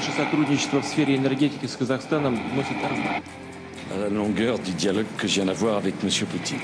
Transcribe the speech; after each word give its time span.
Наше 0.00 0.12
сотрудничество 0.12 0.80
в 0.80 0.86
сфере 0.86 1.14
энергетики 1.16 1.66
с 1.66 1.76
Казахстаном 1.76 2.32
носит 2.56 2.76
à 3.94 3.98
la 3.98 4.08
longueur 4.08 4.58
du 4.58 4.72
dialogue 4.72 5.04
que 5.18 5.28
je 5.28 5.34
viens 5.34 5.44
d'avoir 5.44 5.76
avec 5.76 5.94
M. 6.02 6.08
Poutine. 6.26 6.58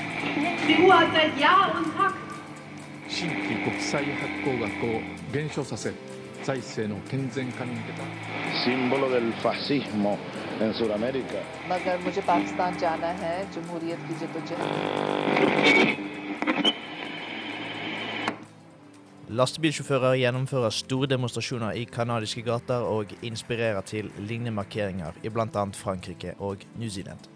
Símbolo 8.65 9.07
del 9.09 9.31
fascismo 9.43 10.17
en 10.59 10.73
Lastebilsjåfører 19.37 20.15
gjennomfører 20.17 20.73
store 20.73 21.05
demonstrasjoner 21.11 21.75
i 21.77 21.83
canadiske 21.85 22.41
gater 22.41 22.85
og 22.89 23.11
inspirerer 23.27 23.83
til 23.85 24.07
lignende 24.17 24.55
markeringer 24.55 25.19
i 25.21 25.29
bl.a. 25.29 25.65
Frankrike 25.77 26.33
og 26.39 26.63
New 26.79 26.89
Zealand. 26.89 27.27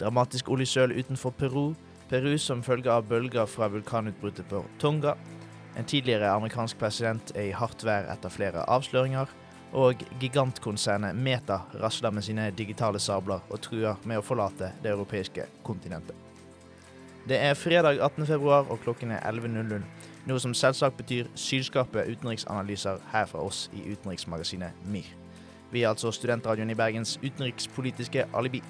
Dramatisk 0.00 0.50
oljesøl 0.52 0.92
utenfor 0.98 1.32
Peru, 1.38 1.70
Peru 2.10 2.34
som 2.42 2.64
følge 2.66 2.92
av 2.92 3.08
bølger 3.08 3.48
fra 3.48 3.70
vulkanutbruddet 3.72 4.50
på 4.50 4.66
Tonga. 4.82 5.14
En 5.78 5.88
tidligere 5.88 6.34
amerikansk 6.34 6.76
president 6.82 7.32
er 7.34 7.48
i 7.48 7.56
hardt 7.56 7.86
vær 7.88 8.10
etter 8.12 8.36
flere 8.36 8.66
avsløringer. 8.68 9.32
Og 9.72 10.04
gigantkonsernet 10.20 11.16
Meta 11.16 11.62
rasler 11.80 12.12
med 12.12 12.28
sine 12.28 12.50
digitale 12.58 13.00
sabler 13.00 13.48
og 13.48 13.64
truer 13.64 13.96
med 14.04 14.20
å 14.20 14.28
forlate 14.28 14.74
det 14.82 14.92
europeiske 14.92 15.48
kontinentet. 15.64 16.25
Det 17.28 17.38
er 17.42 17.54
fredag 17.54 17.98
18. 18.00 18.26
februar, 18.26 18.66
og 18.70 18.78
klokken 18.80 19.10
er 19.10 19.20
11.00. 19.20 19.82
Noe 20.26 20.38
som 20.38 20.52
selvsagt 20.54 20.96
betyr 20.96 21.26
sylskarpe 21.34 22.04
utenriksanalyser 22.06 23.00
her 23.10 23.26
fra 23.26 23.42
oss 23.42 23.64
i 23.74 23.82
utenriksmagasinet 23.90 24.78
MIR. 24.86 25.08
Vi 25.72 25.82
er 25.82 25.88
altså 25.88 26.12
studentradioen 26.14 26.70
i 26.70 26.76
Bergens 26.78 27.16
utenrikspolitiske 27.24 28.28
alibi. 28.34 28.62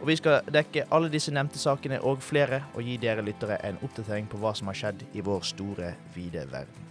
Og 0.00 0.06
vi 0.08 0.16
skal 0.16 0.44
dekke 0.52 0.84
alle 0.92 1.08
disse 1.12 1.32
nevnte 1.32 1.58
sakene 1.58 2.02
og 2.04 2.20
flere, 2.24 2.62
og 2.74 2.84
gi 2.84 2.98
dere 3.00 3.24
lyttere 3.24 3.56
en 3.64 3.80
oppdatering 3.80 4.28
på 4.28 4.36
hva 4.44 4.52
som 4.56 4.68
har 4.68 4.76
skjedd 4.76 5.06
i 5.16 5.24
vår 5.24 5.48
store, 5.54 5.94
vide 6.14 6.44
verden. 6.52 6.86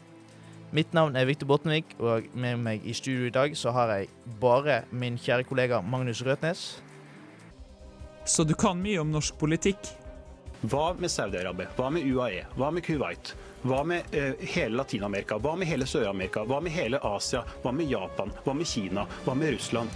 Mitt 0.74 0.94
navn 0.94 1.16
er 1.16 1.30
Viktor 1.30 1.54
Bottenvik, 1.54 1.96
og 2.00 2.26
med 2.34 2.58
meg 2.66 2.82
i 2.86 2.98
studio 2.98 3.30
i 3.30 3.34
dag 3.34 3.54
så 3.58 3.78
har 3.78 3.94
jeg 3.94 4.10
bare 4.42 4.84
min 4.92 5.22
kjære 5.22 5.46
kollega 5.46 5.82
Magnus 5.82 6.26
Røtnes. 6.26 6.84
Så 8.26 8.44
du 8.44 8.54
kan 8.58 8.78
mye 8.78 9.02
om 9.02 9.10
norsk 9.14 9.38
politikk? 9.38 9.78
Hva 10.62 10.94
med 11.00 11.08
Saudi-Arabia? 11.08 11.70
Hva 11.78 11.88
med 11.90 12.04
UAE? 12.04 12.42
Hva 12.60 12.68
med 12.76 12.84
Kuwait? 12.84 13.30
Hva 13.64 13.80
med 13.88 14.12
eh, 14.12 14.34
hele 14.52 14.76
Latin-Amerika? 14.76 15.38
Hva 15.40 15.54
med 15.56 15.70
hele 15.70 15.86
Sør-Amerika? 15.88 16.44
Hva 16.44 16.60
med 16.60 16.76
hele 16.76 17.00
Asia? 17.00 17.46
Hva 17.64 17.72
med 17.72 17.88
Japan? 17.88 18.34
Hva 18.44 18.56
med 18.60 18.68
Kina? 18.68 19.06
Hva 19.24 19.38
med 19.40 19.54
Russland? 19.56 19.94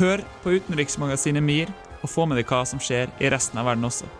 Hør 0.00 0.24
på 0.42 0.56
utenriksmagasinet 0.58 1.46
MIR, 1.46 1.70
og 2.02 2.10
få 2.10 2.26
med 2.26 2.40
deg 2.40 2.50
hva 2.50 2.64
som 2.66 2.82
skjer 2.82 3.14
i 3.22 3.30
resten 3.30 3.62
av 3.62 3.70
verden 3.70 3.86
også. 3.86 4.10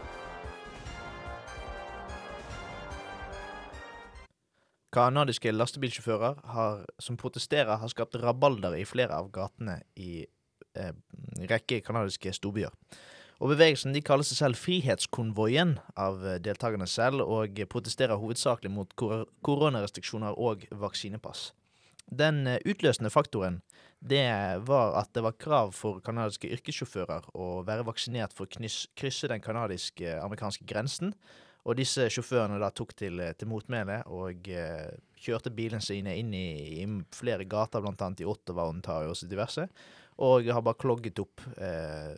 Kanadiske 4.94 5.50
lastebilsjåfører 5.50 6.44
har, 6.54 6.82
som 7.02 7.18
protesterer 7.18 7.74
har 7.82 7.90
skapt 7.90 8.14
rabalder 8.22 8.78
i 8.78 8.86
flere 8.86 9.18
av 9.18 9.32
gatene 9.34 9.80
i 9.98 10.20
eh, 10.78 10.94
rekke 11.50 11.82
kanadiske 11.82 12.38
storbyer. 12.38 12.70
Og 13.40 13.54
Bevegelsen 13.54 13.94
de 13.96 14.02
kaller 14.04 14.26
seg 14.28 14.36
selv 14.36 14.60
Frihetskonvoien 14.60 15.78
av 15.96 16.20
eh, 16.26 16.40
deltakerne 16.44 16.88
selv, 16.90 17.24
og 17.24 17.56
protesterer 17.72 18.20
hovedsakelig 18.20 18.72
mot 18.72 18.92
kor 19.00 19.24
koronarestriksjoner 19.46 20.36
og 20.36 20.66
vaksinepass. 20.82 21.50
Den 22.04 22.44
eh, 22.46 22.60
utløsende 22.68 23.12
faktoren 23.12 23.62
det 24.00 24.24
var 24.64 24.94
at 24.96 25.10
det 25.12 25.22
var 25.24 25.36
krav 25.36 25.74
for 25.76 26.00
canadiske 26.04 26.48
yrkessjåfører 26.56 27.30
å 27.36 27.60
være 27.68 27.84
vaksinert 27.84 28.32
for 28.32 28.48
å 28.48 28.68
krysse 28.96 29.28
den 29.28 29.42
canadisk-amerikanske 29.44 30.64
grensen. 30.68 31.12
Og 31.68 31.76
disse 31.76 32.06
sjåførene 32.08 32.56
da 32.62 32.70
tok 32.72 32.94
til, 32.96 33.20
til 33.36 33.50
motmæle 33.50 33.98
og 34.08 34.48
eh, 34.48 34.88
kjørte 35.20 35.52
bilene 35.52 35.84
sine 35.84 36.16
inn 36.16 36.32
i, 36.32 36.80
i 36.80 36.86
flere 37.12 37.44
gater, 37.44 37.84
annet 37.84 38.24
i 38.24 38.28
Ottawa, 38.28 38.70
Ontario 38.72 39.12
og 39.12 39.28
diverse. 39.28 39.68
Og 40.24 40.48
har 40.48 40.64
bare 40.64 40.80
klogget 40.80 41.20
opp 41.20 41.44
eh, 41.60 42.16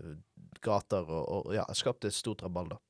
gater 0.61 1.07
og, 1.09 1.23
og 1.49 1.55
ja, 1.57 1.67
skapte 1.77 2.11
et 2.11 2.17
stort 2.17 2.43
rabalder. 2.45 2.81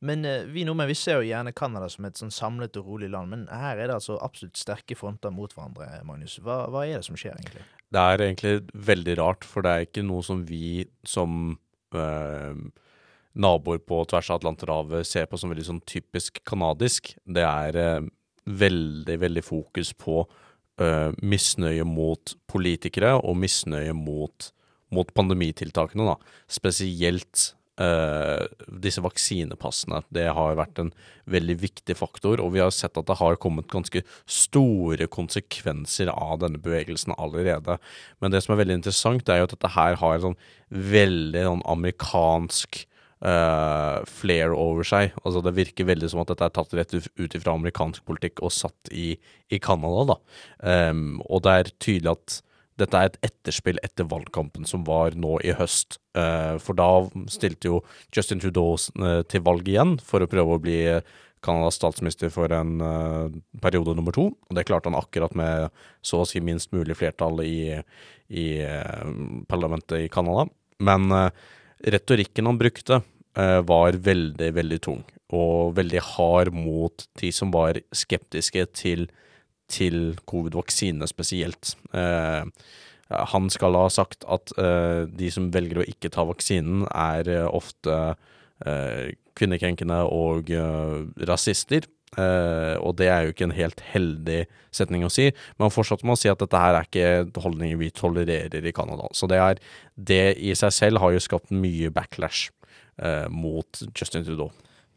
Men 0.00 0.22
eh, 0.24 0.46
vi 0.46 0.62
nordmenn 0.66 0.90
vi 0.90 0.96
ser 0.98 1.18
jo 1.18 1.26
gjerne 1.26 1.54
Canada 1.56 1.88
som 1.90 2.06
et 2.06 2.20
sånn 2.20 2.30
samlet 2.34 2.76
og 2.78 2.92
rolig 2.92 3.10
land, 3.10 3.32
men 3.32 3.46
her 3.50 3.80
er 3.80 3.90
det 3.90 3.96
altså 3.96 4.18
absolutt 4.22 4.60
sterke 4.60 4.94
fronter 4.98 5.32
mot 5.34 5.52
hverandre, 5.54 5.88
Magnus. 6.06 6.38
Hva, 6.44 6.66
hva 6.70 6.84
er 6.86 7.00
det 7.00 7.08
som 7.08 7.18
skjer, 7.18 7.38
egentlig? 7.40 7.64
Det 7.88 8.04
er 8.04 8.22
egentlig 8.28 8.84
veldig 8.90 9.16
rart, 9.18 9.48
for 9.48 9.64
det 9.64 9.72
er 9.72 9.88
ikke 9.88 10.06
noe 10.06 10.22
som 10.22 10.44
vi 10.46 10.84
som 11.08 11.56
eh, 11.96 12.60
naboer 13.38 13.80
på 13.82 14.02
tvers 14.10 14.30
av 14.30 14.40
Atlanterhavet 14.40 15.06
ser 15.06 15.26
på 15.30 15.38
som 15.40 15.50
veldig 15.52 15.66
sånn 15.66 15.82
typisk 15.88 16.42
kanadisk. 16.48 17.14
Det 17.24 17.44
er 17.46 17.78
eh, 17.80 18.08
veldig, 18.48 19.18
veldig 19.24 19.44
fokus 19.44 19.92
på 19.98 20.20
eh, 20.80 21.10
misnøye 21.22 21.86
mot 21.88 22.34
politikere 22.50 23.16
og 23.18 23.38
misnøye 23.40 23.94
mot, 23.96 24.50
mot 24.94 25.10
pandemitiltakene, 25.16 26.06
da. 26.08 26.16
Spesielt 26.50 27.52
eh, 27.80 28.44
disse 28.84 29.02
vaksinepassene. 29.04 30.02
Det 30.14 30.26
har 30.34 30.58
vært 30.58 30.82
en 30.82 30.92
veldig 31.30 31.58
viktig 31.62 31.96
faktor, 31.98 32.42
og 32.42 32.54
vi 32.56 32.62
har 32.62 32.74
sett 32.74 32.98
at 32.98 33.08
det 33.08 33.18
har 33.20 33.40
kommet 33.40 33.70
ganske 33.72 34.02
store 34.24 35.08
konsekvenser 35.12 36.12
av 36.12 36.38
denne 36.44 36.60
bevegelsen 36.62 37.16
allerede. 37.18 37.78
Men 38.22 38.34
det 38.34 38.44
som 38.44 38.54
er 38.54 38.62
veldig 38.64 38.80
interessant, 38.80 39.28
er 39.28 39.42
jo 39.42 39.48
at 39.50 39.56
dette 39.56 39.74
her 39.76 39.98
har 40.02 40.16
en 40.16 40.30
sånn 40.30 40.40
veldig 40.94 41.44
sånn 41.48 41.66
amerikansk 41.70 42.82
uh, 43.24 44.04
flair 44.08 44.54
over 44.56 44.86
seg. 44.86 45.14
Altså 45.24 45.42
Det 45.44 45.56
virker 45.56 45.88
veldig 45.88 46.10
som 46.12 46.22
at 46.22 46.32
dette 46.32 46.48
er 46.48 46.56
tatt 46.58 46.76
rett 46.76 46.98
ut 46.98 47.38
ifra 47.38 47.54
amerikansk 47.56 48.04
politikk 48.08 48.42
og 48.44 48.54
satt 48.54 48.92
i, 48.92 49.14
i 49.50 49.62
Canada. 49.62 50.14
da. 50.14 50.18
Um, 50.90 51.18
og 51.28 51.44
det 51.46 51.56
er 51.56 51.74
tydelig 51.78 52.14
at 52.16 52.42
dette 52.78 52.98
er 52.98 53.10
et 53.10 53.18
etterspill 53.30 53.80
etter 53.82 54.06
valgkampen 54.08 54.66
som 54.68 54.84
var 54.86 55.16
nå 55.18 55.38
i 55.46 55.54
høst. 55.58 55.98
Eh, 56.18 56.56
for 56.62 56.78
da 56.78 56.88
stilte 57.30 57.72
jo 57.72 57.80
Justin 58.14 58.42
Trudeau 58.42 58.76
eh, 58.76 59.22
til 59.30 59.44
valg 59.46 59.68
igjen 59.68 59.96
for 60.04 60.22
å 60.22 60.30
prøve 60.30 60.56
å 60.56 60.62
bli 60.62 60.78
Canadas 61.44 61.78
statsminister 61.78 62.32
for 62.34 62.52
en 62.54 62.78
eh, 62.82 63.36
periode 63.62 63.96
nummer 63.98 64.14
to. 64.14 64.30
Og 64.30 64.58
det 64.58 64.66
klarte 64.68 64.90
han 64.90 64.98
akkurat 64.98 65.34
med 65.38 65.68
så 66.06 66.22
å 66.22 66.28
si 66.28 66.42
minst 66.44 66.72
mulig 66.74 66.98
flertall 66.98 67.42
i, 67.44 67.78
i 68.30 68.48
parlamentet 69.50 70.06
i 70.06 70.10
Canada. 70.12 70.46
Men 70.78 71.10
retorikken 71.82 72.46
han 72.46 72.58
brukte, 72.60 73.00
var 73.66 73.96
veldig, 74.02 74.48
veldig 74.54 74.78
tung. 74.82 75.00
Og 75.34 75.74
veldig 75.76 76.00
hard 76.14 76.54
mot 76.54 77.02
de 77.20 77.30
som 77.34 77.50
var 77.54 77.78
skeptiske 77.94 78.64
til 78.78 79.08
til 79.72 80.16
covid-vaksinene 80.28 81.08
spesielt. 81.10 81.74
Eh, 81.92 82.44
han 83.08 83.48
skal 83.52 83.76
ha 83.78 83.86
sagt 83.92 84.26
at 84.28 84.52
eh, 84.60 85.04
de 85.08 85.30
som 85.32 85.48
velger 85.52 85.80
å 85.80 85.86
ikke 85.88 86.10
ta 86.12 86.26
vaksinen, 86.28 86.84
er 86.92 87.30
eh, 87.32 87.46
ofte 87.46 87.94
eh, 88.66 89.14
kvinnekrenkende 89.38 90.02
og 90.12 90.52
eh, 90.52 90.98
rasister. 91.28 91.88
Eh, 92.18 92.74
og 92.80 92.96
det 93.00 93.08
er 93.12 93.24
jo 93.24 93.34
ikke 93.34 93.48
en 93.48 93.56
helt 93.56 93.80
heldig 93.92 94.42
setning 94.74 95.04
å 95.04 95.12
si, 95.12 95.28
men 95.56 95.66
han 95.68 95.74
fortsatte 95.74 96.08
med 96.08 96.20
si 96.20 96.30
at 96.32 96.40
dette 96.40 96.60
her 96.60 96.76
er 96.76 96.88
ikke 96.88 97.42
holdninger 97.44 97.80
vi 97.80 97.90
tolererer 97.96 98.64
i 98.64 98.74
Canada. 98.76 99.08
Så 99.16 99.28
det, 99.30 99.40
er, 99.40 99.60
det 99.96 100.22
i 100.40 100.54
seg 100.56 100.72
selv 100.76 101.04
har 101.04 101.12
jo 101.14 101.24
skapt 101.24 101.52
mye 101.52 101.92
backlash 101.92 102.48
mot 103.30 103.78
Justin 103.94 104.24
Trudeau. 104.26 104.48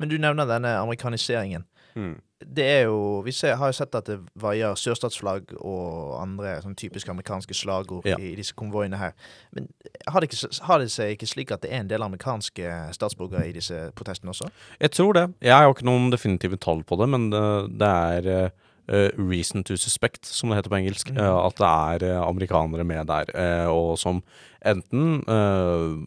Men 0.02 0.10
du 0.10 0.16
nevner 0.18 0.48
denne 0.50 0.72
amerikaniseringen. 0.80 1.68
Mm. 1.96 2.20
Det 2.42 2.66
er 2.66 2.82
jo, 2.90 3.22
Vi 3.22 3.32
ser, 3.32 3.56
har 3.56 3.70
jo 3.70 3.76
sett 3.78 3.94
at 3.96 4.08
det 4.10 4.16
vaier 4.42 4.74
sørstatsflagg 4.76 5.52
og 5.60 6.16
andre 6.22 6.56
sånn 6.64 6.74
typiske 6.76 7.12
amerikanske 7.14 7.54
slagord 7.54 8.06
Ja. 8.10 8.16
i 8.18 8.34
disse 8.36 8.56
konvoiene 8.58 8.98
her. 8.98 9.14
Men 9.54 9.68
har 10.08 10.22
det, 10.22 10.32
ikke, 10.32 10.50
har 10.66 10.80
det 10.82 10.90
seg 10.92 11.14
ikke 11.14 11.30
slik 11.30 11.52
at 11.54 11.62
det 11.62 11.70
er 11.72 11.84
en 11.84 11.92
del 11.92 12.02
amerikanske 12.02 12.74
statsborgere 12.98 13.46
i 13.50 13.54
disse 13.54 13.92
protestene 13.96 14.34
også? 14.34 14.50
Jeg 14.82 14.92
tror 14.92 15.14
det. 15.14 15.28
Jeg 15.42 15.54
har 15.54 15.64
jo 15.70 15.76
ikke 15.76 15.86
noen 15.86 16.10
definitive 16.12 16.58
tall 16.58 16.84
på 16.84 16.98
det, 16.98 17.10
men 17.14 17.30
det, 17.30 17.46
det 17.78 17.88
er 17.88 18.32
eh, 18.34 18.50
eh, 18.90 19.10
reason 19.18 19.64
to 19.64 19.78
suspect, 19.78 20.26
som 20.26 20.50
det 20.50 20.58
heter 20.62 20.70
på 20.74 20.80
engelsk. 20.82 21.12
eh, 21.14 21.46
at 21.46 21.58
det 21.62 21.70
er 21.70 22.18
uh, 22.18 22.28
amerikanere 22.28 22.84
med 22.84 23.06
der, 23.08 23.30
eh, 23.38 23.68
og 23.70 24.00
som 24.00 24.24
enten 24.66 25.24
uh, 25.30 25.98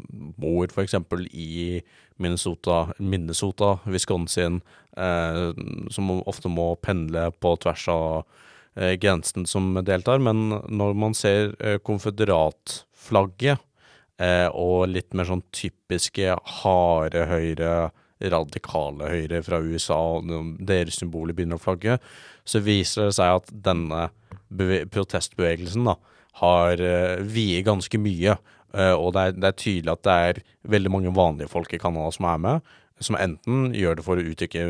bor 0.41 0.67
eksempel 0.83 1.27
i 1.33 1.81
Minnesota, 2.17 2.95
Minnesota 2.99 3.79
Wisconsin, 3.85 4.61
eh, 4.97 5.51
som 5.91 6.11
ofte 6.23 6.51
må 6.53 6.75
pendle 6.83 7.31
på 7.43 7.57
tvers 7.63 7.89
av 7.91 8.23
eh, 8.77 8.95
grensen 9.01 9.47
som 9.51 9.73
deltar. 9.83 10.23
Men 10.23 10.47
når 10.69 10.95
man 10.99 11.17
ser 11.19 11.55
eh, 11.59 11.81
konføderatflagget 11.83 13.59
eh, 14.23 14.49
og 14.53 14.89
litt 14.93 15.15
mer 15.15 15.31
sånn 15.31 15.45
typiske 15.55 16.39
harde 16.63 17.27
høyre, 17.31 17.75
radikale 18.25 19.11
høyre 19.11 19.43
fra 19.45 19.59
USA, 19.61 19.99
deres 20.63 21.01
symboler 21.01 21.35
begynner 21.37 21.59
å 21.59 21.65
flagge, 21.65 21.99
så 22.47 22.63
viser 22.63 23.11
det 23.11 23.17
seg 23.19 23.41
at 23.41 23.51
denne 23.67 24.07
protestbevegelsen 24.95 25.91
da, 25.91 25.99
har 26.41 26.79
viet 26.79 27.27
vier 27.35 27.67
ganske 27.67 27.99
mye. 28.01 28.37
Uh, 28.75 28.95
og 28.99 29.13
det 29.15 29.23
er, 29.29 29.37
det 29.39 29.51
er, 29.51 29.61
tydelig 29.61 29.93
at 29.93 30.07
det 30.07 30.17
er 30.29 30.43
veldig 30.75 30.91
mange 30.91 31.15
vanlige 31.15 31.53
folk 31.53 31.71
i 31.75 31.79
Canada 31.79 32.11
som 32.15 32.27
er 32.27 32.43
med, 32.43 32.75
som 33.03 33.19
enten 33.19 33.71
gjør 33.75 33.99
det 33.99 34.07
for 34.07 34.19
å 34.19 34.27
uttrykke 34.33 34.65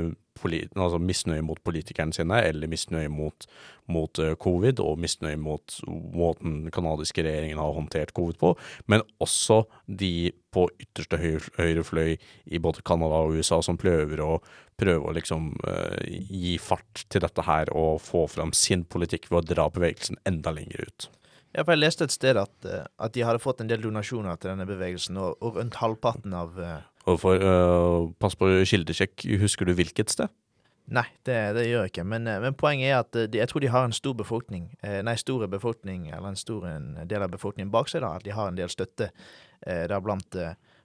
altså 0.44 0.98
misnøye 1.00 1.40
mot 1.46 1.60
politikerne 1.64 2.12
sine, 2.12 2.42
eller 2.44 2.68
misnøye 2.68 3.08
mot, 3.08 3.46
mot 3.88 4.20
uh, 4.20 4.34
covid, 4.36 4.82
og 4.82 5.00
misnøye 5.00 5.38
mot 5.40 5.78
måten 5.88 6.64
den 6.66 6.74
canadiske 6.74 7.24
regjeringen 7.24 7.62
har 7.62 7.72
håndtert 7.72 8.12
covid 8.12 8.36
på, 8.42 8.52
men 8.90 9.04
også 9.24 9.62
de 9.86 10.32
på 10.52 10.66
ytterste 10.82 11.16
høyre, 11.22 11.48
høyre 11.56 11.86
fløy 11.86 12.12
i 12.44 12.60
både 12.60 12.84
Canada 12.84 13.24
og 13.24 13.38
USA 13.38 13.62
som 13.64 13.80
prøver 13.80 14.20
å, 14.20 14.36
prøver 14.76 15.08
å 15.08 15.16
liksom 15.16 15.54
uh, 15.64 15.96
gi 16.04 16.58
fart 16.60 17.06
til 17.08 17.24
dette 17.24 17.48
her 17.48 17.72
og 17.72 18.02
få 18.04 18.26
fram 18.28 18.52
sin 18.52 18.84
politikk 18.84 19.30
ved 19.30 19.40
å 19.40 19.54
dra 19.54 19.70
bevegelsen 19.72 20.20
enda 20.28 20.52
lenger 20.52 20.90
ut. 20.90 21.12
Ja, 21.54 21.62
for 21.62 21.76
Jeg 21.76 21.84
leste 21.84 22.08
et 22.08 22.14
sted 22.14 22.38
at, 22.40 22.66
at 22.66 23.14
de 23.14 23.22
hadde 23.22 23.42
fått 23.42 23.60
en 23.62 23.68
del 23.70 23.82
donasjoner 23.84 24.36
til 24.36 24.50
denne 24.50 24.66
bevegelsen, 24.66 25.16
og, 25.22 25.36
og 25.40 25.60
rundt 25.60 25.78
halvparten 25.78 26.34
av 26.34 26.58
uh, 26.58 26.80
for, 27.20 27.38
uh, 27.38 28.10
pass 28.18 28.34
på 28.34 28.48
kildesjekk, 28.66 29.26
husker 29.42 29.68
du 29.68 29.74
hvilket 29.78 30.10
sted? 30.10 30.32
Nei, 30.84 31.06
det, 31.24 31.36
det 31.56 31.64
gjør 31.64 31.86
jeg 31.86 31.92
ikke. 31.94 32.04
Men, 32.04 32.28
men, 32.42 32.56
poenget 32.60 32.90
er 32.90 32.98
at 32.98 33.16
de, 33.32 33.38
jeg 33.40 33.48
tror 33.48 33.62
de 33.64 33.72
har 33.72 33.86
en 33.88 33.96
stor 33.96 34.12
befolkning, 34.18 34.66
eh, 34.84 34.98
nei, 35.06 35.14
store 35.16 35.48
befolkning, 35.48 36.10
eller 36.10 36.34
en 36.34 36.36
stor 36.36 36.66
en 36.68 36.90
del 37.08 37.24
av 37.24 37.32
befolkningen 37.32 37.72
bak 37.72 37.88
seg. 37.88 38.04
da, 38.04 38.12
At 38.18 38.26
de 38.26 38.34
har 38.36 38.50
en 38.50 38.58
del 38.58 38.68
støtte 38.68 39.08
eh, 39.08 39.86
der 39.88 40.02
blant, 40.04 40.36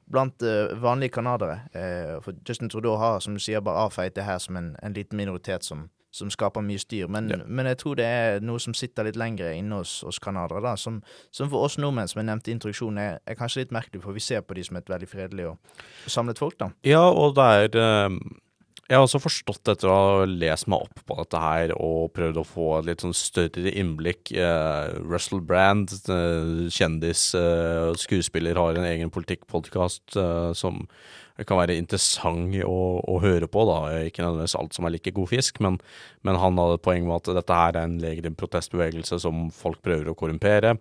blant 0.07 0.45
vanlige 0.79 1.17
canadere. 1.19 1.59
Eh, 1.75 2.15
for 2.23 2.39
Justin 2.47 2.71
Trudeau 2.71 2.95
har, 2.95 3.19
som 3.19 3.35
du 3.35 3.43
sier, 3.43 3.59
bare 3.65 3.89
avfeit 3.89 4.15
det 4.15 4.27
her 4.27 4.39
som 4.39 4.55
en, 4.55 4.71
en 4.79 4.95
liten 4.95 5.19
minoritet 5.19 5.67
som, 5.67 5.89
som 6.11 6.31
skaper 6.33 6.65
mye 6.65 6.81
styr. 6.81 7.07
Men, 7.11 7.29
ja. 7.29 7.39
men, 7.45 7.69
jeg 7.69 7.79
tror 7.83 7.99
det 7.99 8.07
er 8.09 8.43
noe 8.45 8.61
som 8.61 8.75
sitter 8.77 9.07
litt 9.07 9.19
lenger 9.19 9.53
inne 9.53 9.81
hos 9.81 9.99
oss 10.07 10.19
canadere, 10.23 10.61
da. 10.65 10.75
Som, 10.79 11.01
som, 11.29 11.51
for 11.51 11.67
oss 11.67 11.77
nordmenn, 11.81 12.09
som 12.09 12.23
jeg 12.23 12.29
nevnte 12.31 12.51
i 12.51 12.57
introduksjonen, 12.57 13.01
er, 13.03 13.23
er, 13.25 13.39
kanskje 13.39 13.65
litt 13.65 13.73
merkelig, 13.75 14.03
for 14.05 14.17
vi 14.17 14.25
ser 14.25 14.45
på 14.45 14.57
de 14.57 14.65
som 14.65 14.79
et 14.79 14.89
veldig 14.89 15.09
fredelig 15.09 15.49
og 15.51 15.81
samlet 16.09 16.41
folk, 16.41 16.57
da. 16.61 16.71
Ja, 16.87 17.05
og 17.05 17.37
det 17.37 17.45
er 17.45 18.07
uh, 18.09 18.17
Jeg 18.89 18.97
har 18.97 19.05
også 19.05 19.21
forstått 19.21 19.69
etter 19.69 19.91
å 19.91 19.99
ha 19.99 20.25
lest 20.25 20.69
meg 20.71 20.87
opp 20.87 21.05
på 21.05 21.19
dette 21.21 21.43
her 21.43 21.75
og 21.77 22.09
prøvd 22.17 22.41
å 22.41 22.47
få 22.47 22.69
et 22.79 22.89
litt 22.89 23.05
sånn 23.05 23.13
større 23.13 23.69
innblikk. 23.69 24.33
Uh, 24.33 24.97
Russell 25.05 25.45
Brand, 25.45 25.93
uh, 26.09 26.65
kjendis, 26.73 27.29
skuespiller, 28.01 28.57
har 28.57 28.81
en 28.81 28.89
egen 28.89 29.13
politikkpodkast 29.13 30.17
som 30.57 30.87
kan 31.47 31.59
være 31.59 31.77
interessant 31.79 32.55
å, 32.65 32.77
å, 32.99 33.17
høre 33.23 33.47
på. 33.51 33.63
da, 33.69 33.77
Ikke 34.07 34.23
nødvendigvis 34.23 34.55
alt 34.59 34.75
som 34.75 34.87
er 34.87 34.93
like 34.95 35.13
god 35.15 35.29
fisk, 35.31 35.59
men, 35.63 35.77
men, 36.27 36.39
han 36.39 36.59
hadde 36.59 36.79
et 36.79 36.85
poeng 36.85 37.05
med 37.07 37.15
at 37.19 37.31
dette 37.39 37.59
her 37.59 37.75
er 37.75 37.87
en 37.87 37.99
legitim 38.01 38.35
protestbevegelse 38.39 39.19
som 39.23 39.47
folk 39.55 39.81
prøver 39.85 40.09
å 40.09 40.15
korrumpere. 40.19 40.75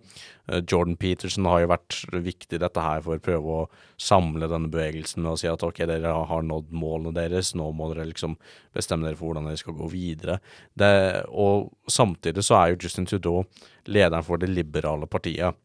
Uh, 0.49 0.59
Jordan 0.59 0.97
Peterson 0.99 1.47
har 1.49 1.63
jo 1.63 1.71
vært 1.71 1.99
viktig 2.29 2.57
i 2.57 2.63
dette 2.63 2.83
her 2.83 3.03
for 3.05 3.19
å 3.19 3.23
prøve 3.23 3.59
å 3.59 3.67
samle 4.01 4.49
denne 4.51 4.71
bevegelsen 4.73 5.23
med 5.23 5.33
å 5.33 5.39
si 5.39 5.51
at 5.51 5.65
ok, 5.65 5.83
dere 5.89 6.15
har 6.31 6.47
nådd 6.47 6.73
målene 6.75 7.15
deres, 7.15 7.53
nå 7.57 7.69
må 7.75 7.91
dere 7.93 8.09
liksom 8.09 8.35
bestemme 8.75 9.07
dere 9.07 9.19
for 9.19 9.29
hvordan 9.29 9.51
dere 9.51 9.61
skal 9.61 9.77
gå 9.77 9.91
videre. 9.93 10.39
Det, 10.73 10.91
og 11.29 11.69
samtidig 11.89 12.45
så 12.45 12.59
er 12.59 12.73
jo 12.73 12.81
Justin 12.85 13.07
Trudeau 13.09 13.45
lederen 13.89 14.25
for 14.25 14.41
det 14.41 14.51
liberale 14.51 15.07
partiet. 15.09 15.55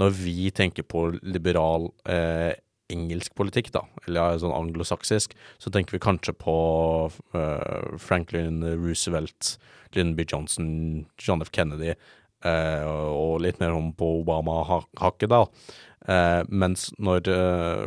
Når 0.00 0.14
vi 0.16 0.50
tenker 0.54 0.86
på 0.88 1.10
liberal 1.22 1.90
eh, 2.08 2.54
engelsk 2.92 3.34
politikk, 3.38 3.72
da, 3.74 3.84
eller 4.06 4.40
sånn 4.42 4.54
anglosaksisk, 4.54 5.36
så 5.62 5.72
tenker 5.72 5.96
vi 5.96 6.02
kanskje 6.02 6.34
på 6.38 6.56
uh, 7.10 7.98
Franklin 8.00 8.62
Roosevelt, 8.78 9.56
Lyndon 9.96 10.16
B. 10.18 10.26
Johnson, 10.28 10.68
John 11.20 11.44
F. 11.44 11.52
Kennedy, 11.54 11.94
uh, 12.46 12.84
og 13.12 13.40
litt 13.44 13.62
mer 13.62 13.76
om 13.76 13.92
på 13.96 14.10
Obama-hakket, 14.20 15.30
da. 15.32 15.46
Uh, 16.02 16.42
mens 16.50 16.88
når 16.98 17.28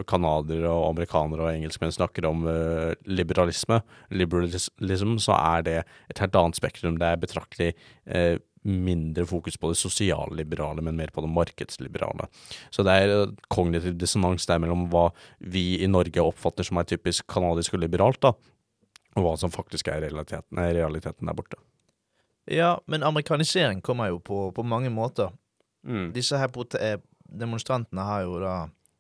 canadiere 0.08 0.72
og 0.72 0.94
amerikanere 0.94 1.44
og 1.44 1.52
engelskmenn 1.52 1.92
snakker 1.92 2.28
om 2.30 2.46
liberalisme, 3.04 3.82
liberalism, 4.16 5.18
så 5.20 5.36
er 5.36 5.66
det 5.68 5.80
et 6.12 6.22
helt 6.24 6.38
annet 6.40 6.60
spektrum. 6.62 7.00
Det 7.02 7.10
er 7.12 7.24
betraktelig 7.26 7.74
mindre 8.66 9.26
fokus 9.30 9.58
på 9.58 9.70
det 9.72 9.78
sosialliberale, 9.78 10.82
men 10.82 10.98
mer 10.98 11.14
på 11.14 11.22
det 11.22 11.30
markedsliberale. 11.30 12.28
Så 12.74 12.84
det 12.84 12.96
er 12.98 13.14
eh, 13.14 13.34
kognitiv 13.54 13.98
dissonans 14.02 14.48
der 14.50 14.62
mellom 14.62 14.88
hva 14.94 15.08
vi 15.40 15.84
i 15.84 15.90
Norge 15.92 16.24
oppfatter 16.24 16.66
som 16.68 16.82
er 16.82 16.90
typisk 16.90 17.28
kanadisk 17.32 17.78
og 17.78 17.84
liberalt, 17.86 18.22
da, 18.26 18.34
og 19.16 19.26
hva 19.26 19.36
som 19.40 19.54
faktisk 19.54 19.90
er 19.94 20.02
realiteten, 20.08 20.60
er 20.60 20.76
realiteten 20.78 21.30
der 21.30 21.38
borte. 21.38 21.62
Ja, 22.52 22.76
men 22.86 23.04
amerikanisering 23.04 23.82
kommer 23.82 24.12
jo 24.12 24.20
på, 24.20 24.50
på 24.54 24.64
mange 24.64 24.90
måter. 24.94 25.32
Mm. 25.86 26.12
Disse 26.14 26.38
her 26.38 26.50
eh, 26.82 26.98
demonstrantene 27.30 28.06
har 28.06 28.26
jo 28.26 28.42
da 28.42 28.56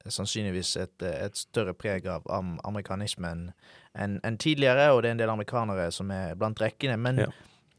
sannsynligvis 0.05 0.75
et, 0.77 1.01
et 1.01 1.37
større 1.37 1.73
preg 1.73 2.05
av 2.05 2.25
amerikanisme 2.29 3.31
enn 3.31 3.49
en, 3.95 4.19
en 4.27 4.37
tidligere, 4.37 4.89
og 4.91 5.01
det 5.01 5.09
er 5.09 5.15
en 5.15 5.21
del 5.21 5.31
amerikanere 5.31 5.87
som 5.95 6.09
er 6.11 6.35
blant 6.35 6.59
rekkene. 6.61 6.97
Men 6.99 7.21
ja. 7.23 7.29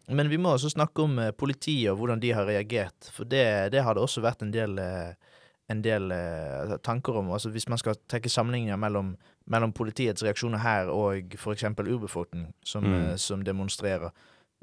Men 0.09 0.29
vi 0.31 0.39
må 0.39 0.53
også 0.55 0.71
snakke 0.71 1.03
om 1.03 1.19
eh, 1.19 1.33
politiet 1.35 1.91
og 1.91 2.01
hvordan 2.01 2.23
de 2.23 2.31
har 2.37 2.47
reagert, 2.47 3.09
for 3.13 3.27
det, 3.29 3.73
det 3.75 3.83
har 3.83 3.97
det 3.97 4.05
også 4.05 4.23
vært 4.23 4.45
en 4.45 4.53
del, 4.55 4.79
eh, 4.79 5.41
en 5.73 5.83
del 5.83 6.15
eh, 6.15 6.77
tanker 6.87 7.19
om. 7.23 7.33
Altså 7.35 7.51
Hvis 7.51 7.69
man 7.69 7.81
skal 7.83 7.99
trekke 8.09 8.31
sammenligninger 8.31 8.79
mellom, 8.79 9.17
mellom 9.51 9.75
politiets 9.75 10.23
reaksjoner 10.23 10.63
her 10.63 10.93
og 10.95 11.35
f.eks. 11.35 11.67
urbefolkning 11.83 12.53
som, 12.65 12.87
mm. 12.87 13.17
som 13.19 13.43
demonstrerer, 13.45 14.15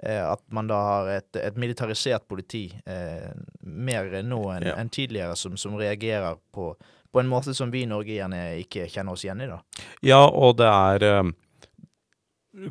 at 0.03 0.41
man 0.49 0.65
da 0.67 0.77
har 0.81 1.09
et, 1.19 1.37
et 1.37 1.57
militarisert 1.61 2.23
politi 2.27 2.63
eh, 2.89 3.29
mer 3.61 4.07
nå 4.25 4.39
enn 4.55 4.65
ja. 4.65 4.73
en 4.81 4.89
tidligere, 4.89 5.35
som, 5.37 5.53
som 5.59 5.75
reagerer 5.77 6.39
på, 6.51 6.71
på, 7.11 7.21
en 7.21 7.29
måte 7.29 7.53
som 7.53 7.69
vi 7.71 7.83
i 7.83 7.89
Norge 7.91 8.15
gjerne 8.15 8.39
ikke 8.63 8.87
kjenner 8.89 9.13
oss 9.13 9.23
igjen 9.27 9.43
i. 9.45 9.51
da. 9.51 9.59
Ja, 10.01 10.23
og 10.25 10.57
det 10.57 10.71
er 10.71 11.29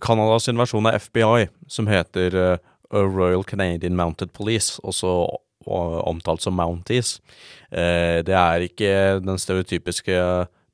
Canadas 0.01 0.49
versjon 0.49 0.87
av 0.87 0.99
FBI, 1.03 1.49
som 1.67 1.89
heter 1.91 2.37
uh, 2.37 2.57
Royal 2.93 3.45
Canadian 3.45 3.97
Mounted 3.99 4.33
Police, 4.33 4.79
også 4.83 5.11
omtalt 5.67 6.43
som 6.43 6.57
Mounties. 6.59 7.17
Uh, 7.71 8.23
det 8.27 8.37
er 8.39 8.67
ikke 8.67 8.93
den 9.23 9.39
stereotypiske 9.39 10.19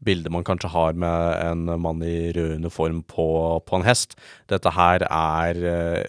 bildet 0.04 0.30
man 0.30 0.44
kanskje 0.46 0.70
har 0.70 0.94
med 0.94 1.40
en 1.42 1.80
mann 1.82 2.04
i 2.06 2.30
rød 2.36 2.60
uniform 2.60 3.02
på, 3.02 3.28
på 3.66 3.80
en 3.80 3.86
hest. 3.88 4.14
Dette 4.48 4.70
her 4.76 5.02
er 5.08 5.58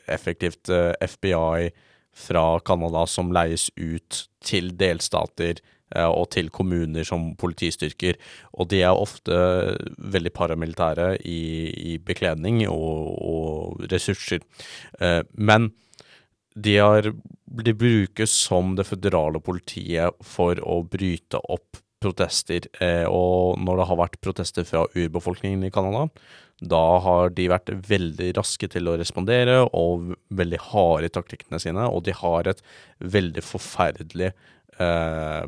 effektivt 0.06 0.70
FBI 1.02 1.72
fra 2.14 2.46
Canada 2.62 3.08
som 3.10 3.32
leies 3.34 3.70
ut 3.80 4.28
til 4.46 4.70
delstater 4.78 5.58
Eh, 5.58 5.79
og 5.98 6.30
til 6.36 6.52
kommuner 6.54 7.08
som 7.08 7.32
politistyrker. 7.40 8.20
Og 8.54 8.70
de 8.70 8.84
er 8.86 8.94
ofte 8.94 9.36
veldig 9.98 10.34
paramilitære 10.36 11.12
i, 11.26 11.42
i 11.94 11.98
bekledning 11.98 12.62
og, 12.70 13.14
og 13.20 13.86
ressurser. 13.92 14.46
Eh, 15.02 15.22
men 15.34 15.72
de, 16.56 16.78
er, 16.82 17.12
de 17.64 17.76
brukes 17.78 18.34
som 18.48 18.76
det 18.78 18.88
føderale 18.90 19.42
politiet 19.44 20.18
for 20.26 20.60
å 20.62 20.82
bryte 20.84 21.42
opp 21.50 21.80
protester. 22.00 22.68
Eh, 22.84 23.06
og 23.08 23.60
når 23.64 23.82
det 23.82 23.90
har 23.90 24.00
vært 24.04 24.22
protester 24.24 24.68
fra 24.68 24.86
urbefolkningen 24.96 25.66
i 25.68 25.74
Canada, 25.74 26.08
da 26.60 26.84
har 27.04 27.32
de 27.32 27.48
vært 27.52 27.72
veldig 27.88 28.34
raske 28.36 28.68
til 28.72 28.90
å 28.92 28.98
respondere 29.00 29.62
og 29.68 30.14
veldig 30.36 30.60
harde 30.72 31.08
i 31.08 31.14
taktikkene 31.16 31.60
sine, 31.64 31.88
og 31.88 32.04
de 32.08 32.16
har 32.20 32.50
et 32.52 32.64
veldig 33.00 33.44
forferdelig 33.46 34.34
eh, 34.84 35.44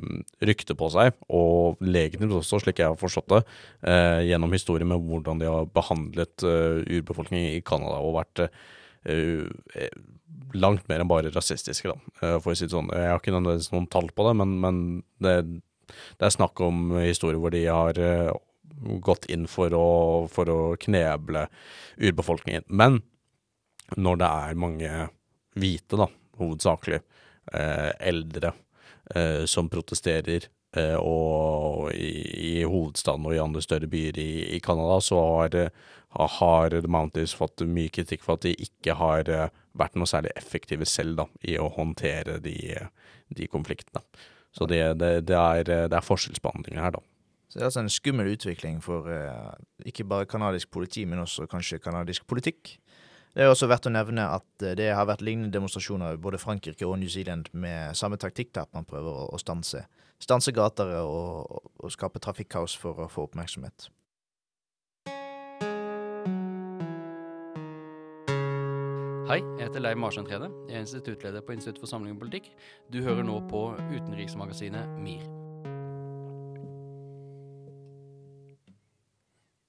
rykte 0.48 0.76
på 0.78 0.90
seg, 0.94 1.16
og 1.34 1.82
legitimt 1.84 2.36
også, 2.38 2.62
slik 2.62 2.82
jeg 2.82 2.92
har 2.92 3.00
forstått 3.00 3.30
det, 3.34 3.42
eh, 3.88 4.22
gjennom 4.30 4.54
historien 4.56 4.90
med 4.92 5.04
hvordan 5.08 5.42
de 5.42 5.50
har 5.50 5.70
behandlet 5.74 6.46
eh, 6.48 6.82
urbefolkningen 7.00 7.58
i 7.58 7.64
Canada 7.66 8.02
og 8.02 8.18
vært 8.20 8.46
uh, 8.46 9.48
langt 10.54 10.86
mer 10.90 11.02
enn 11.02 11.10
bare 11.10 11.32
rasistiske, 11.34 11.90
da, 11.90 12.14
uh, 12.22 12.38
for 12.44 12.54
å 12.54 12.58
si 12.58 12.68
det 12.68 12.76
sånn. 12.76 12.92
Jeg 12.94 13.10
har 13.10 13.22
ikke 13.22 13.34
nødvendigvis 13.34 13.74
noen 13.74 13.90
tall 13.92 14.12
på 14.14 14.28
det, 14.28 14.36
men, 14.42 14.56
men 14.62 14.82
det, 15.24 15.36
det, 15.50 16.28
er 16.28 16.36
snakk 16.38 16.62
om 16.62 16.98
historier 17.02 17.42
hvor 17.42 17.56
de 17.56 17.66
har 17.66 17.98
gått 19.02 19.28
inn 19.34 19.48
for 19.50 19.74
å, 19.78 19.88
for 20.32 20.50
å 20.50 20.60
kneble 20.82 21.48
urbefolkningen. 22.02 22.66
Men 22.70 23.02
når 23.98 24.22
det 24.22 24.30
er 24.30 24.60
mange 24.60 24.92
hvite, 25.60 26.00
da, 26.00 26.08
hovedsakelig, 26.40 27.02
eldre, 27.52 28.54
eh, 28.54 28.71
som 29.46 29.70
protesterer. 29.70 30.46
Eh, 30.78 30.96
og 30.96 31.92
i, 31.92 32.12
i, 32.32 32.64
hovedstaden 32.64 33.26
og 33.28 33.36
i 33.36 33.42
andre 33.44 33.64
større 33.64 33.90
byer 33.92 34.16
i, 34.24 34.32
i 34.56 34.60
Canada 34.64 35.02
så 35.04 35.20
har, 35.20 35.58
har 36.38 36.76
The 36.78 36.88
Mounties 36.88 37.34
fått 37.36 37.66
mye 37.68 37.92
kritikk 37.92 38.24
for 38.24 38.40
at 38.40 38.48
de 38.48 38.54
ikke 38.56 38.96
har 38.96 39.28
eh, 39.28 39.50
vært 39.76 40.00
noe 40.00 40.08
særlig 40.08 40.32
effektive 40.40 40.88
selv 40.88 41.20
da, 41.20 41.28
i 41.44 41.58
å 41.60 41.68
håndtere 41.76 42.40
de, 42.44 42.56
de 43.36 43.50
konfliktene. 43.52 44.04
Så 44.56 44.68
det, 44.68 44.82
det, 45.00 45.12
det, 45.28 45.36
er, 45.36 45.88
det 45.92 45.96
er 45.96 46.08
forskjellsbehandling 46.08 46.80
her, 46.80 46.96
da. 46.96 47.04
Så 47.52 47.60
det 47.60 47.64
er 47.66 47.68
altså 47.68 47.84
en 47.84 47.92
skummel 47.92 48.30
utvikling 48.32 48.78
for 48.84 49.08
uh, 49.12 49.52
ikke 49.88 50.06
bare 50.08 50.28
canadisk 50.28 50.70
politi, 50.72 51.04
men 51.08 51.20
også 51.20 51.50
kanskje 51.52 51.82
canadisk 51.84 52.24
politikk. 52.28 52.78
Det 53.32 53.46
er 53.46 53.48
også 53.48 53.70
verdt 53.72 53.88
å 53.88 53.94
nevne 53.94 54.26
at 54.28 54.66
eh, 54.66 54.76
det 54.76 54.90
har 54.92 55.08
vært 55.08 55.24
lignende 55.24 55.54
demonstrasjoner 55.56 56.18
i 56.18 56.20
både 56.20 56.40
Frankrike 56.42 56.88
og 56.88 56.98
New 57.00 57.12
Zealand 57.12 57.48
med 57.56 57.96
samme 57.96 58.20
taktikk, 58.20 58.52
til 58.52 58.66
at 58.66 58.74
man 58.76 58.88
prøver 58.88 59.32
å, 59.32 59.40
stanse, 59.40 59.86
stanse 60.20 60.52
gater 60.52 60.98
og, 61.00 61.72
og 61.80 61.96
skape 61.96 62.20
trafikkaos 62.20 62.76
for 62.76 63.00
å 63.00 63.10
få 63.12 63.30
oppmerksomhet. 63.30 63.88
Hei, 69.32 69.40
jeg 69.40 69.64
heter 69.64 69.80
Leiv 69.80 70.00
Marsheim 70.02 70.28
Trede. 70.28 70.50
Jeg 70.68 70.76
er 70.76 70.84
instituttleder 70.84 71.46
på 71.46 71.56
Institutt 71.56 71.80
for 71.80 71.88
samling 71.88 72.18
og 72.18 72.26
politikk. 72.26 72.52
Du 72.92 73.00
hører 73.00 73.24
nå 73.24 73.40
på 73.48 73.70
utenriksmagasinet 73.94 75.00
MIR. 75.00 75.41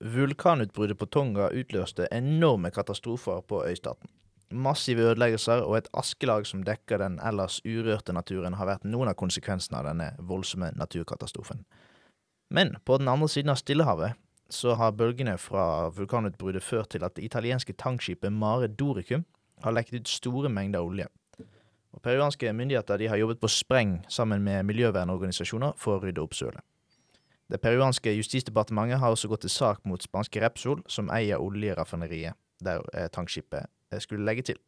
Vulkanutbruddet 0.02 0.98
på 0.98 1.06
Tonga 1.06 1.46
utløste 1.54 2.08
enorme 2.10 2.72
katastrofer 2.74 3.40
på 3.46 3.60
øystaten. 3.62 4.10
Massive 4.50 5.04
ødeleggelser 5.06 5.62
og 5.62 5.76
et 5.78 5.88
askelag 5.94 6.46
som 6.46 6.64
dekker 6.66 6.98
den 6.98 7.20
ellers 7.22 7.60
urørte 7.64 8.12
naturen, 8.12 8.56
har 8.58 8.66
vært 8.66 8.84
noen 8.84 9.12
av 9.12 9.14
konsekvensene 9.20 9.78
av 9.78 9.86
denne 9.86 10.08
voldsomme 10.18 10.72
naturkatastrofen. 10.74 11.62
Men 12.50 12.74
på 12.84 12.98
den 12.98 13.08
andre 13.08 13.28
siden 13.30 13.54
av 13.54 13.60
Stillehavet 13.62 14.18
så 14.50 14.74
har 14.74 14.90
bølgene 14.98 15.36
fra 15.38 15.88
vulkanutbruddet 15.94 16.66
ført 16.66 16.90
til 16.96 17.06
at 17.06 17.14
det 17.14 17.24
italienske 17.30 17.72
tankskipet 17.78 18.34
Mare 18.34 18.66
Doricum 18.66 19.22
har 19.62 19.72
lekket 19.72 20.02
ut 20.02 20.08
store 20.10 20.50
mengder 20.50 20.82
olje. 20.82 21.06
Og 21.94 22.02
Peruanske 22.02 22.50
myndigheter 22.52 23.06
har 23.08 23.22
jobbet 23.22 23.40
på 23.40 23.48
spreng 23.48 24.00
sammen 24.08 24.42
med 24.42 24.66
miljøvernorganisasjoner 24.66 25.78
for 25.78 25.96
å 25.96 26.02
rydde 26.02 26.26
opp 26.26 26.34
sølet. 26.34 26.66
Det 27.52 27.60
peruanske 27.60 28.14
justisdepartementet 28.16 28.96
har 28.98 29.12
også 29.12 29.28
gått 29.28 29.42
til 29.44 29.52
sak 29.52 29.82
mot 29.84 30.00
spanske 30.00 30.40
Repsol, 30.40 30.78
som 30.88 31.10
eier 31.12 31.42
oljeraffineriet 31.42 32.38
der 32.64 32.80
eh, 32.96 33.10
tankskipet 33.12 33.66
eh, 33.92 34.00
skulle 34.00 34.24
legge 34.24 34.46
til. 34.48 34.60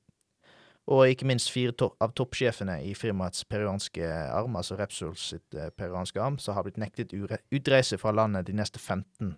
Og 0.92 1.08
ikke 1.08 1.24
minst 1.24 1.48
fire 1.48 1.72
to 1.72 1.94
av 2.04 2.12
toppsjefene 2.12 2.82
i 2.84 2.90
firmaets 2.92 3.46
peruanske 3.48 4.04
arm, 4.04 4.58
altså 4.60 4.76
Repsol 4.76 5.14
sitt 5.16 5.56
eh, 5.56 5.70
peruanske 5.72 6.20
arm, 6.20 6.36
som 6.38 6.58
har 6.58 6.66
blitt 6.66 6.76
nektet 6.82 7.14
utreise 7.16 7.96
fra 7.96 8.12
landet 8.12 8.50
de 8.50 8.56
neste 8.58 8.78
15, 8.82 9.32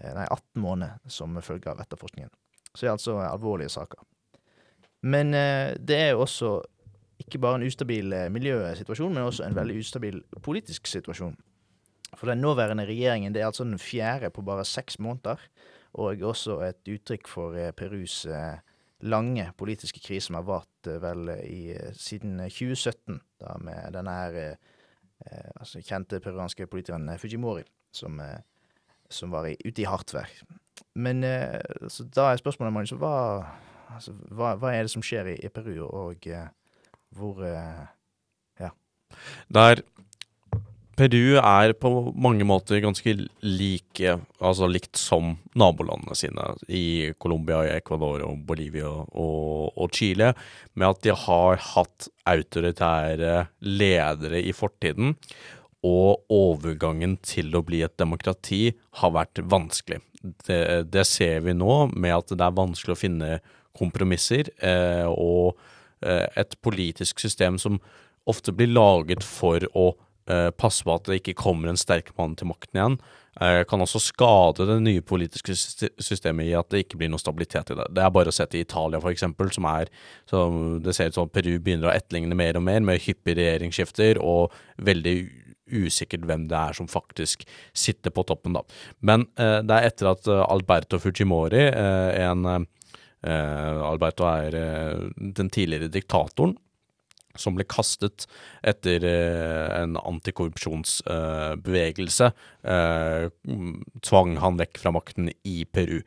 eh, 0.00 0.10
nei 0.16 0.26
18 0.26 0.64
måneder 0.64 0.98
som 1.06 1.38
følge 1.46 1.70
av 1.70 1.84
etterforskningen. 1.84 2.32
Så 2.74 2.82
det 2.82 2.88
er 2.88 2.96
altså 2.96 3.20
alvorlige 3.22 3.70
saker. 3.70 4.02
Men 5.02 5.30
det 5.32 5.96
er 5.96 6.10
jo 6.10 6.20
også 6.26 6.50
ikke 7.22 7.38
bare 7.40 7.56
en 7.56 7.64
ustabil 7.64 8.12
miljøsituasjon, 8.30 9.14
men 9.14 9.24
også 9.24 9.46
en 9.46 9.56
veldig 9.56 9.78
ustabil 9.80 10.20
politisk 10.44 10.86
situasjon. 10.86 11.38
For 12.20 12.28
den 12.28 12.42
nåværende 12.44 12.84
regjeringen 12.84 13.32
det 13.32 13.40
er 13.40 13.48
altså 13.48 13.64
den 13.64 13.80
fjerde 13.80 14.28
på 14.30 14.44
bare 14.44 14.64
seks 14.68 14.98
måneder, 15.00 15.40
og 15.96 16.20
også 16.22 16.58
et 16.68 16.90
uttrykk 16.92 17.28
for 17.28 17.56
eh, 17.56 17.72
Perus 17.72 18.22
eh, 18.28 18.60
lange 19.08 19.46
politiske 19.58 20.02
krise 20.04 20.28
som 20.28 20.36
har 20.36 20.44
vart 20.46 20.90
eh, 20.90 21.00
vel 21.02 21.32
i, 21.40 21.62
siden 21.96 22.36
2017, 22.44 23.20
da 23.40 23.56
med 23.64 23.96
denne 23.96 24.18
her 24.20 24.42
altså 25.60 25.82
kjente 25.84 26.16
peruanske 26.24 26.64
politikeren 26.70 27.10
Fujimori, 27.20 27.60
som, 27.92 28.14
som 29.12 29.34
var 29.34 29.50
i, 29.50 29.56
ute 29.66 29.82
i 29.82 29.84
hardt 29.84 30.14
vær. 30.14 30.30
Men 30.96 31.20
så 31.92 32.06
da 32.08 32.30
er 32.30 32.40
spørsmålet 32.40 32.72
Magnus, 32.72 32.94
hva, 32.96 33.42
altså, 33.92 34.14
hva, 34.32 34.54
hva, 34.56 34.70
er 34.72 34.88
det 34.88 34.94
som 34.94 35.04
skjer 35.04 35.28
i, 35.34 35.36
i 35.44 35.50
Peru, 35.52 35.82
og 35.84 36.24
hvor 37.18 37.44
Ja. 37.44 38.70
Der 39.52 39.84
Peru 41.00 41.38
er 41.40 41.72
på 41.80 41.90
mange 42.12 42.44
måter 42.44 42.82
ganske 42.84 43.14
like, 43.40 44.16
altså 44.36 44.66
likt 44.68 44.98
som 45.00 45.30
nabolandene 45.56 46.16
sine 46.18 46.44
i 46.68 47.12
Colombia, 47.16 47.62
Ecuador, 47.72 48.20
og 48.26 48.42
Bolivia 48.44 48.90
og, 48.90 49.70
og, 49.72 49.86
Chile, 49.96 50.34
med 50.76 50.90
at 50.90 51.00
de 51.06 51.14
har 51.16 51.62
hatt 51.70 52.10
autoritære 52.28 53.46
ledere 53.64 54.42
i 54.44 54.52
fortiden. 54.52 55.14
Og 55.88 56.20
overgangen 56.36 57.16
til 57.24 57.48
å 57.56 57.64
bli 57.64 57.80
et 57.86 57.96
demokrati 57.96 58.66
har 59.00 59.16
vært 59.16 59.40
vanskelig. 59.40 60.02
Det, 60.20 60.60
det 60.92 61.06
ser 61.08 61.40
vi 61.46 61.56
nå, 61.56 61.86
med 61.96 62.18
at 62.18 62.36
det 62.36 62.44
er 62.44 62.60
vanskelig 62.60 62.98
å 62.98 63.00
finne 63.06 63.32
kompromisser, 63.80 64.52
eh, 64.60 65.08
og 65.08 65.56
eh, 66.04 66.28
et 66.36 66.60
politisk 66.60 67.24
system 67.24 67.56
som 67.56 67.80
ofte 68.28 68.52
blir 68.52 68.68
laget 68.68 69.24
for 69.24 69.64
å 69.72 69.94
passe 70.60 70.84
på 70.86 70.94
at 70.94 71.08
det 71.08 71.20
ikke 71.20 71.38
kommer 71.38 71.70
en 71.70 71.80
sterk 71.80 72.12
mann 72.18 72.36
til 72.38 72.50
makten 72.50 72.78
igjen, 72.78 72.96
eh, 73.40 73.62
kan 73.68 73.82
også 73.82 74.00
skade 74.02 74.66
det 74.68 74.78
nye 74.84 75.02
politiske 75.02 75.56
systemet 75.56 76.48
i 76.48 76.56
at 76.58 76.70
det 76.72 76.84
ikke 76.84 77.00
blir 77.00 77.12
noe 77.12 77.22
stabilitet 77.22 77.72
i 77.72 77.78
det. 77.78 77.88
Det 77.96 78.04
er 78.04 78.14
bare 78.14 78.32
å 78.32 78.36
se 78.36 78.46
til 78.50 78.64
Italia, 78.64 79.00
for 79.02 79.12
eksempel, 79.12 79.52
som 79.54 79.68
er 79.70 79.92
som 80.30 80.80
Det 80.82 80.94
ser 80.94 81.10
ut 81.10 81.14
som 81.14 81.28
Peru 81.28 81.58
begynner 81.58 81.90
å 81.90 81.94
etterligne 81.94 82.36
mer 82.36 82.56
og 82.56 82.64
mer, 82.64 82.80
med 82.80 83.00
hyppige 83.00 83.40
regjeringsskifter 83.40 84.20
og 84.22 84.52
veldig 84.78 85.16
usikkert 85.70 86.26
hvem 86.26 86.48
det 86.50 86.58
er 86.58 86.74
som 86.76 86.88
faktisk 86.90 87.44
sitter 87.72 88.10
på 88.10 88.24
toppen, 88.26 88.56
da. 88.56 88.62
Men 89.00 89.28
eh, 89.38 89.60
det 89.62 89.76
er 89.76 89.90
etter 89.90 90.10
at 90.12 90.26
eh, 90.26 90.44
Alberto 90.48 90.98
Fujimori, 90.98 91.66
eh, 91.68 92.24
en 92.26 92.46
eh, 92.50 93.80
Alberto 93.84 94.24
er 94.24 94.56
den 95.20 95.50
tidligere 95.52 95.90
diktatoren, 95.92 96.56
som 97.38 97.54
ble 97.54 97.62
kastet 97.70 98.26
etter 98.66 99.04
eh, 99.06 99.80
en 99.80 99.94
antikorrupsjonsbevegelse, 100.00 102.30
eh, 102.64 103.30
tvang 104.06 104.36
han 104.42 104.58
vekk 104.60 104.78
fra 104.82 104.90
makten 104.94 105.30
i 105.46 105.64
Peru. 105.70 106.00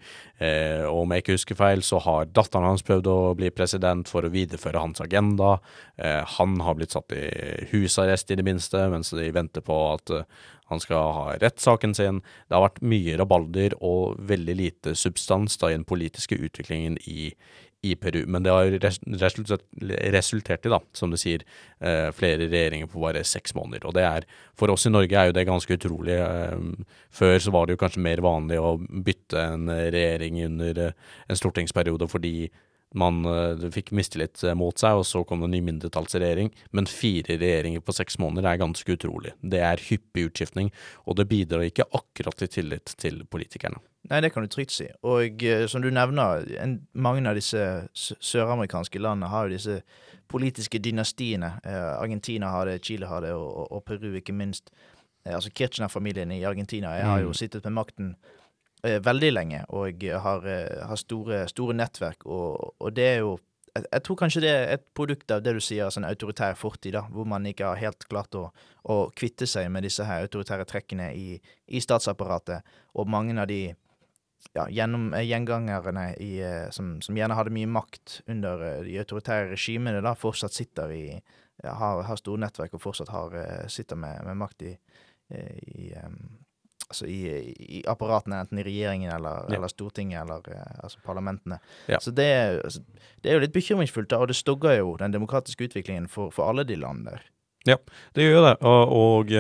Eh, 0.44 0.84
og 0.90 0.98
om 1.04 1.12
jeg 1.14 1.20
ikke 1.24 1.38
husker 1.38 1.56
feil, 1.60 1.82
så 1.86 1.98
har 2.04 2.32
datteren 2.32 2.68
hans 2.68 2.86
prøvd 2.86 3.06
å 3.12 3.36
bli 3.40 3.50
president 3.56 4.06
for 4.12 4.22
å 4.26 4.34
videreføre 4.34 4.84
hans 4.84 5.00
agenda. 5.04 5.50
Eh, 5.98 6.24
han 6.38 6.52
har 6.66 6.74
blitt 6.80 6.96
satt 6.96 7.10
i 7.16 7.24
husarrest, 7.72 8.32
i 8.32 8.40
det 8.40 8.48
minste, 8.48 8.80
mens 8.92 9.10
de 9.16 9.26
venter 9.36 9.62
på 9.66 9.76
at 9.94 10.06
eh, 10.14 10.26
han 10.72 10.80
skal 10.82 11.12
ha 11.16 11.26
rettssaken 11.42 11.94
sin. 11.98 12.18
Det 12.48 12.56
har 12.56 12.66
vært 12.66 12.86
mye 12.86 13.18
rabalder 13.20 13.72
og 13.84 14.02
veldig 14.32 14.56
lite 14.58 14.90
substans 14.98 15.58
da 15.62 15.66
i 15.70 15.78
den 15.78 15.88
politiske 15.88 16.38
utviklingen 16.40 16.96
i, 17.08 17.34
i 17.84 17.96
Peru. 18.00 18.24
Men 18.28 18.44
det 18.44 18.52
har 18.54 18.72
resultert 20.16 20.66
i, 20.66 20.72
da, 20.72 20.80
som 20.96 21.12
du 21.12 21.20
sier, 21.20 21.44
eh, 21.84 22.10
flere 22.16 22.48
regjeringer 22.48 22.88
på 22.88 23.02
bare 23.04 23.26
seks 23.28 23.56
måneder. 23.58 23.86
Og 23.90 23.96
det 23.98 24.06
er, 24.08 24.28
for 24.56 24.72
oss 24.72 24.88
i 24.88 24.94
Norge 24.94 25.20
er 25.20 25.30
jo 25.30 25.36
det 25.36 25.48
ganske 25.50 25.78
utrolig. 25.78 26.16
Eh, 26.16 26.86
før 27.12 27.38
så 27.44 27.52
var 27.52 27.68
det 27.68 27.76
jo 27.76 27.84
kanskje 27.84 28.06
mer 28.06 28.24
vanlig 28.24 28.60
å 28.60 28.78
bytte 28.80 29.48
en 29.54 29.68
regjering 29.68 30.46
under 30.48 30.86
eh, 30.88 31.00
en 31.28 31.40
stortingsperiode 31.40 32.08
fordi 32.12 32.50
man 32.94 33.26
fikk 33.74 33.88
mistillit 33.98 34.38
mot 34.54 34.78
seg, 34.78 35.00
og 35.00 35.08
så 35.10 35.24
kom 35.26 35.42
det 35.42 35.48
en 35.48 35.56
ny 35.56 35.62
mindretallsregjering. 35.66 36.52
Men 36.78 36.86
fire 36.86 37.40
regjeringer 37.42 37.82
på 37.82 37.96
seks 37.98 38.20
måneder 38.22 38.52
er 38.52 38.60
ganske 38.62 38.86
utrolig. 38.94 39.34
Det 39.42 39.64
er 39.66 39.82
hyppig 39.82 40.28
utskiftning, 40.28 40.70
og 41.10 41.18
det 41.18 41.26
bidrar 41.32 41.66
ikke 41.66 41.90
akkurat 41.90 42.38
til 42.38 42.54
tillit 42.54 42.94
til 43.02 43.24
politikerne. 43.26 43.82
Nei, 44.12 44.20
det 44.20 44.34
kan 44.34 44.44
du 44.44 44.52
trygt 44.52 44.74
si. 44.76 44.88
Og 45.08 45.44
uh, 45.48 45.66
som 45.72 45.84
du 45.84 45.90
nevner, 45.94 46.44
en, 46.60 46.80
mange 46.94 47.24
av 47.30 47.38
disse 47.40 47.62
søramerikanske 47.96 49.00
landene 49.00 49.32
har 49.32 49.48
jo 49.48 49.56
disse 49.56 49.80
politiske 50.34 50.80
dynastiene. 50.82 51.52
Eh, 51.68 51.90
Argentina 52.02 52.48
har 52.50 52.66
det, 52.66 52.80
Chile 52.82 53.06
har 53.06 53.22
det, 53.22 53.34
og, 53.38 53.68
og 53.72 53.84
Peru 53.86 54.16
ikke 54.18 54.34
minst. 54.34 54.72
Eh, 55.26 55.36
altså 55.36 55.52
Kirchner-familien 55.54 56.32
i 56.34 56.44
Argentina 56.44 56.96
jeg 56.98 57.06
har 57.06 57.20
jo 57.22 57.34
mm. 57.34 57.38
sittet 57.38 57.68
med 57.68 57.76
makten 57.78 58.16
veldig 58.84 59.30
lenge 59.32 59.60
og 59.72 60.02
har, 60.04 60.48
har 60.90 61.00
store, 61.00 61.46
store, 61.48 61.76
nettverk, 61.78 62.26
og, 62.26 62.74
og 62.80 62.96
det 62.96 63.06
er 63.08 63.22
jo 63.22 63.38
jeg, 63.76 63.86
jeg, 63.92 64.04
tror 64.04 64.18
kanskje 64.20 64.42
det 64.44 64.50
er 64.52 64.66
et 64.74 64.84
produkt 64.96 65.32
av 65.32 65.44
det 65.46 65.54
du 65.56 65.62
sier, 65.64 65.86
altså 65.86 66.02
en 66.02 66.10
autoritær 66.10 66.58
fortid, 66.60 66.94
da, 66.98 67.06
hvor 67.14 67.30
man 67.30 67.46
ikke 67.48 67.70
har 67.70 67.80
helt 67.80 68.04
klart 68.10 68.36
å, 68.36 68.48
å 68.84 68.98
kvitte 69.16 69.48
seg 69.50 69.70
med 69.72 69.88
disse 69.88 70.04
her 70.08 70.26
autoritære 70.26 70.68
trekkene 70.70 71.14
i, 71.16 71.38
i 71.68 71.82
statsapparatet, 71.82 72.76
og 72.94 73.10
mange 73.10 73.38
av 73.40 73.48
de 73.50 73.62
ja, 74.54 74.70
gjennom 74.70 75.14
eh, 75.14 75.26
gjengangerne 75.26 76.16
i, 76.16 76.42
eh, 76.42 76.70
som, 76.70 77.02
som, 77.02 77.18
gjerne 77.18 77.38
hadde 77.38 77.54
mye 77.54 77.70
makt 77.70 78.22
under 78.30 78.62
eh, 78.68 78.80
de 78.86 79.00
autoritære 79.02 79.54
regimene, 79.54 80.04
da 80.06 80.14
fortsatt 80.18 80.54
sitter 80.54 80.94
i 80.94 81.06
har, 81.64 82.02
har 82.04 82.18
store 82.20 82.42
nettverk 82.42 82.74
og 82.76 82.82
fortsatt 82.82 83.12
har, 83.14 83.36
sitter 83.72 83.96
med, 83.96 84.24
med 84.26 84.40
makt 84.42 84.66
i, 84.66 84.72
i 85.70 85.92
altså 85.94 87.06
i, 87.08 87.20
i, 87.54 87.84
apparatene, 87.88 88.40
enten 88.42 88.60
i 88.60 88.66
regjeringen 88.66 89.14
eller, 89.14 89.46
ja. 89.48 89.60
eller 89.60 89.72
Stortinget 89.72 90.26
eller 90.26 90.50
altså 90.84 91.00
parlamentene. 91.06 91.60
Ja. 91.88 92.02
Så 92.04 92.12
det, 92.12 92.26
altså, 92.66 92.82
det, 93.22 93.30
er 93.30 93.38
jo 93.38 93.44
litt 93.46 93.54
bekymringsfullt, 93.56 94.10
da, 94.12 94.20
og 94.20 94.34
det 94.34 94.36
stogger 94.36 94.76
jo 94.80 94.98
den 95.00 95.14
demokratiske 95.14 95.70
utviklingen 95.70 96.10
for, 96.12 96.34
for 96.34 96.50
alle 96.50 96.66
de 96.68 96.80
landene 96.82 97.14
der. 97.14 97.30
Ja, 97.70 97.78
det 98.18 98.28
gjør 98.28 98.50
det. 98.50 98.56
Og, 98.66 98.98
og 98.98 99.38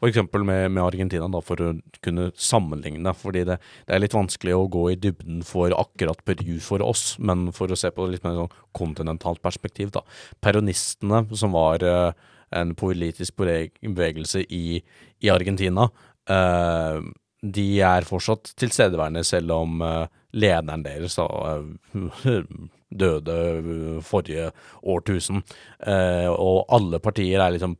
F.eks. 0.00 0.20
Med, 0.32 0.70
med 0.74 0.82
Argentina, 0.82 1.28
da, 1.30 1.40
for 1.44 1.60
å 1.62 1.70
kunne 2.04 2.30
sammenligne. 2.36 3.14
Fordi 3.16 3.44
det, 3.48 3.58
det, 3.86 3.94
er 3.94 4.02
litt 4.02 4.16
vanskelig 4.16 4.56
å 4.56 4.68
gå 4.72 4.84
i 4.92 4.98
dybden 5.00 5.42
for 5.46 5.74
akkurat 5.76 6.22
Peru 6.26 6.58
for 6.64 6.84
oss, 6.84 7.14
men 7.18 7.48
for 7.56 7.72
å 7.72 7.78
se 7.78 7.92
på 7.94 8.06
det 8.06 8.16
litt 8.16 8.26
mer 8.26 8.38
sånn 8.42 8.54
kontinentalt 8.76 9.42
perspektiv. 9.44 9.92
da. 9.94 10.04
Peronistene, 10.44 11.24
som 11.36 11.56
var 11.56 11.84
uh, 11.86 12.10
en 12.54 12.74
politisk 12.78 13.38
bevegelse 13.40 14.44
i, 14.48 14.80
i 15.24 15.32
Argentina, 15.32 15.88
uh, 16.30 16.98
de 17.44 17.66
er 17.84 18.06
fortsatt 18.08 18.54
tilstedeværende, 18.60 19.24
selv 19.26 19.52
om 19.58 19.82
uh, 19.84 20.06
lederen 20.34 20.84
deres 20.84 21.16
da, 21.18 21.26
døde 22.94 23.36
øh, 23.58 24.02
forrige 24.02 24.50
årtusen. 24.82 25.42
Eh, 25.86 26.30
og 26.30 26.64
alle 26.74 27.00
partier 27.02 27.42
er 27.42 27.54
liksom 27.54 27.76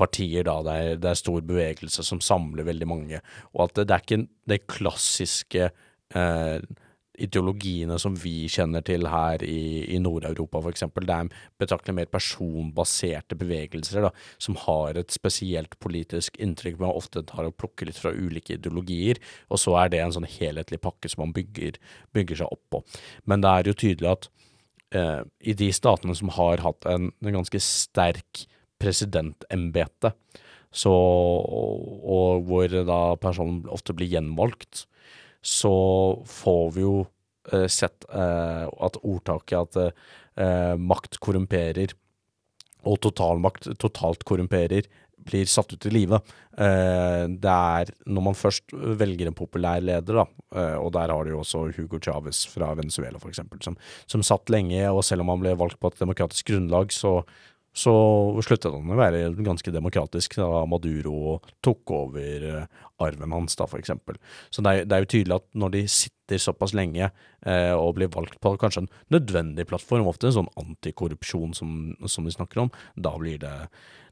peronistpartier, 0.00 0.44
da. 0.44 0.60
Det 0.62 0.76
er, 0.76 1.00
det 1.00 1.10
er 1.10 1.18
stor 1.18 1.40
bevegelse 1.40 2.04
som 2.04 2.20
samler 2.20 2.64
veldig 2.64 2.88
mange. 2.88 3.20
Og 3.54 3.68
at 3.68 3.76
det, 3.76 3.88
det 3.88 3.96
er 3.96 4.04
ikke 4.04 4.28
de 4.48 4.58
klassiske 4.66 5.70
eh, 6.14 6.60
ideologiene 7.20 7.98
som 8.00 8.14
vi 8.16 8.48
kjenner 8.48 8.80
til 8.80 9.06
her 9.06 9.42
i, 9.44 9.84
i 9.92 9.98
Nord-Europa 10.00 10.62
f.eks. 10.62 10.86
Det 10.94 11.14
er 11.14 11.28
betraktelig 11.60 11.94
mer 11.94 12.10
personbaserte 12.10 13.36
bevegelser 13.36 14.06
da, 14.06 14.10
som 14.38 14.56
har 14.56 14.96
et 14.96 15.12
spesielt 15.12 15.76
politisk 15.80 16.38
inntrykk, 16.40 16.78
men 16.80 16.94
ofte 16.94 17.22
tar 17.28 17.48
og 17.48 17.58
plukker 17.60 17.90
litt 17.90 18.00
fra 18.00 18.14
ulike 18.14 18.56
ideologier, 18.56 19.20
og 19.50 19.60
så 19.60 19.76
er 19.82 19.92
det 19.92 20.00
en 20.00 20.14
sånn 20.16 20.28
helhetlig 20.28 20.80
pakke 20.80 21.10
som 21.12 21.26
man 21.26 21.34
bygger, 21.36 21.76
bygger 22.16 22.40
seg 22.40 22.54
opp 22.54 22.64
på. 22.72 22.84
Men 23.28 23.44
det 23.44 23.52
er 23.52 23.68
jo 23.68 23.76
tydelig 23.84 24.14
at 24.14 24.30
eh, 24.96 25.20
i 25.44 25.56
de 25.60 25.68
statene 25.76 26.16
som 26.16 26.32
har 26.38 26.64
hatt 26.64 26.88
en, 26.88 27.12
en 27.20 27.38
ganske 27.42 27.60
sterk 27.60 28.46
presidentembete, 28.80 30.14
så, 30.70 30.92
og, 30.92 32.44
hvor 32.46 32.70
da 32.86 33.00
personen 33.20 33.64
ofte 33.72 33.94
blir 33.96 34.10
gjenvalgt, 34.12 34.84
så 35.42 35.72
får 36.28 36.64
vi 36.76 36.84
jo 36.84 36.94
eh, 37.52 37.66
sett 37.70 38.06
eh, 38.12 38.66
at 38.68 39.00
ordtaket 39.00 39.58
at 39.60 39.80
eh, 39.82 40.74
makt 40.78 41.18
korrumperer, 41.22 41.96
og 42.88 43.00
totalmakt 43.04 43.66
totalt 43.82 44.22
korrumperer, 44.28 44.86
blir 45.26 45.48
satt 45.50 45.72
ut 45.74 45.86
i 45.86 45.92
live. 45.92 46.20
Eh, 46.56 47.24
det 47.28 47.52
er 47.52 47.92
når 48.08 48.24
man 48.30 48.38
først 48.38 48.72
velger 48.72 49.30
en 49.30 49.36
populær 49.36 49.82
leder, 49.84 50.22
da, 50.22 50.24
eh, 50.54 50.76
og 50.80 50.92
der 50.96 51.12
har 51.12 51.24
du 51.24 51.34
jo 51.34 51.42
også 51.42 51.66
Hugo 51.76 52.00
Chávez 52.02 52.42
fra 52.50 52.72
Venezuela 52.78 53.20
f.eks., 53.20 53.42
som, 53.64 53.76
som 54.10 54.24
satt 54.26 54.52
lenge, 54.52 54.82
og 54.88 55.04
selv 55.06 55.24
om 55.24 55.34
han 55.34 55.42
ble 55.44 55.54
valgt 55.60 55.80
på 55.80 55.92
et 55.92 56.00
demokratisk 56.00 56.52
grunnlag, 56.52 56.94
så 56.94 57.20
så 57.70 57.92
sluttet 58.42 58.72
han 58.74 58.90
å 58.90 58.98
være 58.98 59.28
ganske 59.46 59.70
demokratisk 59.70 60.34
da 60.40 60.64
Maduro 60.66 61.38
tok 61.62 61.92
over 61.94 62.46
eh, 62.48 62.80
arven 63.00 63.34
hans, 63.34 63.54
da, 63.56 63.68
for 63.70 63.78
eksempel. 63.78 64.18
Så 64.50 64.64
det 64.64 64.72
er, 64.72 64.88
det 64.88 64.96
er, 64.96 65.04
jo 65.04 65.10
tydelig 65.14 65.36
at 65.38 65.46
når 65.62 65.74
de 65.76 65.84
sitter 65.94 66.42
såpass 66.42 66.74
lenge 66.76 67.06
eh, 67.06 67.72
og 67.72 67.94
blir 67.98 68.10
valgt 68.12 68.40
på 68.42 68.56
kanskje 68.60 68.84
en 68.84 68.90
nødvendig 69.14 69.68
plattform, 69.70 70.08
ofte 70.10 70.28
en 70.28 70.36
sånn 70.40 70.52
antikorrupsjon 70.60 71.54
som, 71.56 71.78
som 72.10 72.26
de 72.26 72.34
snakker 72.34 72.64
om, 72.66 72.74
da 72.98 73.14
blir, 73.22 73.38
det, 73.42 73.54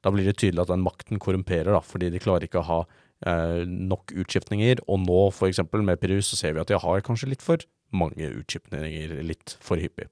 da 0.07 0.15
blir, 0.15 0.31
det, 0.31 0.39
tydelig 0.39 0.65
at 0.65 0.73
den 0.73 0.87
makten 0.87 1.23
korrumperer, 1.23 1.73
da, 1.75 1.83
fordi 1.85 2.13
de 2.15 2.23
klarer 2.23 2.47
ikke 2.47 2.63
å 2.63 2.69
ha 2.71 2.81
eh, 3.27 3.65
nok 3.67 4.15
utskiftninger. 4.23 4.85
Og 4.87 5.03
nå, 5.03 5.23
for 5.35 5.51
eksempel 5.51 5.83
med 5.87 5.99
Peru, 6.03 6.21
så 6.23 6.39
ser 6.39 6.55
vi 6.55 6.63
at 6.63 6.71
de 6.71 6.79
har 6.79 7.07
kanskje 7.07 7.33
litt 7.35 7.45
for 7.45 7.67
mange 7.91 8.31
utskiftninger 8.39 9.19
litt 9.27 9.59
for 9.65 9.83
hyppig. 9.83 10.07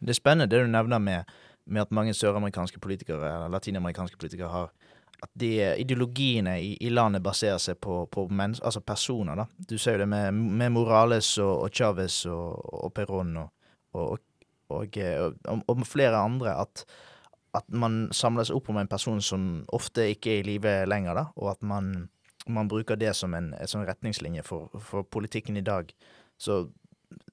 Det 0.00 0.14
er 0.14 0.16
spennende 0.16 0.48
det 0.50 0.62
du 0.64 0.70
nevner 0.72 1.00
med 1.02 1.40
med 1.66 1.82
at 1.82 1.92
mange 1.94 2.14
søramerikanske 2.14 2.80
politikere, 2.80 3.34
eller 3.34 3.52
latinamerikanske 3.52 4.18
politikere, 4.20 4.48
har 4.50 4.72
at 5.20 5.30
de 5.40 5.50
ideologiene 5.80 6.54
i, 6.62 6.70
i 6.80 6.88
landet 6.88 7.22
baserer 7.22 7.60
seg 7.60 7.78
på, 7.82 8.04
på 8.12 8.26
men, 8.32 8.54
altså 8.64 8.80
personer. 8.80 9.36
da. 9.36 9.46
Du 9.68 9.76
ser 9.78 9.98
jo 9.98 10.04
det 10.04 10.08
med, 10.08 10.32
med 10.32 10.72
Morales 10.72 11.34
og, 11.38 11.66
og 11.66 11.74
Chávez 11.76 12.22
og, 12.30 12.56
og 12.86 12.92
Perón 12.96 13.34
og, 13.42 13.50
og, 13.92 14.22
og, 14.70 14.96
og, 15.66 15.84
flere 15.86 16.16
andre, 16.16 16.54
at, 16.62 16.84
at 17.54 17.68
man 17.68 18.06
samler 18.16 18.48
seg 18.48 18.56
opp 18.56 18.70
om 18.72 18.80
en 18.80 18.90
person 18.90 19.20
som 19.20 19.50
ofte 19.76 20.08
ikke 20.14 20.38
er 20.38 20.40
i 20.40 20.48
live 20.54 20.74
lenger, 20.88 21.18
da, 21.18 21.26
og 21.36 21.52
at 21.52 21.62
man, 21.66 22.08
man 22.48 22.70
bruker 22.70 22.96
det 22.96 23.12
som 23.18 23.34
en, 23.36 23.52
sånn 23.68 23.88
retningslinje 23.88 24.46
for, 24.46 24.72
for 24.80 25.04
politikken 25.04 25.60
i 25.60 25.66
dag. 25.66 25.92
Så 26.40 26.62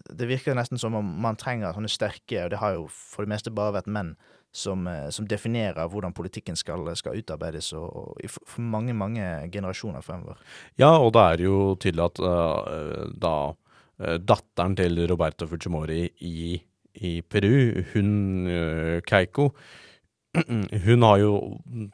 det 0.10 0.28
virker 0.30 0.56
nesten 0.58 0.80
som 0.80 0.96
om 0.98 1.08
man 1.22 1.38
trenger 1.40 1.76
sånne 1.76 1.92
sterke, 1.92 2.46
og 2.46 2.52
det 2.54 2.62
har 2.62 2.78
jo 2.78 2.88
for 2.92 3.26
det 3.26 3.34
meste 3.34 3.54
bare 3.54 3.76
vært 3.80 3.92
menn, 3.92 4.16
som, 4.56 4.88
eh, 4.88 5.10
som 5.14 5.28
definerer 5.30 5.90
hvordan 5.92 6.16
politikken 6.18 6.58
skal, 6.58 6.88
skal 6.98 7.20
utarbeides 7.20 7.74
og, 7.78 7.88
og, 8.16 8.38
for 8.48 8.64
mange, 8.64 8.96
mange 8.98 9.26
generasjoner 9.54 10.06
fremover. 10.06 10.40
Ja, 10.80 10.96
og 10.98 11.13
det 11.18 11.26
er 11.26 11.44
jo 11.46 11.58
tydelig 11.82 12.08
at 12.08 12.22
uh, 12.24 13.10
da 13.13 13.36
uh, 13.52 14.16
datteren 14.24 14.78
til 14.80 15.04
Roberto 15.12 15.50
Fujimori 15.52 16.08
i, 16.26 16.56
i 17.04 17.12
Peru, 17.22 17.84
hun 17.94 18.16
uh, 18.48 18.98
Keiko, 19.06 19.52
hun 20.86 21.06
har 21.06 21.20
jo 21.22 21.34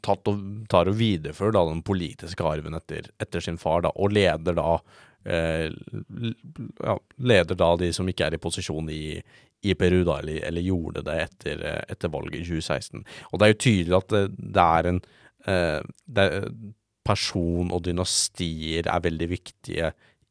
tatt 0.05 0.27
og, 0.31 0.43
tar 0.71 0.89
og 0.91 0.97
viderefører 0.99 1.71
den 1.71 1.83
politiske 1.85 2.45
arven 2.47 2.77
etter, 2.77 3.09
etter 3.21 3.43
sin 3.43 3.59
far, 3.61 3.83
da, 3.85 3.93
og 3.95 4.13
leder 4.15 4.57
da 4.57 4.69
eh, 4.77 5.01
ja, 5.23 6.95
leder 7.17 7.57
da 7.59 7.69
de 7.79 7.89
som 7.95 8.07
ikke 8.09 8.27
er 8.27 8.37
i 8.37 8.41
posisjon 8.43 8.89
i, 8.91 9.17
i 9.63 9.75
Peru, 9.79 10.01
da, 10.03 10.19
eller, 10.19 10.41
eller, 10.49 10.65
gjorde 10.65 11.03
det 11.07 11.17
etter, 11.23 11.65
etter, 11.87 12.11
valget 12.11 12.41
i 12.41 12.45
2016. 12.47 13.03
Og 13.31 13.39
det 13.39 13.45
er 13.45 13.53
jo 13.53 13.59
tydelig 13.65 13.97
at 13.99 14.15
det, 14.15 14.23
det 14.57 14.65
er 14.79 14.89
en 14.91 15.01
eh, 15.47 15.91
det 16.05 16.29
er, 16.29 16.49
Person 17.03 17.67
og 17.75 17.81
dynastier 17.83 18.87
er 18.87 19.01
veldig 19.03 19.25
viktige 19.27 19.89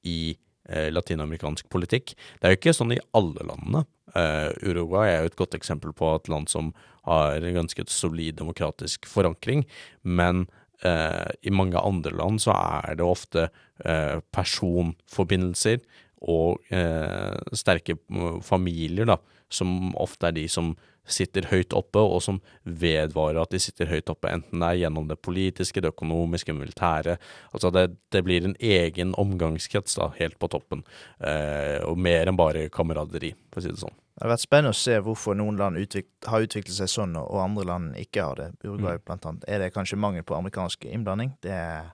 i 0.09 0.33
eh, 0.33 0.87
latinamerikansk 0.89 1.67
politikk. 1.69 2.15
Det 2.41 2.49
er 2.49 2.55
jo 2.55 2.61
ikke 2.63 2.73
sånn 2.79 2.95
i 2.97 3.03
alle 3.13 3.45
landene. 3.45 3.83
Uh, 4.13 4.53
Uruguay 4.65 5.09
er 5.09 5.23
jo 5.23 5.31
et 5.31 5.37
godt 5.39 5.55
eksempel 5.57 5.93
på 5.97 6.09
et 6.17 6.27
land 6.29 6.51
som 6.53 6.73
har 7.09 7.45
ganske 7.55 7.85
solid 7.89 8.37
demokratisk 8.41 9.09
forankring, 9.09 9.67
men 10.03 10.47
i 10.83 11.51
mange 11.55 11.79
andre 11.79 12.11
land 12.19 12.41
så 12.43 12.55
er 12.57 12.97
det 12.99 13.05
ofte 13.07 13.45
uh, 13.47 14.19
personforbindelser 14.35 15.79
og 16.23 16.59
sterke 17.59 17.97
familier, 18.47 19.09
da, 19.11 19.17
som 19.51 19.91
ofte 19.99 20.29
er 20.29 20.37
de 20.37 20.45
som 20.51 20.73
sitter 21.09 21.49
høyt 21.51 21.75
oppe, 21.75 22.01
og 22.01 22.21
som 22.23 22.39
vedvarer 22.63 23.41
at 23.43 23.55
de 23.55 23.61
sitter 23.63 23.91
høyt 23.91 24.11
oppe, 24.13 24.31
enten 24.31 24.63
det 24.63 24.69
er 24.69 24.81
gjennom 24.85 25.09
det 25.11 25.19
politiske, 25.25 25.83
det 25.83 25.93
økonomiske, 25.93 26.55
militære. 26.57 27.17
Altså 27.51 27.73
det, 27.75 27.89
det 28.15 28.23
blir 28.27 28.47
en 28.47 28.57
egen 28.59 29.17
omgangskrets 29.19 29.99
da, 29.99 30.13
helt 30.21 30.39
på 30.39 30.51
toppen, 30.53 30.85
eh, 31.19 31.81
og 31.87 31.99
mer 31.99 32.31
enn 32.31 32.39
bare 32.39 32.69
kameraderi, 32.73 33.35
for 33.51 33.63
å 33.63 33.67
si 33.67 33.75
det 33.75 33.83
sånn. 33.83 33.99
Det 34.23 34.29
har 34.29 34.37
vært 34.37 34.45
spennende 34.45 34.71
å 34.71 34.79
se 34.79 34.97
hvorfor 35.03 35.35
noen 35.35 35.57
land 35.59 35.81
utviklet, 35.81 36.29
har 36.31 36.45
utviklet 36.45 36.77
seg 36.77 36.91
sånn, 36.93 37.17
og 37.19 37.41
andre 37.43 37.65
land 37.67 37.97
ikke 37.99 38.23
har 38.23 38.37
det. 38.39 38.45
Uruguay 38.63 39.01
mm. 39.01 39.03
blant 39.09 39.27
annet. 39.27 39.47
Er 39.51 39.59
det 39.59 39.73
kanskje 39.75 39.99
mangel 39.99 40.23
på 40.23 40.37
amerikansk 40.37 40.87
innblanding? 40.87 41.33
Det 41.43 41.51
er 41.51 41.89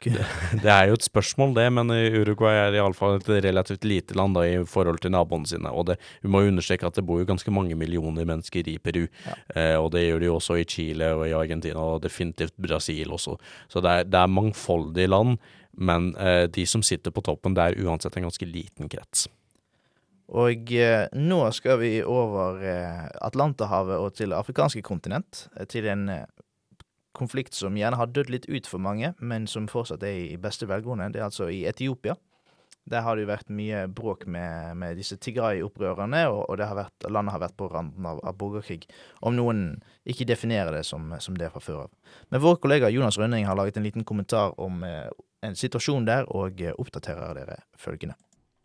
det, 0.04 0.26
det, 0.60 0.68
er 0.68 0.90
jo 0.90 0.98
et 0.98 1.06
spørsmål, 1.08 1.54
det, 1.56 1.64
men 1.72 1.92
Uruguay 1.92 2.58
er 2.66 2.76
iallfall 2.76 3.16
et 3.16 3.30
relativt 3.46 3.88
lite 3.88 4.16
land 4.16 4.36
da, 4.36 4.44
i 4.44 4.60
forhold 4.68 5.00
til 5.00 5.14
naboene 5.16 5.48
sine. 5.48 5.72
Og 5.72 5.88
det, 5.88 5.96
vi 6.20 6.28
må 6.32 6.44
understreke 6.50 6.84
at 6.88 7.00
det 7.00 7.06
bor 7.08 7.24
jo 7.24 7.30
ganske 7.32 7.56
mange 7.56 7.80
millioner 7.80 8.28
mennesker 8.28 8.68
i 8.68 8.76
Peru. 8.76 9.06
Ja. 9.24 9.40
Eh, 9.56 9.74
og 9.80 9.90
det 9.96 10.04
gjør 10.04 10.20
de 10.20 10.28
jo 10.28 10.36
også 10.36 10.60
i 10.60 10.68
Chile 10.68 11.14
og 11.16 11.26
i 11.30 11.36
Argentina, 11.40 11.80
og 11.80 12.04
definitivt 12.04 12.60
Brasil 12.60 13.16
også. 13.16 13.40
Så 13.72 13.80
det 13.80 13.96
er, 14.02 14.08
det 14.12 14.20
er 14.20 14.36
mangfoldige 14.36 15.16
land, 15.16 15.40
men 15.80 16.12
eh, 16.20 16.44
de 16.44 16.68
som 16.68 16.84
sitter 16.84 17.08
på 17.08 17.24
toppen, 17.24 17.56
det 17.56 17.70
er 17.70 17.84
uansett 17.88 18.20
en 18.20 18.28
ganske 18.28 18.52
liten 18.52 18.92
krets. 18.92 19.30
Og 20.30 20.72
eh, 20.78 21.08
nå 21.18 21.40
skal 21.56 21.80
vi 21.80 21.96
over 22.06 22.60
eh, 22.62 23.06
Atlanterhavet 23.26 23.98
og 23.98 24.14
til 24.14 24.30
det 24.30 24.38
afrikanske 24.38 24.82
kontinent, 24.86 25.48
eh, 25.56 25.66
til 25.66 25.88
en 25.90 26.06
eh, 26.12 26.26
konflikt 27.16 27.56
som 27.58 27.76
gjerne 27.76 27.98
har 27.98 28.12
dødd 28.14 28.30
litt 28.30 28.46
ut 28.46 28.68
for 28.70 28.82
mange, 28.82 29.12
men 29.18 29.48
som 29.50 29.66
fortsatt 29.70 30.04
er 30.06 30.28
i 30.30 30.40
beste 30.40 30.68
velgående. 30.70 31.10
Det 31.10 31.22
er 31.22 31.26
altså 31.26 31.50
i 31.50 31.64
Etiopia. 31.66 32.14
Der 32.90 33.04
har 33.04 33.16
det 33.16 33.26
jo 33.26 33.30
vært 33.30 33.50
mye 33.52 33.82
bråk 33.92 34.24
med, 34.30 34.78
med 34.80 34.96
disse 34.98 35.18
Tigray-opprørerne, 35.20 36.22
og, 36.30 36.44
og 36.48 36.62
har 36.62 36.78
vært, 36.78 37.10
landet 37.10 37.34
har 37.34 37.42
vært 37.42 37.58
på 37.58 37.68
randen 37.70 38.06
av, 38.08 38.22
av 38.26 38.38
borgerkrig. 38.38 38.86
Om 39.26 39.36
noen 39.36 39.66
ikke 40.08 40.26
definerer 40.30 40.78
det 40.78 40.86
som, 40.88 41.10
som 41.20 41.36
det 41.38 41.50
fra 41.52 41.62
før 41.62 41.84
av. 41.84 41.92
Men 42.30 42.42
vår 42.46 42.58
kollega 42.62 42.90
Jonas 42.90 43.18
Rønning 43.20 43.46
har 43.50 43.58
laget 43.58 43.78
en 43.78 43.86
liten 43.86 44.06
kommentar 44.06 44.56
om 44.62 44.82
eh, 44.86 45.10
en 45.46 45.58
situasjon 45.58 46.08
der, 46.08 46.26
og 46.30 46.62
eh, 46.62 46.74
oppdaterer 46.78 47.36
dere 47.36 47.60
følgende. 47.78 48.16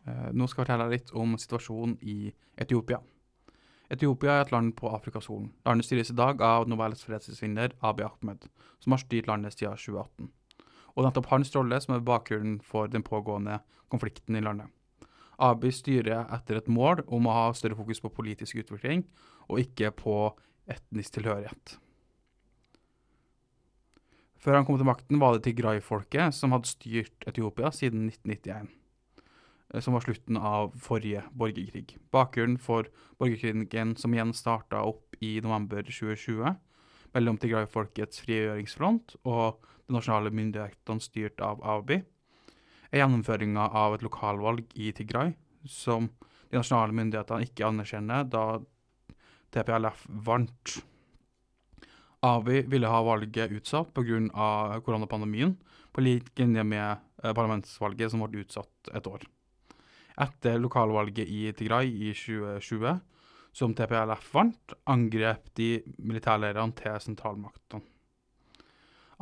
Eh, 0.06 0.30
nå 0.34 0.48
skal 0.48 0.62
jeg 0.62 0.68
fortelle 0.68 0.86
deg 0.86 1.00
litt 1.00 1.12
om 1.18 1.36
situasjonen 1.42 1.98
i 2.06 2.32
Etiopia. 2.62 3.02
Etiopia 3.92 4.40
er 4.40 4.46
et 4.46 4.54
land 4.54 4.74
på 4.78 4.90
Afrikasolen. 4.94 5.52
Landet 5.66 5.88
styres 5.88 6.12
i 6.14 6.18
dag 6.18 6.42
av 6.42 6.66
Nobels 6.70 7.04
fredsprisvinner 7.06 7.76
Abiy 7.86 8.08
Ahmed, 8.08 8.48
som 8.82 8.96
har 8.96 9.02
styrt 9.02 9.30
landet 9.30 9.54
siden 9.54 9.78
2018. 9.78 10.32
Og 10.96 11.06
nettopp 11.06 11.30
hans 11.34 11.54
rolle 11.54 11.80
som 11.84 11.96
er 11.96 12.06
bakgrunnen 12.06 12.60
for 12.66 12.90
den 12.90 13.06
pågående 13.06 13.60
konflikten 13.94 14.38
i 14.38 14.44
landet. 14.46 14.72
Abiy 15.38 15.74
styrer 15.76 16.30
etter 16.34 16.62
et 16.62 16.70
mål 16.72 17.04
om 17.06 17.28
å 17.28 17.36
ha 17.36 17.48
større 17.58 17.78
fokus 17.78 18.02
på 18.02 18.14
politisk 18.14 18.62
utvikling, 18.62 19.04
og 19.50 19.62
ikke 19.62 19.92
på 19.94 20.16
etnisk 20.72 21.20
tilhørighet. 21.20 21.76
Før 24.42 24.60
han 24.60 24.66
kom 24.66 24.78
til 24.80 24.88
makten, 24.88 25.20
var 25.22 25.36
det 25.36 25.46
Tigray-folket 25.46 26.34
som 26.38 26.54
hadde 26.54 26.70
styrt 26.70 27.28
Etiopia 27.30 27.72
siden 27.74 28.08
1991. 28.10 28.85
Eh, 29.76 29.82
som 29.82 29.94
var 29.94 30.02
slutten 30.02 30.38
av 30.38 30.74
forrige 30.80 31.24
borgerkrig. 31.32 31.98
Bakgrunnen 32.12 32.58
for 32.58 32.88
borgerkrigen 33.20 33.96
som 33.96 34.14
igjen 34.14 34.34
starta 34.34 34.82
opp 34.88 35.16
i 35.20 35.42
november 35.42 35.84
2020 35.84 36.56
mellom 37.16 37.40
Tigray-folkets 37.40 38.24
frigjøringsfront 38.24 39.18
og 39.24 39.62
de 39.88 39.96
nasjonale 39.96 40.32
myndighetene 40.36 41.04
styrt 41.04 41.44
av 41.44 41.62
Abiy, 41.64 42.02
er 42.92 43.02
gjennomføringa 43.02 43.70
av 43.76 43.96
et 43.96 44.04
lokalvalg 44.04 44.72
i 44.76 44.92
Tigray 44.96 45.36
som 45.68 46.10
de 46.50 46.60
nasjonale 46.60 46.96
myndighetene 46.96 47.48
ikke 47.48 47.68
anerkjenner, 47.68 48.28
da 48.28 48.60
TPLF 49.56 50.04
vant. 50.28 50.76
Abiy 52.26 52.66
ville 52.72 52.90
ha 52.90 53.04
valget 53.06 53.54
utsatt 53.54 53.94
pga. 53.94 54.82
koronapandemien, 54.84 55.56
på 55.94 56.02
lik 56.02 56.32
linje 56.40 56.64
med 56.64 56.98
eh, 57.24 57.34
parlamentsvalget 57.34 58.12
som 58.12 58.26
ble 58.28 58.44
utsatt 58.44 58.92
et 58.94 59.08
år. 59.08 59.24
Etter 60.22 60.62
lokalvalget 60.64 61.28
i 61.28 61.50
Tigray 61.58 61.90
i 61.90 62.14
2020, 62.16 62.96
som 63.56 63.74
TPLF 63.76 64.30
vant, 64.36 64.76
angrep 64.92 65.52
de 65.60 65.70
militærleirene 65.98 66.76
til 66.80 66.98
sentralmaktene. 67.04 67.84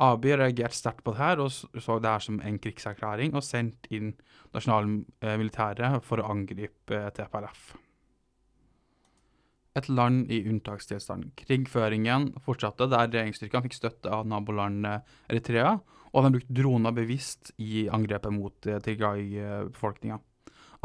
Abiy 0.02 0.34
reagerte 0.34 0.74
sterkt 0.74 1.04
på 1.06 1.12
det 1.14 1.20
her 1.20 1.40
og 1.44 1.52
så 1.54 2.00
det 2.02 2.10
her 2.10 2.22
som 2.22 2.40
en 2.42 2.58
krigserklæring, 2.58 3.34
og 3.34 3.46
sendte 3.46 3.92
inn 3.94 4.12
nasjonalmilitæret 4.54 6.02
for 6.02 6.18
å 6.18 6.30
angripe 6.34 6.98
eh, 6.98 7.10
TPLF. 7.14 7.74
Et 9.78 9.88
land 9.90 10.30
i 10.30 10.40
unntakstilstand. 10.50 11.32
Krigføringen 11.38 12.32
fortsatte 12.42 12.86
der 12.90 13.08
regjeringsstyrkene 13.08 13.66
fikk 13.66 13.78
støtte 13.78 14.10
av 14.14 14.26
nabolandet 14.30 15.06
Eritrea, 15.30 15.76
og 16.14 16.26
de 16.26 16.36
brukte 16.36 16.54
droner 16.54 16.94
bevisst 16.94 17.50
i 17.62 17.86
angrepet 17.90 18.34
mot 18.34 18.70
eh, 18.70 18.82
Tigray-befolkninga. 18.82 20.20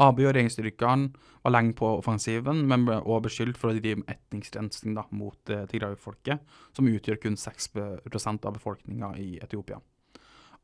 Abiy 0.00 0.28
og 0.28 0.34
regjeringsstyrkene 0.34 1.28
var 1.44 1.54
lenge 1.54 1.74
på 1.76 1.88
offensiven, 1.98 2.64
men 2.68 2.86
ble 2.88 2.98
også 3.00 3.24
beskyldt 3.26 3.60
for 3.60 3.70
å 3.70 3.76
drive 3.76 4.02
med 4.02 4.96
da, 4.96 5.04
mot 5.16 5.52
eh, 5.52 5.66
Tigray-folket, 5.70 6.42
som 6.76 6.88
utgjør 6.88 7.20
kun 7.22 7.36
6 7.40 7.70
av 7.76 8.54
befolkninga 8.56 9.14
i 9.20 9.30
Etiopia. 9.42 9.80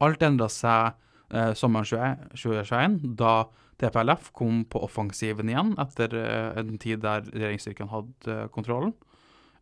Alt 0.04 0.24
endra 0.24 0.48
seg 0.52 0.96
eh, 1.32 1.52
sommeren 1.56 2.18
2021, 2.32 3.00
da 3.16 3.46
TPLF 3.80 4.30
kom 4.32 4.64
på 4.64 4.80
offensiven 4.86 5.50
igjen 5.52 5.74
etter 5.80 6.14
eh, 6.16 6.60
en 6.60 6.78
tid 6.80 7.02
der 7.04 7.26
regjeringsstyrkene 7.28 7.92
hadde 7.92 8.32
eh, 8.32 8.46
kontrollen. 8.52 8.94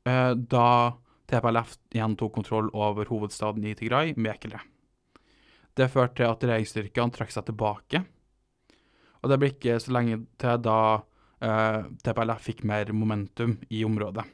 Eh, 0.07 0.33
da 0.35 0.95
TPLF 1.31 1.77
igjen 1.95 2.15
tok 2.21 2.35
kontroll 2.37 2.71
over 2.77 3.09
hovedstaden 3.11 3.65
i 3.67 3.75
Tigray, 3.79 4.15
Mekele. 4.15 4.61
Det 5.75 5.91
førte 5.91 6.21
til 6.21 6.31
at 6.31 6.45
regjeringsstyrkene 6.47 7.15
trakk 7.17 7.35
seg 7.35 7.49
tilbake. 7.49 8.05
Og 9.25 9.31
det 9.33 9.41
ble 9.41 9.53
ikke 9.55 9.79
så 9.81 9.95
lenge 9.97 10.21
til 10.41 10.59
da 10.61 10.79
eh, 11.41 11.87
TPLF 12.05 12.43
fikk 12.45 12.65
mer 12.69 12.93
momentum 12.93 13.57
i 13.73 13.81
området. 13.89 14.27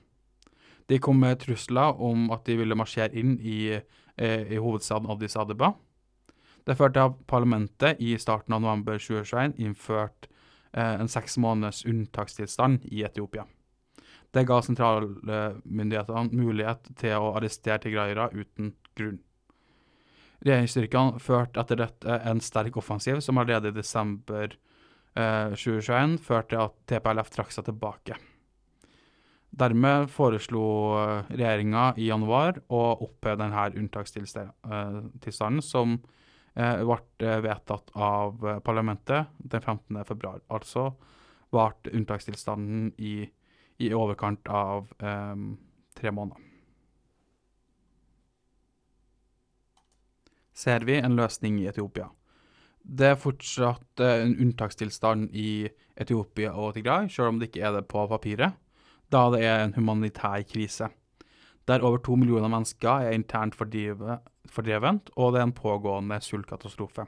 De 0.91 0.99
kom 0.99 1.21
med 1.23 1.39
trusler 1.45 2.01
om 2.03 2.33
at 2.35 2.43
de 2.49 2.57
ville 2.59 2.75
marsjere 2.75 3.15
inn 3.15 3.37
i, 3.39 3.71
eh, 3.71 4.43
i 4.51 4.59
hovedstaden 4.59 5.07
Addis 5.13 5.39
Adeba. 5.39 5.71
Det 6.67 6.75
førte 6.77 6.99
til 6.99 7.07
at 7.07 7.21
parlamentet 7.31 8.03
i 8.03 8.17
starten 8.19 8.57
av 8.57 8.65
november 8.65 8.99
2021 8.99 9.55
innførte 9.63 10.27
eh, 10.75 10.97
en 10.99 11.09
seks 11.09 11.39
måneders 11.39 11.85
unntakstilstand 11.87 12.89
i 12.91 13.05
Etiopia. 13.07 13.47
Det 14.35 14.45
ga 14.47 14.59
sentralmyndighetene 14.63 16.35
mulighet 16.35 16.91
til 16.99 17.17
å 17.19 17.33
arrestere 17.39 17.81
tigraiere 17.87 18.29
uten 18.35 18.75
grunn. 18.99 19.21
Regjeringsstyrkene 20.43 21.23
førte 21.23 21.63
etter 21.63 21.81
dette 21.83 22.19
en 22.27 22.43
sterk 22.43 22.79
offensiv 22.81 23.21
som 23.25 23.39
allerede 23.39 23.71
i 23.71 23.79
desember 23.79 24.51
eh, 24.55 24.70
2021 25.15 26.19
førte 26.23 26.55
til 26.55 26.61
at 26.63 26.75
TPLF 26.89 27.31
trakk 27.35 27.51
seg 27.55 27.65
tilbake. 27.67 28.15
Dermed 29.51 30.07
foreslo 30.15 30.63
regjeringa 31.27 31.95
i 31.99 32.07
januar 32.07 32.61
å 32.71 32.83
oppheve 33.03 33.37
denne 33.41 33.65
unntakstilstanden, 33.81 35.63
som 35.67 35.99
eh, 36.55 36.85
ble 36.87 37.41
vedtatt 37.43 37.91
av 37.99 38.47
eh, 38.47 38.61
parlamentet 38.63 39.27
den 39.39 39.61
15. 39.61 40.05
februar. 40.07 40.41
Altså 40.55 40.93
varte 41.51 41.91
unntakstilstanden 41.91 42.93
i, 43.03 43.27
i 43.83 43.91
overkant 43.95 44.47
av 44.47 44.87
eh, 45.03 45.37
tre 45.99 46.11
måneder. 46.15 46.47
Ser 50.61 50.85
vi 50.85 51.01
en 51.01 51.17
løsning 51.17 51.59
i 51.59 51.67
Etiopia? 51.71 52.11
Det 52.91 53.07
er 53.07 53.21
fortsatt 53.21 54.03
eh, 54.03 54.25
en 54.25 54.35
unntakstilstand 54.43 55.31
i 55.37 55.69
Etiopia 56.01 56.55
og 56.59 56.75
Tigray, 56.75 57.07
selv 57.13 57.31
om 57.31 57.39
det 57.39 57.51
ikke 57.51 57.63
er 57.69 57.77
det 57.77 57.87
på 57.91 58.03
papiret, 58.11 58.57
da 59.13 59.29
det 59.31 59.45
er 59.47 59.63
en 59.65 59.77
humanitær 59.77 60.43
krise. 60.49 60.91
Der 61.69 61.85
over 61.87 62.01
to 62.03 62.17
millioner 62.19 62.51
mennesker 62.51 63.07
er 63.07 63.15
internt 63.15 63.55
fordrevent, 63.55 65.13
og 65.15 65.33
det 65.33 65.41
er 65.41 65.47
en 65.47 65.55
pågående 65.55 66.19
sultkatastrofe. 66.25 67.07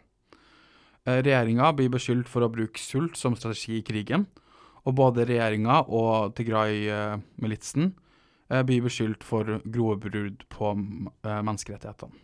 Regjeringa 1.03 1.73
blir 1.75 1.91
beskyldt 1.91 2.31
for 2.31 2.47
å 2.47 2.53
bruke 2.53 2.79
sult 2.79 3.19
som 3.19 3.35
strategi 3.35 3.81
i 3.81 3.87
krigen, 3.87 4.29
og 4.87 4.95
både 4.99 5.27
regjeringa 5.27 5.81
og 5.91 6.37
Tigray-militsen 6.39 7.89
eh, 8.51 8.63
blir 8.67 8.85
beskyldt 8.87 9.27
for 9.27 9.59
grove 9.65 9.99
brudd 10.07 10.47
på 10.53 10.73
eh, 10.77 11.43
menneskerettighetene. 11.43 12.23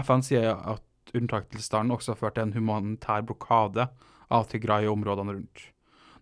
FN 0.00 0.24
sier 0.24 0.54
at 0.56 0.82
unntakstilstanden 1.12 1.94
også 1.94 2.14
har 2.14 2.20
ført 2.20 2.38
til 2.38 2.48
en 2.48 2.56
humanitær 2.56 3.24
blokade 3.26 3.88
av 4.32 4.46
Tigray 4.50 4.88
og 4.88 4.98
områdene 4.98 5.36
rundt. 5.36 5.66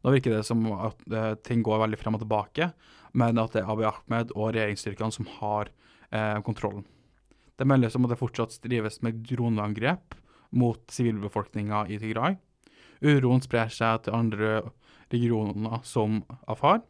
Nå 0.02 0.14
virker 0.16 0.34
det 0.34 0.46
som 0.48 0.64
at 0.74 1.04
eh, 1.14 1.34
ting 1.46 1.62
går 1.62 1.84
veldig 1.84 2.00
frem 2.00 2.18
og 2.18 2.24
tilbake, 2.24 2.72
men 3.14 3.38
at 3.38 3.54
det 3.54 3.62
er 3.62 3.70
Abiy 3.70 3.86
Ahmed 3.86 4.32
og 4.34 4.54
regjeringsstyrkene 4.56 5.14
som 5.14 5.28
har 5.38 5.70
eh, 6.10 6.38
kontrollen. 6.46 6.84
Det 7.58 7.68
meldes 7.68 7.94
om 7.94 8.08
at 8.08 8.14
det 8.14 8.18
fortsatt 8.18 8.58
drives 8.64 8.98
med 9.06 9.20
droneangrep 9.28 10.16
mot 10.58 10.82
sivilbefolkninga 10.90 11.86
i 11.92 12.00
Tigray. 12.02 12.38
Uroen 13.02 13.42
sprer 13.44 13.70
seg 13.72 14.04
til 14.04 14.16
andre 14.16 14.56
regioner 15.12 15.82
som 15.86 16.22
Afar. 16.50 16.82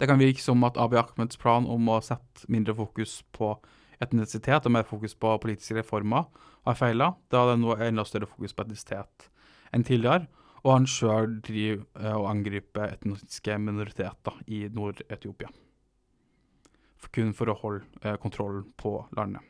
Det 0.00 0.08
kan 0.08 0.20
virke 0.20 0.42
som 0.42 0.64
at 0.64 0.78
Abiy 0.80 1.00
Ahmeds 1.00 1.40
plan 1.40 1.66
om 1.68 1.88
å 1.92 2.00
sette 2.04 2.48
mindre 2.48 2.74
fokus 2.76 3.20
på 3.36 3.54
etnisitet 4.00 4.66
og 4.66 4.74
mer 4.74 4.86
fokus 4.88 5.14
på 5.14 5.36
politiske 5.42 5.76
reformer 5.80 6.28
har 6.66 6.78
feila, 6.78 7.12
da 7.32 7.46
det 7.50 7.58
nå 7.60 7.74
er 7.76 7.88
enda 7.90 8.04
større 8.08 8.28
fokus 8.30 8.54
på 8.56 8.66
etnisitet 8.66 9.30
enn 9.74 9.86
tidligere, 9.86 10.26
og 10.64 10.72
han 10.74 10.88
sjøl 10.90 11.38
driver 11.44 11.84
eh, 12.00 12.16
og 12.16 12.28
angriper 12.32 12.96
etniske 12.96 13.56
minoriteter 13.62 14.40
i 14.50 14.64
Nord-Etiopia. 14.74 15.52
Kun 17.10 17.32
for 17.34 17.50
å 17.50 17.56
holde 17.58 18.12
kontrollen 18.22 18.66
på 18.78 18.92
landet. 19.16 19.42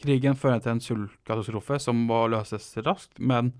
Krigen 0.00 0.34
fører 0.34 0.62
til 0.62 0.72
en 0.72 0.82
sultkatastrofe 0.82 1.78
som 1.82 2.00
må 2.08 2.24
løses 2.32 2.66
raskt, 2.82 3.20
men 3.20 3.52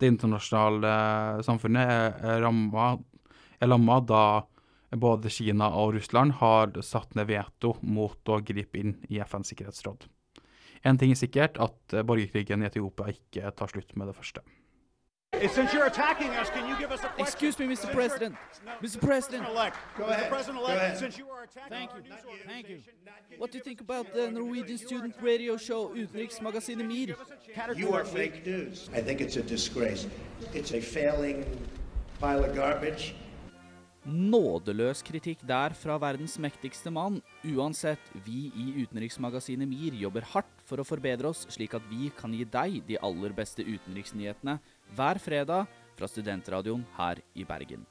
det 0.00 0.12
internasjonale 0.12 0.90
eh, 0.90 1.42
samfunnet 1.46 1.94
er, 2.22 2.40
rammet, 2.44 3.02
er 3.60 3.70
lamma 3.70 3.98
da 4.04 4.24
både 4.96 5.30
Kina 5.30 5.68
og 5.70 5.94
Russland 5.94 6.32
har 6.40 6.72
satt 6.82 7.14
ned 7.14 7.28
veto 7.30 7.76
mot 7.82 8.28
å 8.28 8.40
gripe 8.42 8.80
inn 8.80 8.96
i 9.08 9.20
FNs 9.22 9.52
sikkerhetsråd. 9.52 10.06
En 10.82 10.96
ting 10.98 11.12
er 11.12 11.18
sikkert, 11.20 11.60
at 11.60 11.92
eh, 11.92 12.02
borgerkrigen 12.02 12.62
i 12.64 12.66
Etiopia 12.70 13.12
ikke 13.12 13.52
tar 13.52 13.68
slutt 13.68 13.94
med 13.96 14.08
det 14.08 14.16
første. 14.16 14.40
Since 15.32 15.72
you're 15.72 15.86
attacking 15.86 16.30
us, 16.30 16.50
can 16.50 16.68
you 16.68 16.76
give 16.76 16.90
us 16.90 17.00
a 17.04 17.08
question? 17.08 17.26
Excuse 17.26 17.58
me, 17.60 17.66
Mr. 17.66 17.92
President. 17.92 18.34
Mr. 18.82 18.98
President. 19.00 19.46
Elect. 19.48 19.76
Go 19.96 20.04
Mr. 20.04 20.28
President-elect, 20.28 20.74
Go 20.74 20.76
ahead. 20.76 20.98
since 20.98 21.18
you 21.18 21.28
are 21.30 21.44
attacking 21.44 21.70
Thank 21.70 21.90
you. 21.94 22.02
Thank 22.46 22.68
you. 22.68 22.80
What 23.38 23.52
do 23.52 23.58
you 23.58 23.64
think 23.64 23.80
about 23.80 24.12
the 24.12 24.30
Norwegian 24.30 24.76
student 24.76 25.14
radio 25.22 25.56
show 25.56 25.94
Utenriksmagasinet 25.94 26.84
MIR? 26.84 27.14
You 27.76 27.92
are 27.92 28.04
fake 28.04 28.44
news. 28.44 28.90
I 28.92 29.00
think 29.00 29.20
it's 29.20 29.36
a 29.36 29.42
disgrace. 29.42 30.08
It's 30.52 30.72
a 30.72 30.80
failing 30.80 31.44
pile 32.20 32.44
of 32.44 32.54
garbage. 32.54 33.14
Nådeløs 34.08 35.02
kritikk 35.04 35.42
der 35.44 35.74
fra 35.76 35.98
verdens 36.00 36.38
mektigste 36.40 36.88
mann. 36.88 37.18
Uansett, 37.44 38.00
vi 38.24 38.48
i 38.56 38.80
utenriksmagasinet 38.80 39.68
MIR 39.68 39.98
jobber 40.00 40.24
hardt 40.32 40.62
for 40.64 40.80
å 40.80 40.86
forbedre 40.88 41.28
oss, 41.28 41.44
slik 41.52 41.76
at 41.76 41.84
vi 41.90 42.08
kan 42.16 42.32
gi 42.32 42.46
deg 42.48 42.78
de 42.88 42.96
aller 43.04 43.34
beste 43.36 43.60
utenriksnyhetene 43.60 44.56
hver 44.96 45.20
fredag 45.20 45.68
fra 45.98 46.08
studentradioen 46.08 46.86
her 46.96 47.20
i 47.36 47.44
Bergen. 47.44 47.84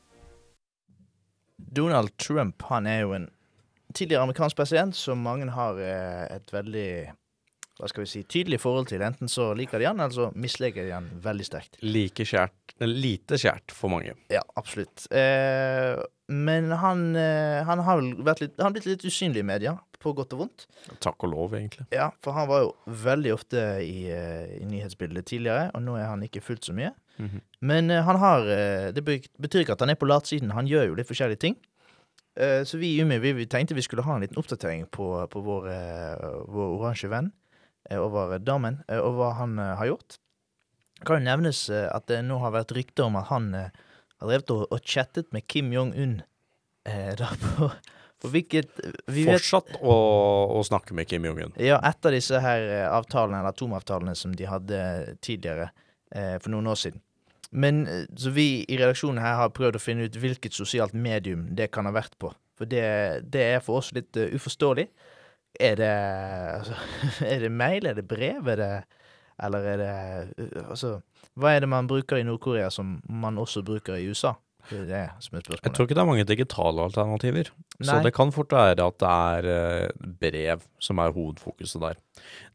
Donald 1.60 2.16
Trump 2.18 2.66
han 2.72 2.90
er 2.90 3.04
jo 3.04 3.14
en 3.14 3.30
tidligere 3.94 4.26
amerikansk 4.26 4.58
president 4.58 4.98
som 4.98 5.22
mange 5.22 5.46
har 5.54 5.78
eh, 5.78 6.26
et 6.40 6.54
veldig 6.54 6.90
hva 7.80 7.90
skal 7.90 8.04
vi 8.04 8.12
si, 8.12 8.22
tydelig 8.28 8.60
forhold 8.62 8.90
til. 8.92 9.04
Enten 9.06 9.32
så 9.32 9.50
liker 9.58 9.80
de 9.80 9.88
han, 9.88 10.00
eller 10.04 10.16
så 10.16 10.30
misliker 10.36 10.88
de 10.88 10.96
han 10.98 11.10
veldig 11.24 11.48
sterkt. 11.48 11.80
Like 11.86 12.28
kjært, 12.28 12.76
lite 12.84 13.40
kjært 13.40 13.76
for 13.76 13.92
mange. 13.94 14.16
Ja, 14.32 14.44
absolutt. 14.60 15.08
Eh, 15.16 16.00
men 16.30 16.72
han, 16.84 17.06
eh, 17.16 17.64
han 17.66 17.86
har 17.88 18.04
vært 18.28 18.44
litt, 18.44 18.60
han 18.60 18.76
blitt 18.76 18.90
litt 18.90 19.06
usynlig 19.08 19.46
i 19.46 19.48
media, 19.48 19.78
på 20.00 20.14
godt 20.16 20.36
og 20.36 20.46
vondt. 20.46 20.66
Takk 21.04 21.26
og 21.28 21.34
lov, 21.34 21.56
egentlig. 21.58 21.86
Ja, 21.96 22.10
for 22.24 22.36
han 22.38 22.48
var 22.52 22.64
jo 22.64 22.74
veldig 23.04 23.34
ofte 23.36 23.64
i, 23.84 24.08
eh, 24.12 24.60
i 24.60 24.66
nyhetsbildet 24.68 25.28
tidligere, 25.28 25.72
og 25.74 25.84
nå 25.84 25.98
er 26.00 26.08
han 26.08 26.24
ikke 26.24 26.44
fullt 26.44 26.68
så 26.70 26.76
mye. 26.76 26.94
Mhm. 27.20 27.42
Men 27.62 27.92
eh, 27.92 28.04
han 28.04 28.16
har 28.16 28.48
eh, 28.48 28.92
Det 28.96 29.04
betyr 29.04 29.66
ikke 29.66 29.76
at 29.76 29.82
han 29.84 29.92
er 29.92 30.00
på 30.00 30.08
latsiden. 30.08 30.56
Han 30.56 30.68
gjør 30.68 30.88
jo 30.88 30.96
litt 30.96 31.10
forskjellige 31.10 31.44
ting. 31.44 31.58
Eh, 32.40 32.64
så 32.64 32.80
vi 32.80 32.96
i 32.96 33.02
Umi 33.04 33.18
vi, 33.20 33.46
tenkte 33.46 33.76
vi 33.76 33.84
skulle 33.84 34.06
ha 34.08 34.16
en 34.16 34.24
liten 34.24 34.40
oppdatering 34.40 34.88
på, 34.88 35.28
på 35.28 35.42
vår, 35.44 35.68
vår 36.48 36.78
oransje 36.80 37.12
venn 37.12 37.34
over 37.98 38.38
damen, 38.40 38.82
eh, 38.88 39.00
og 39.02 39.16
hva 39.18 39.34
han 39.40 39.58
eh, 39.60 39.76
har 39.80 39.90
gjort. 39.90 40.20
Det 41.00 41.08
kan 41.08 41.22
jo 41.22 41.26
nevnes 41.30 41.62
eh, 41.74 41.88
at 41.90 42.06
det 42.12 42.22
nå 42.28 42.38
har 42.44 42.52
vært 42.54 42.74
rykter 42.76 43.08
om 43.08 43.18
at 43.18 43.30
han 43.32 43.54
eh, 43.56 43.70
har 44.20 44.28
drevet 44.34 44.52
og, 44.52 44.66
og 44.70 44.84
chattet 44.84 45.32
med 45.34 45.48
Kim 45.48 45.72
Jong-un. 45.74 46.20
Eh, 46.86 47.14
da 47.20 47.32
på, 48.20 48.30
hvilket 48.34 48.82
vi 49.08 49.24
vet- 49.24 49.40
Fortsatt 49.40 49.78
å, 49.80 49.94
å 50.60 50.64
snakke 50.68 50.94
med 50.98 51.08
Kim 51.08 51.24
Jong-un. 51.28 51.54
Ja, 51.62 51.80
etter 51.88 52.12
disse 52.18 52.42
her 52.44 52.66
eh, 52.68 52.88
avtalene, 52.92 53.40
eller 53.40 53.56
atomavtalene 53.56 54.16
som 54.20 54.34
de 54.36 54.50
hadde 54.50 54.82
tidligere, 55.24 55.70
eh, 56.12 56.36
for 56.44 56.52
noen 56.52 56.68
år 56.68 56.82
siden. 56.84 57.02
Men 57.50 57.86
eh, 57.88 58.04
så 58.20 58.30
vi 58.36 58.66
i 58.68 58.76
redaksjonen 58.78 59.24
her 59.24 59.40
har 59.40 59.56
prøvd 59.56 59.80
å 59.80 59.82
finne 59.82 60.06
ut 60.06 60.20
hvilket 60.20 60.54
sosialt 60.54 60.94
medium 60.94 61.48
det 61.56 61.72
kan 61.74 61.88
ha 61.90 61.96
vært 61.96 62.20
på. 62.22 62.34
For 62.60 62.68
det, 62.68 62.84
det 63.32 63.46
er 63.56 63.62
for 63.64 63.80
oss 63.80 63.94
litt 63.96 64.18
uh, 64.20 64.28
uforståelig. 64.36 64.84
Er 65.60 65.80
det 65.80 65.90
altså, 65.90 66.76
Er 67.34 67.40
det 67.46 67.52
mail? 67.52 67.86
Er 67.90 67.98
det 67.98 68.08
brev? 68.08 68.48
Er 68.48 68.56
det 68.60 68.72
Eller 69.44 69.72
er 69.74 69.78
det 69.82 69.94
uh, 70.38 70.70
Altså, 70.70 71.00
hva 71.40 71.56
er 71.56 71.64
det 71.64 71.72
man 71.72 71.88
bruker 71.88 72.20
i 72.20 72.28
Nord-Korea 72.28 72.70
som 72.70 73.00
man 73.10 73.38
også 73.40 73.64
bruker 73.64 73.96
i 73.96 74.10
USA? 74.10 74.36
Det 74.70 74.82
er 74.84 74.88
det 74.90 75.24
som 75.24 75.38
er 75.38 75.46
Jeg 75.64 75.74
tror 75.74 75.88
ikke 75.88 75.96
det 75.96 76.02
er 76.04 76.10
mange 76.10 76.28
digitale 76.28 76.84
alternativer. 76.84 77.48
Så 77.82 78.02
det 78.04 78.12
kan 78.14 78.32
fort 78.36 78.52
være 78.52 78.76
at 78.86 78.98
det 79.00 79.10
er 79.10 79.48
eh, 79.54 80.10
brev 80.20 80.66
som 80.84 81.00
er 81.00 81.16
hovedfokuset 81.16 81.82
der. 81.82 81.96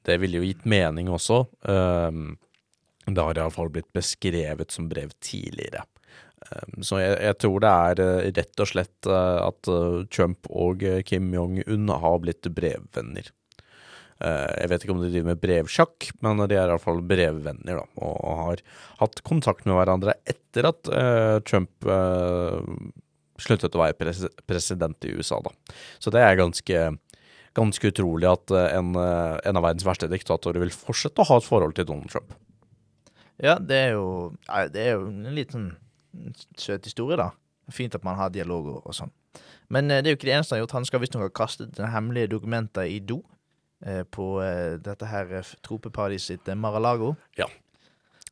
Det 0.05 0.21
ville 0.21 0.37
jo 0.37 0.45
gitt 0.45 0.67
mening 0.69 1.09
også. 1.11 1.41
Det 1.65 3.25
har 3.25 3.41
iallfall 3.41 3.73
blitt 3.73 3.91
beskrevet 3.97 4.71
som 4.71 4.87
brev 4.89 5.11
tidligere. 5.21 5.83
Um, 6.53 6.83
så 6.85 7.01
jeg, 7.01 7.15
jeg 7.25 7.39
tror 7.41 7.63
det 7.65 7.71
er 7.71 8.03
eh, 8.05 8.33
rett 8.37 8.61
og 8.61 8.69
slett 8.69 9.09
eh, 9.09 9.39
at 9.41 9.71
eh, 9.71 10.03
Trump 10.13 10.51
og 10.51 10.85
Kim 11.09 11.31
Jong-un 11.33 11.95
har 12.03 12.21
blitt 12.25 12.51
brevvenner. 12.53 13.33
Jeg 14.25 14.71
vet 14.71 14.85
ikke 14.85 14.93
om 14.95 15.01
de 15.03 15.09
driver 15.11 15.33
med 15.33 15.41
brevsjakk, 15.43 16.07
men 16.25 16.39
de 16.49 16.55
er 16.55 16.71
iallfall 16.71 17.01
brevvenner, 17.05 17.81
da, 17.81 17.83
og 18.07 18.37
har 18.39 18.61
hatt 19.03 19.19
kontakt 19.27 19.67
med 19.67 19.75
hverandre 19.77 20.15
etter 20.31 20.69
at 20.71 20.89
Trump 21.45 21.85
sluttet 23.43 23.75
å 23.75 23.83
være 23.83 23.99
pres 23.99 24.23
president 24.47 25.05
i 25.05 25.13
USA, 25.19 25.43
da. 25.45 25.53
Så 25.99 26.15
det 26.15 26.23
er 26.25 26.39
ganske, 26.41 26.87
ganske 27.59 27.91
utrolig 27.91 28.31
at 28.31 28.55
en, 28.55 28.95
en 28.95 29.61
av 29.61 29.67
verdens 29.67 29.85
verste 29.91 30.09
diktatorer 30.09 30.63
vil 30.63 30.73
fortsette 30.73 31.21
å 31.21 31.29
ha 31.35 31.43
et 31.43 31.51
forhold 31.51 31.77
til 31.77 31.91
Donald 31.91 32.15
Trump. 32.15 32.39
Ja, 33.43 33.59
det 33.59 33.81
er 33.91 33.97
jo 33.99 34.07
Det 34.73 34.79
er 34.87 34.95
jo 34.95 35.09
en 35.11 35.35
litt 35.35 35.53
sånn 35.53 35.73
søt 36.59 36.87
historie, 36.89 37.19
da. 37.21 37.31
Fint 37.73 37.95
at 37.97 38.05
man 38.05 38.19
har 38.19 38.33
dialog 38.33 38.69
og, 38.75 38.81
og 38.85 38.97
sånn. 38.97 39.13
Men 39.73 39.91
eh, 39.91 40.03
det 40.03 40.11
er 40.11 40.15
jo 40.15 40.21
ikke 40.21 40.31
det 40.31 40.37
eneste 40.39 40.55
han 40.55 40.61
har 40.61 40.67
gjort. 40.67 40.79
Han 40.79 40.89
skal 40.91 41.05
visstnok 41.05 41.27
ha 41.27 41.35
kastet 41.43 41.77
den 41.79 41.93
hemmelige 41.93 42.33
dokumenter 42.37 42.89
i 42.91 43.01
do 43.01 43.23
eh, 43.85 44.05
på 44.05 44.39
eh, 44.45 44.79
dette 44.85 45.11
her 45.11 45.37
tropeparadiset 45.65 46.45
sitt, 46.45 46.57
Mar-a-Lago. 46.61 47.15
Ja. 47.41 47.49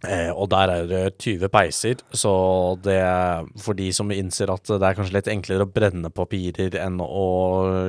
Eh, 0.02 0.30
og 0.34 0.48
der 0.50 0.70
er 0.72 0.88
det 0.90 1.02
20 1.22 1.48
peiser, 1.52 2.00
så 2.10 2.32
det 2.82 2.98
for 3.62 3.78
de 3.78 3.86
som 3.94 4.10
innser 4.10 4.50
at 4.50 4.66
det 4.66 4.82
er 4.82 4.96
kanskje 4.98 5.14
litt 5.14 5.30
enklere 5.30 5.62
å 5.62 5.70
brenne 5.70 6.10
papirer 6.10 6.74
enn 6.82 6.98
å 7.04 7.26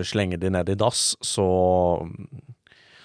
slenge 0.06 0.38
de 0.38 0.52
ned 0.54 0.70
i 0.70 0.78
dass, 0.78 1.16
så 1.26 1.48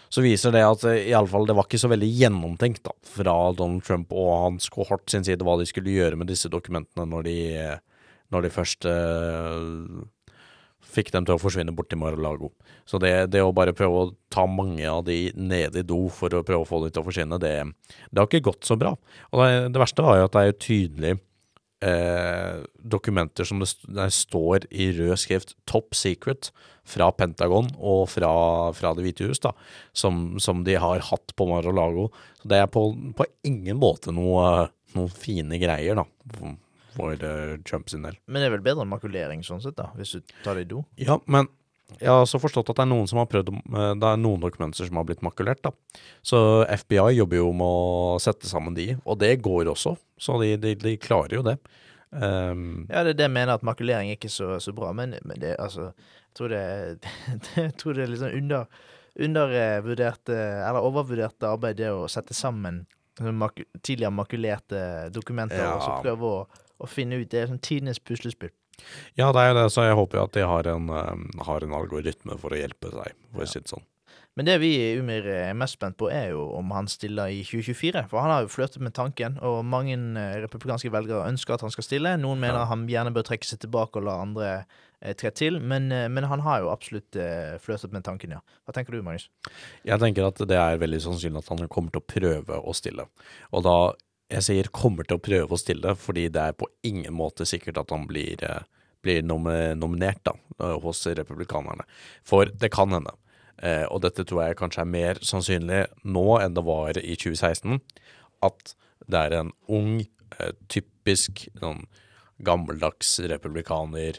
så 0.08 0.24
viser 0.24 0.54
det 0.54 0.64
at 0.64 0.84
eh, 0.88 1.08
i 1.10 1.16
alle 1.16 1.30
fall 1.30 1.48
det 1.48 1.56
var 1.58 1.68
ikke 1.68 1.80
så 1.80 1.90
veldig 1.92 2.10
gjennomtenkt 2.20 2.84
da, 2.86 2.94
fra 3.16 3.36
Donald 3.56 3.84
Trump 3.86 4.12
og 4.12 4.30
hans 4.44 4.68
kohort 4.72 5.06
sin 5.10 5.26
side 5.26 5.44
hva 5.46 5.58
de 5.60 5.68
skulle 5.68 5.94
gjøre 5.94 6.18
med 6.20 6.30
disse 6.30 6.50
dokumentene 6.52 7.08
når 7.08 7.28
de, 7.28 7.40
når 8.32 8.46
de 8.46 8.54
først 8.54 8.88
eh, 8.88 10.00
fikk 10.88 11.12
dem 11.12 11.28
til 11.28 11.36
å 11.36 11.40
forsvinne 11.40 11.74
bort 11.76 11.90
til 11.92 12.00
Mar-a-Lago. 12.00 12.50
Så 12.88 13.00
det, 13.02 13.12
det 13.34 13.42
å 13.44 13.52
bare 13.52 13.76
prøve 13.76 14.02
å 14.02 14.10
ta 14.32 14.46
mange 14.48 14.86
av 14.88 15.02
de 15.04 15.28
ned 15.36 15.76
i 15.76 15.84
do 15.86 16.06
for 16.12 16.32
å 16.32 16.44
prøve 16.46 16.64
å 16.64 16.68
få 16.68 16.80
dem 16.84 16.94
til 16.94 17.02
å 17.02 17.08
forsvinne, 17.08 17.40
det, 17.42 17.54
det 18.08 18.22
har 18.22 18.28
ikke 18.30 18.46
gått 18.48 18.68
så 18.68 18.78
bra. 18.80 18.94
Og 19.32 19.42
det, 19.42 19.50
det 19.74 19.82
verste 19.82 20.06
var 20.06 20.20
jo 20.20 20.28
at 20.28 20.36
det 20.36 20.44
er 20.44 20.52
jo 20.52 20.60
tydelig 20.64 21.14
eh, 21.84 22.64
dokumenter 22.78 23.46
som 23.48 23.62
det, 23.62 23.70
der 23.86 24.10
står 24.12 24.66
i 24.70 24.90
rød 24.96 25.16
skrift 25.20 25.56
'Top 25.66 25.94
Secret' 25.94 26.50
fra 26.88 27.10
Pentagon 27.12 27.68
og 27.76 28.08
fra, 28.08 28.30
fra 28.72 28.94
Det 28.96 29.04
hvite 29.04 29.28
hus, 29.28 29.42
da, 29.44 29.52
som, 29.92 30.38
som 30.40 30.64
de 30.64 30.78
har 30.80 31.04
hatt 31.10 31.34
på 31.36 31.46
Mar-a-Lago. 31.50 32.08
Så 32.40 32.48
det 32.48 32.62
er 32.62 32.70
på, 32.72 32.88
på 33.16 33.28
ingen 33.44 33.76
måte 33.76 34.14
noe, 34.14 34.70
noen 34.96 35.12
fine 35.12 35.60
greier, 35.60 36.00
da, 36.00 36.06
for, 36.38 36.56
for 36.96 37.28
eh, 37.28 37.58
Trump 37.68 37.92
sin 37.92 38.06
del. 38.08 38.16
Men 38.26 38.40
det 38.40 38.48
er 38.48 38.56
vel 38.56 38.64
bedre 38.64 38.86
enn 38.86 38.94
makulering, 38.94 39.44
sånn 39.44 39.60
sett, 39.64 39.76
da, 39.76 39.90
hvis 40.00 40.16
du 40.16 40.36
tar 40.46 40.56
det 40.56 40.64
i 40.64 40.72
do? 40.72 40.84
Ja, 40.96 41.20
men 41.28 41.50
jeg 41.96 42.10
har 42.10 42.20
også 42.20 42.38
forstått 42.42 42.68
at 42.68 42.78
det 42.78 42.84
er 42.84 42.90
noen 42.90 43.08
som 43.08 43.18
har 43.22 43.28
prøvd 43.30 43.48
eh, 43.54 43.92
Det 43.96 44.08
er 44.10 44.20
noen 44.20 44.42
dokumenter 44.42 44.86
som 44.86 45.00
har 45.00 45.06
blitt 45.08 45.24
makulert, 45.24 45.62
da. 45.64 45.72
Så 46.22 46.40
FBI 46.84 47.16
jobber 47.16 47.40
jo 47.40 47.48
med 47.56 47.64
å 47.66 48.18
sette 48.22 48.50
sammen 48.50 48.76
de, 48.76 48.92
og 49.04 49.18
det 49.22 49.38
går 49.44 49.70
også. 49.72 49.94
Så 50.20 50.36
de, 50.42 50.52
de, 50.60 50.74
de 50.78 50.96
klarer 51.00 51.38
jo 51.38 51.46
det. 51.46 51.56
Um, 52.10 52.86
Ja, 52.88 53.02
det 53.04 53.14
er 53.14 53.18
det 53.18 53.26
jeg 53.26 53.34
mener, 53.34 53.56
at 53.56 53.66
makulering 53.66 54.12
er 54.12 54.20
ikke 54.20 54.32
så, 54.32 54.54
så 54.62 54.74
bra. 54.76 54.92
Men, 54.96 55.16
men 55.24 55.40
det, 55.40 55.56
altså 55.58 55.90
Jeg 55.90 56.36
tror 56.38 56.52
det, 56.52 56.62
jeg 57.56 57.74
tror 57.80 57.96
det 57.96 58.04
er 58.04 58.12
litt 58.12 58.22
sånn 58.22 58.36
under, 58.36 58.84
undervurderte, 59.18 60.38
eller 60.68 60.86
overvurderte 60.92 61.50
arbeid, 61.50 61.80
det 61.80 61.90
å 61.90 62.06
sette 62.12 62.36
sammen 62.36 62.84
sånn 63.18 63.40
tidligere 63.82 64.14
makulerte 64.14 64.80
dokumenter, 65.10 65.64
og 65.72 65.82
så 65.82 65.96
prøve 66.04 66.28
å, 66.28 66.42
å 66.78 66.86
finne 66.86 67.18
ut 67.18 67.30
Det 67.32 67.40
er 67.40 67.50
sånn 67.50 67.64
tidenes 67.64 67.98
puslespill. 67.98 68.52
Ja, 69.18 69.30
det 69.34 69.42
er 69.42 69.52
jo 69.52 69.58
det, 69.60 69.68
så 69.74 69.86
jeg 69.88 69.98
håper 69.98 70.20
jo 70.20 70.26
at 70.28 70.34
de 70.36 70.48
har 70.48 70.72
en, 70.74 70.90
eh, 70.94 71.44
har 71.48 71.66
en 71.66 71.78
algoritme 71.80 72.38
for 72.40 72.54
å 72.54 72.60
hjelpe 72.60 72.92
seg, 72.94 73.16
for 73.32 73.46
å 73.46 73.50
si 73.50 73.62
det 73.62 73.72
sånn. 73.74 73.86
Men 74.38 74.46
det 74.46 74.60
vi 74.62 74.68
i 74.78 74.98
Umir 75.00 75.24
er 75.26 75.56
mest 75.58 75.74
spent 75.74 75.96
på, 75.98 76.06
er 76.14 76.28
jo 76.30 76.44
om 76.54 76.68
han 76.70 76.86
stiller 76.86 77.32
i 77.34 77.40
2024. 77.42 78.04
For 78.06 78.22
han 78.22 78.30
har 78.30 78.44
jo 78.44 78.52
flørtet 78.52 78.84
med 78.86 78.94
tanken, 78.94 79.34
og 79.42 79.64
mange 79.66 79.96
eh, 79.98 80.36
republikanske 80.44 80.92
velgere 80.94 81.26
ønsker 81.26 81.56
at 81.56 81.64
han 81.66 81.74
skal 81.74 81.86
stille. 81.88 82.12
Noen 82.22 82.38
mener 82.44 82.68
han 82.70 82.84
gjerne 82.86 83.10
bør 83.16 83.26
trekke 83.26 83.48
seg 83.48 83.64
tilbake 83.64 83.98
og 83.98 84.06
la 84.06 84.14
andre 84.22 84.52
eh, 84.54 85.16
tre 85.18 85.32
til, 85.34 85.58
men, 85.58 85.90
eh, 85.90 86.06
men 86.06 86.28
han 86.30 86.44
har 86.46 86.62
jo 86.62 86.70
absolutt 86.70 87.18
eh, 87.18 87.56
flørtet 87.64 87.90
med 87.90 88.06
tanken, 88.06 88.36
ja. 88.38 88.38
Hva 88.62 88.76
tenker 88.76 88.94
du, 88.94 89.02
Magnus? 89.02 89.26
Jeg 89.82 89.98
tenker 90.04 90.30
at 90.30 90.38
det 90.46 90.60
er 90.62 90.78
veldig 90.84 91.02
sannsynlig 91.08 91.42
at 91.42 91.50
han 91.56 91.66
kommer 91.66 91.90
til 91.96 92.04
å 92.04 92.10
prøve 92.14 92.62
å 92.62 92.76
stille. 92.78 93.08
Og 93.50 93.66
da 93.66 93.78
Jeg 94.28 94.44
sier 94.44 94.68
kommer 94.76 95.06
til 95.08 95.16
å 95.16 95.24
prøve 95.24 95.56
å 95.56 95.60
stille, 95.60 95.94
fordi 95.96 96.26
det 96.32 96.42
er 96.42 96.56
på 96.56 96.68
ingen 96.84 97.14
måte 97.16 97.46
sikkert 97.48 97.80
at 97.80 97.94
han 97.94 98.04
blir, 98.06 98.42
eh, 98.44 98.66
blir 99.02 99.22
nominert 99.22 100.22
da, 100.24 100.32
eh, 100.60 100.78
hos 100.80 101.06
republikanerne. 101.06 101.84
For 102.22 102.44
det 102.44 102.70
kan 102.70 102.90
hende. 102.90 103.12
Eh, 103.60 103.86
og 103.90 104.02
dette 104.02 104.24
tror 104.24 104.46
jeg 104.46 104.56
kanskje 104.56 104.82
er 104.82 104.84
mer 104.84 105.14
sannsynlig 105.14 105.86
nå 106.04 106.40
enn 106.40 106.54
det 106.54 106.64
var 106.64 106.90
i 106.98 107.16
2016. 107.16 107.80
At 108.42 108.74
det 109.08 109.32
er 109.32 109.40
en 109.40 109.52
ung, 109.68 110.06
typisk 110.68 111.48
sånn 111.58 111.86
gammeldags 112.42 113.18
republikaner, 113.26 114.18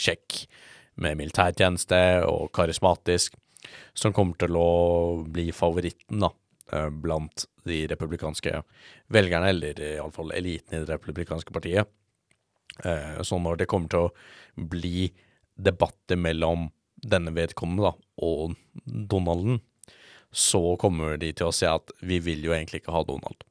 kjekk, 0.00 0.46
med 0.96 1.18
militærtjeneste 1.18 2.24
og 2.26 2.50
karismatisk, 2.52 3.34
som 3.94 4.12
kommer 4.12 4.36
til 4.38 4.56
å 4.56 5.24
bli 5.30 5.50
favoritten 5.50 6.20
da, 6.20 6.30
blant 7.04 7.44
de 7.68 7.82
republikanske 7.90 8.62
velgerne, 9.12 9.50
eller 9.52 9.80
iallfall 9.84 10.32
eliten 10.32 10.78
i 10.78 10.80
det 10.84 10.94
republikanske 10.94 11.52
partiet. 11.52 11.90
Eh, 12.84 13.22
Så 13.22 13.38
når 13.38 13.56
det 13.56 13.66
kommer 13.66 13.88
til 13.88 14.08
å 14.08 14.66
bli 14.70 15.12
debatter 15.54 16.16
mellom 16.16 16.70
denne 17.04 17.34
vedkommende 17.34 17.90
da, 17.90 17.92
og 18.24 18.56
Donalden, 18.84 19.60
så 20.32 20.76
kommer 20.80 21.16
de 21.20 21.32
til 21.32 21.46
å 21.50 21.54
si 21.54 21.66
at 21.68 21.92
vi 22.02 22.18
vil 22.18 22.42
jo 22.42 22.54
egentlig 22.54 22.82
ikke 22.82 22.94
ha 22.94 23.04
Donald, 23.06 23.44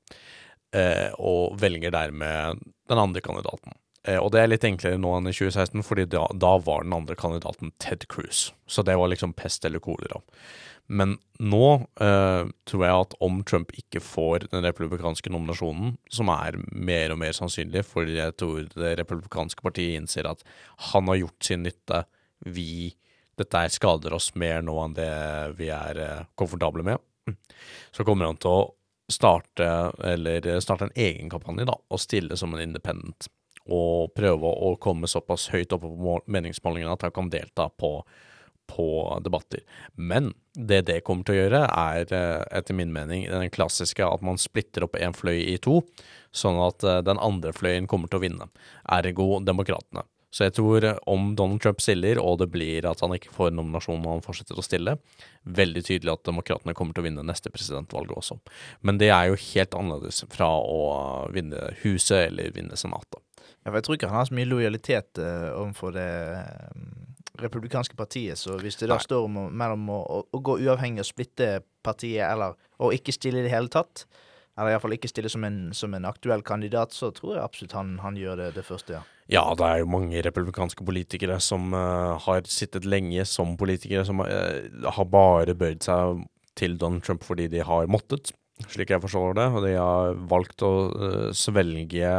eh, 0.73 1.13
og 1.15 1.56
velger 1.62 1.91
dermed 1.91 2.60
den 2.89 2.99
andre 2.99 3.21
kandidaten. 3.21 3.78
Eh, 4.04 4.19
og 4.19 4.34
det 4.34 4.41
er 4.41 4.52
litt 4.52 4.65
enklere 4.67 4.99
nå 4.99 5.13
enn 5.15 5.30
i 5.30 5.36
2016, 5.36 5.84
fordi 5.86 6.10
da, 6.12 6.26
da 6.36 6.58
var 6.60 6.84
den 6.84 6.97
andre 6.97 7.15
kandidaten 7.15 7.71
Ted 7.80 8.08
Cruz. 8.12 8.52
Så 8.67 8.84
det 8.84 8.97
var 8.99 9.08
liksom 9.08 9.34
pest 9.34 9.63
eller 9.63 9.80
kolera. 9.80 10.19
Men 10.88 11.15
nå 11.39 11.67
eh, 12.04 12.50
tror 12.67 12.84
jeg 12.84 13.04
at 13.06 13.15
om 13.24 13.39
Trump 13.48 13.72
ikke 13.78 14.02
får 14.04 14.50
den 14.52 14.65
republikanske 14.65 15.32
nominasjonen, 15.32 15.96
som 16.12 16.32
er 16.34 16.58
mer 16.72 17.13
og 17.13 17.22
mer 17.22 17.36
sannsynlig, 17.36 17.86
fordi 17.88 18.17
jeg 18.19 18.36
tror 18.39 18.67
det 18.76 18.98
republikanske 19.00 19.63
partiet 19.63 20.02
innser 20.02 20.28
at 20.30 20.43
han 20.91 21.08
har 21.12 21.22
gjort 21.24 21.48
sin 21.48 21.63
nytte, 21.67 22.04
vi 22.43 22.93
dette 23.39 23.63
skader 23.74 24.13
oss 24.13 24.34
mer 24.38 24.62
nå 24.62 24.76
enn 24.84 24.96
det 24.98 25.13
vi 25.58 25.72
er 25.74 26.00
eh, 26.04 26.26
komfortable 26.39 26.86
med, 26.86 27.00
så 27.96 28.06
kommer 28.06 28.30
han 28.30 28.38
til 28.41 28.52
å 28.52 28.65
starte, 29.12 29.69
eller 30.04 30.46
starte 30.63 30.89
en 30.89 31.00
egen 31.00 31.32
kampanje 31.32 31.65
da, 31.67 31.76
og 31.76 32.02
stille 32.02 32.38
som 32.39 32.54
en 32.54 32.63
independent. 32.63 33.28
Og 33.72 34.12
prøve 34.15 34.50
å 34.52 34.74
komme 34.82 35.08
såpass 35.08 35.50
høyt 35.54 35.74
oppe 35.76 35.88
på 35.88 36.06
mål- 36.08 36.28
meningsmålingene 36.32 36.96
at 36.96 37.06
han 37.08 37.15
kan 37.15 37.32
delta 37.32 37.69
på, 37.69 37.96
på 38.69 38.88
debatter. 39.23 39.62
Men 39.93 40.32
det 40.54 40.82
det 40.89 41.02
kommer 41.08 41.26
til 41.28 41.36
å 41.36 41.41
gjøre, 41.41 41.62
er 41.67 42.13
eh, 42.13 42.45
etter 42.58 42.78
min 42.78 42.93
mening 42.93 43.28
den 43.30 43.52
klassiske 43.54 44.06
at 44.06 44.23
man 44.26 44.39
splitter 44.41 44.88
opp 44.88 44.97
en 44.99 45.15
fløy 45.17 45.39
i 45.54 45.58
to, 45.62 45.82
sånn 46.32 46.60
at 46.63 46.86
eh, 46.88 47.02
den 47.06 47.21
andre 47.21 47.54
fløyen 47.56 47.89
kommer 47.89 48.12
til 48.12 48.21
å 48.21 48.26
vinne. 48.26 48.49
Ergo 48.97 49.39
demokratene. 49.43 50.06
Så 50.34 50.47
jeg 50.47 50.56
tror 50.58 50.86
eh, 50.88 51.02
om 51.10 51.34
Donald 51.38 51.62
Trump 51.62 51.82
stiller, 51.84 52.21
og 52.21 52.39
det 52.41 52.49
blir 52.54 52.88
at 52.89 53.04
han 53.06 53.13
ikke 53.13 53.34
får 53.34 53.54
nominasjon 53.54 54.02
og 54.02 54.15
han 54.15 54.26
fortsetter 54.26 54.58
å 54.58 54.65
stille, 54.65 54.97
veldig 55.43 55.84
tydelig 55.86 56.15
at 56.15 56.26
demokratene 56.30 56.73
kommer 56.78 56.97
til 56.97 57.06
å 57.06 57.08
vinne 57.10 57.26
neste 57.28 57.54
presidentvalg 57.54 58.15
også. 58.15 58.39
Men 58.82 58.97
det 59.02 59.12
er 59.13 59.30
jo 59.30 59.41
helt 59.52 59.78
annerledes 59.78 60.23
fra 60.34 60.49
å 60.58 60.82
vinne 61.34 61.69
Huset 61.84 62.32
eller 62.32 62.54
vinne 62.56 62.80
Senatet. 62.80 63.21
Ja, 63.63 63.69
for 63.69 63.78
jeg 63.78 63.86
tror 63.86 63.97
ikke 63.97 64.10
han 64.12 64.19
har 64.19 64.28
så 64.28 64.36
mye 64.36 64.49
lojalitet 64.49 65.21
uh, 65.21 65.54
overfor 65.56 65.93
det 65.95 66.10
eh, 66.36 66.82
republikanske 67.41 67.96
partiet, 67.98 68.38
så 68.38 68.58
hvis 68.62 68.78
det 68.78 68.91
da 68.91 69.00
står 69.02 69.26
om, 69.26 69.39
mellom 69.50 69.88
å, 69.89 70.02
å, 70.30 70.41
gå 70.43 70.60
uavhengig 70.62 71.02
og 71.02 71.10
splitte 71.10 71.48
partiet, 71.86 72.28
eller 72.28 72.54
å 72.78 72.91
ikke 72.93 73.15
stille 73.15 73.41
i 73.41 73.48
det 73.48 73.54
hele 73.54 73.72
tatt, 73.74 74.06
eller 74.54 74.76
iallfall 74.76 74.93
ikke 74.93 75.10
stille 75.10 75.32
som 75.34 75.46
en, 75.48 75.58
som 75.74 75.96
en 75.98 76.06
aktuell 76.06 76.43
kandidat, 76.46 76.93
så 76.93 77.10
tror 77.15 77.38
jeg 77.38 77.43
absolutt 77.43 77.74
han, 77.74 77.96
han 78.04 78.19
gjør 78.19 78.38
det, 78.43 78.52
det 78.60 78.65
første, 78.67 79.00
ja. 79.00 79.02
Ja, 79.32 79.43
det 79.58 79.65
er 79.65 79.80
jo 79.80 79.89
mange 79.89 80.22
republikanske 80.22 80.84
politikere 80.86 81.39
som 81.41 81.72
uh, 81.74 82.19
har 82.26 82.43
sittet 82.52 82.86
lenge 82.86 83.24
som 83.26 83.56
politikere, 83.58 84.04
som 84.06 84.19
uh, 84.19 84.60
har 84.84 85.10
bare 85.10 85.56
bøyd 85.58 85.82
seg 85.86 86.26
til 86.60 86.76
Donald 86.78 87.06
Trump 87.08 87.24
fordi 87.26 87.48
de 87.50 87.63
har 87.65 87.89
måttet, 87.89 88.34
slik 88.67 88.91
jeg 88.91 89.02
forstår 89.02 89.39
det. 89.39 89.48
Og 89.56 89.63
de 89.65 89.74
har 89.80 90.19
valgt 90.30 90.65
å 90.67 90.74
uh, 90.91 91.30
svelge 91.32 92.12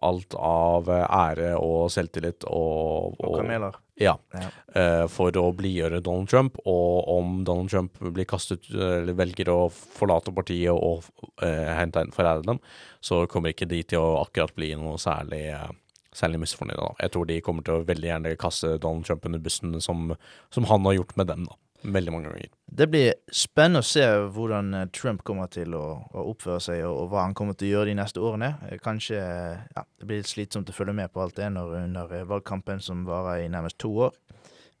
alt 0.00 0.34
av 0.40 0.88
ære 0.88 1.52
og 1.60 1.90
selvtillit 1.92 2.48
og, 2.48 3.20
Og 3.20 3.36
kameler. 3.42 3.76
Ja. 4.00 4.14
Ja. 4.32 4.48
eh, 4.74 5.04
for 5.12 5.36
å 5.36 5.50
blidgjøre 5.56 6.00
Donald 6.04 6.30
Trump. 6.32 6.56
Og 6.64 7.10
om 7.12 7.42
Donald 7.44 7.70
Trump 7.72 8.00
blir 8.00 8.28
kastet, 8.28 8.66
eller 8.72 9.16
velger 9.18 9.52
å 9.52 9.58
forlate 9.70 10.32
partiet 10.34 10.72
og 10.72 11.04
eh, 11.44 11.70
hente 11.76 12.02
inn 12.04 12.14
forære 12.16 12.46
dem, 12.48 12.62
så 13.04 13.26
kommer 13.30 13.52
ikke 13.52 13.68
de 13.70 13.82
til 13.92 14.00
å 14.00 14.20
akkurat 14.22 14.54
bli 14.56 14.72
noe 14.80 14.96
særlig 15.00 15.46
eh, 15.52 15.70
særlig 16.16 16.40
misfornøyde. 16.42 16.88
Jeg 16.98 17.12
tror 17.14 17.26
de 17.28 17.40
kommer 17.46 17.62
til 17.66 17.76
å 17.76 17.84
veldig 17.86 18.08
gjerne 18.08 18.36
kaste 18.40 18.72
Donald 18.82 19.06
Trump 19.06 19.26
under 19.28 19.42
bussen, 19.42 19.76
som, 19.84 20.14
som 20.50 20.66
han 20.66 20.88
har 20.88 20.96
gjort 20.98 21.14
med 21.20 21.30
dem. 21.30 21.44
da. 21.46 21.58
Veldig 21.82 22.12
mange 22.12 22.28
ganger. 22.28 22.48
Det 22.80 22.86
blir 22.92 23.14
spennende 23.32 23.80
å 23.80 23.86
se 23.86 24.04
hvordan 24.34 24.74
eh, 24.76 24.88
Trump 24.92 25.22
kommer 25.24 25.48
til 25.52 25.72
å, 25.74 25.84
å 26.12 26.24
oppføre 26.34 26.60
seg, 26.60 26.82
og, 26.84 26.96
og 27.04 27.12
hva 27.12 27.24
han 27.24 27.36
kommer 27.36 27.56
til 27.56 27.70
å 27.70 27.72
gjøre 27.74 27.90
de 27.90 27.96
neste 27.96 28.20
årene. 28.20 28.50
Eh, 28.68 28.76
Kanskje 28.84 29.16
ja, 29.20 29.84
det 29.84 30.08
blir 30.08 30.20
litt 30.20 30.30
slitsomt 30.30 30.68
å 30.68 30.76
følge 30.76 30.96
med 31.00 31.12
på 31.14 31.24
alt 31.24 31.38
det 31.40 31.48
når, 31.54 31.78
under 31.86 32.12
eh, 32.18 32.26
valgkampen 32.28 32.84
som 32.84 33.06
varer 33.08 33.46
i 33.46 33.50
nærmest 33.52 33.80
to 33.80 33.94
år. 34.08 34.14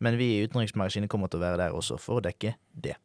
Men 0.04 0.20
vi 0.20 0.34
i 0.36 0.44
Utenriksmagasinet 0.44 1.10
kommer 1.12 1.32
til 1.32 1.40
å 1.40 1.46
være 1.46 1.62
der 1.64 1.76
også 1.76 1.96
for 2.00 2.20
å 2.20 2.24
dekke 2.24 2.54
det. 2.72 2.96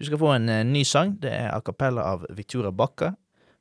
Du 0.00 0.06
skal 0.08 0.20
få 0.20 0.34
en 0.34 0.50
ny 0.70 0.84
sang. 0.86 1.16
Det 1.20 1.30
er 1.30 1.50
a 1.52 1.58
cappella 1.62 2.06
av 2.14 2.26
Victoria 2.34 2.70
Bakka. 2.72 3.12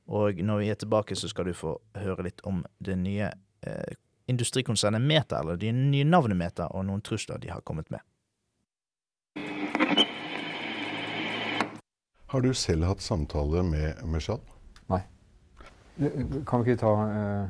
Og 0.09 0.41
når 0.41 0.61
vi 0.61 0.69
er 0.73 0.77
tilbake, 0.79 1.17
så 1.17 1.29
skal 1.29 1.49
du 1.49 1.57
få 1.57 1.75
høre 2.01 2.25
litt 2.25 2.41
om 2.49 2.63
det 2.81 2.95
nye 2.97 3.29
eh, 3.61 3.97
industrikonsernet 4.29 5.01
Meta, 5.01 5.41
eller 5.41 5.57
det 5.59 5.73
nye 5.75 6.05
navnet 6.05 6.37
Meta, 6.37 6.69
og 6.73 6.87
noen 6.87 7.03
trusler 7.05 7.41
de 7.41 7.51
har 7.53 7.61
kommet 7.65 7.89
med. 7.93 8.01
Har 12.29 12.41
du 12.41 12.51
selv 12.53 12.85
hatt 12.85 13.01
samtale 13.01 13.63
med 13.65 14.03
Meshal? 14.05 14.37
Nei. 14.91 14.99
Kan 16.45 16.61
vi 16.61 16.75
ikke 16.75 16.83
ta 16.83 16.91
eh, 17.09 17.47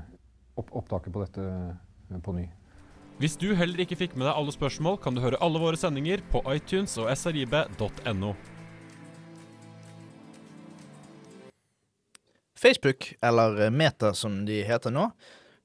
opp 0.61 0.71
opptaket 0.71 1.11
på 1.11 1.23
dette 1.25 1.43
eh, 1.43 2.21
på 2.23 2.35
ny? 2.37 2.45
Hvis 3.19 3.35
du 3.35 3.49
heller 3.59 3.83
ikke 3.83 3.97
fikk 3.99 4.15
med 4.15 4.29
deg 4.29 4.39
alle 4.39 4.55
spørsmål, 4.55 5.01
kan 5.03 5.17
du 5.17 5.19
høre 5.19 5.41
alle 5.43 5.59
våre 5.59 5.75
sendinger 5.75 6.23
på 6.31 6.39
iTunes 6.55 6.95
og 6.95 7.11
srib.no. 7.11 8.31
Facebook, 12.55 13.11
eller 13.19 13.65
eh, 13.65 13.75
Meta 13.83 14.15
som 14.15 14.45
de 14.47 14.63
heter 14.63 14.95
nå, 14.95 15.09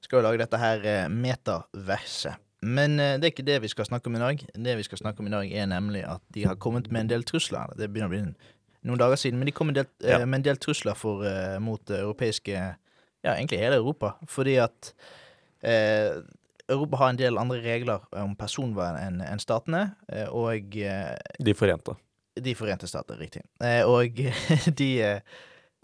skal 0.03 0.19
jo 0.19 0.27
lage 0.27 0.43
dette 0.43 0.59
her 0.59 1.07
metaverset. 1.07 2.44
Men 2.65 2.99
eh, 2.99 3.15
det 3.19 3.29
er 3.29 3.33
ikke 3.33 3.47
det 3.47 3.59
vi 3.63 3.71
skal 3.71 3.87
snakke 3.87 4.09
om 4.09 4.17
i 4.17 4.23
dag. 4.23 4.45
Det 4.53 4.77
vi 4.79 4.85
skal 4.87 5.01
snakke 5.01 5.21
om 5.21 5.29
i 5.29 5.33
dag, 5.33 5.51
er 5.51 5.69
nemlig 5.69 6.05
at 6.09 6.23
de 6.33 6.45
har 6.49 6.57
kommet 6.61 6.89
med 6.91 7.05
en 7.05 7.11
del 7.13 7.25
trusler. 7.27 7.73
Det 7.77 7.91
begynner 7.91 8.09
å 8.09 8.15
bli 8.15 8.23
noen 8.85 9.01
dager 9.01 9.19
siden, 9.19 9.39
men 9.41 9.49
de 9.49 9.53
kom 9.55 9.69
med, 9.71 9.79
del, 9.79 9.89
ja. 10.05 10.21
med 10.25 10.41
en 10.41 10.47
del 10.49 10.61
trusler 10.61 10.97
for, 10.97 11.25
eh, 11.27 11.59
mot 11.63 11.89
europeiske 11.89 12.55
Ja, 13.25 13.33
egentlig 13.33 13.57
hele 13.57 13.79
Europa. 13.79 14.11
Fordi 14.29 14.59
at 14.61 14.91
eh, 15.65 16.21
Europa 16.69 16.97
har 16.97 17.09
en 17.09 17.17
del 17.17 17.37
andre 17.41 17.57
regler 17.63 18.03
om 18.21 18.35
personvern 18.37 18.99
enn 19.01 19.21
en 19.25 19.41
statene, 19.41 19.95
eh, 20.09 20.29
og 20.29 20.77
eh, 20.77 21.15
De 21.41 21.55
forente. 21.57 21.95
De 22.35 22.53
forente 22.55 22.87
stater, 22.87 23.17
riktig. 23.17 23.41
Eh, 23.63 23.81
og 23.87 24.21
de 24.79 24.89
eh, 25.01 25.15
eh, 25.15 25.21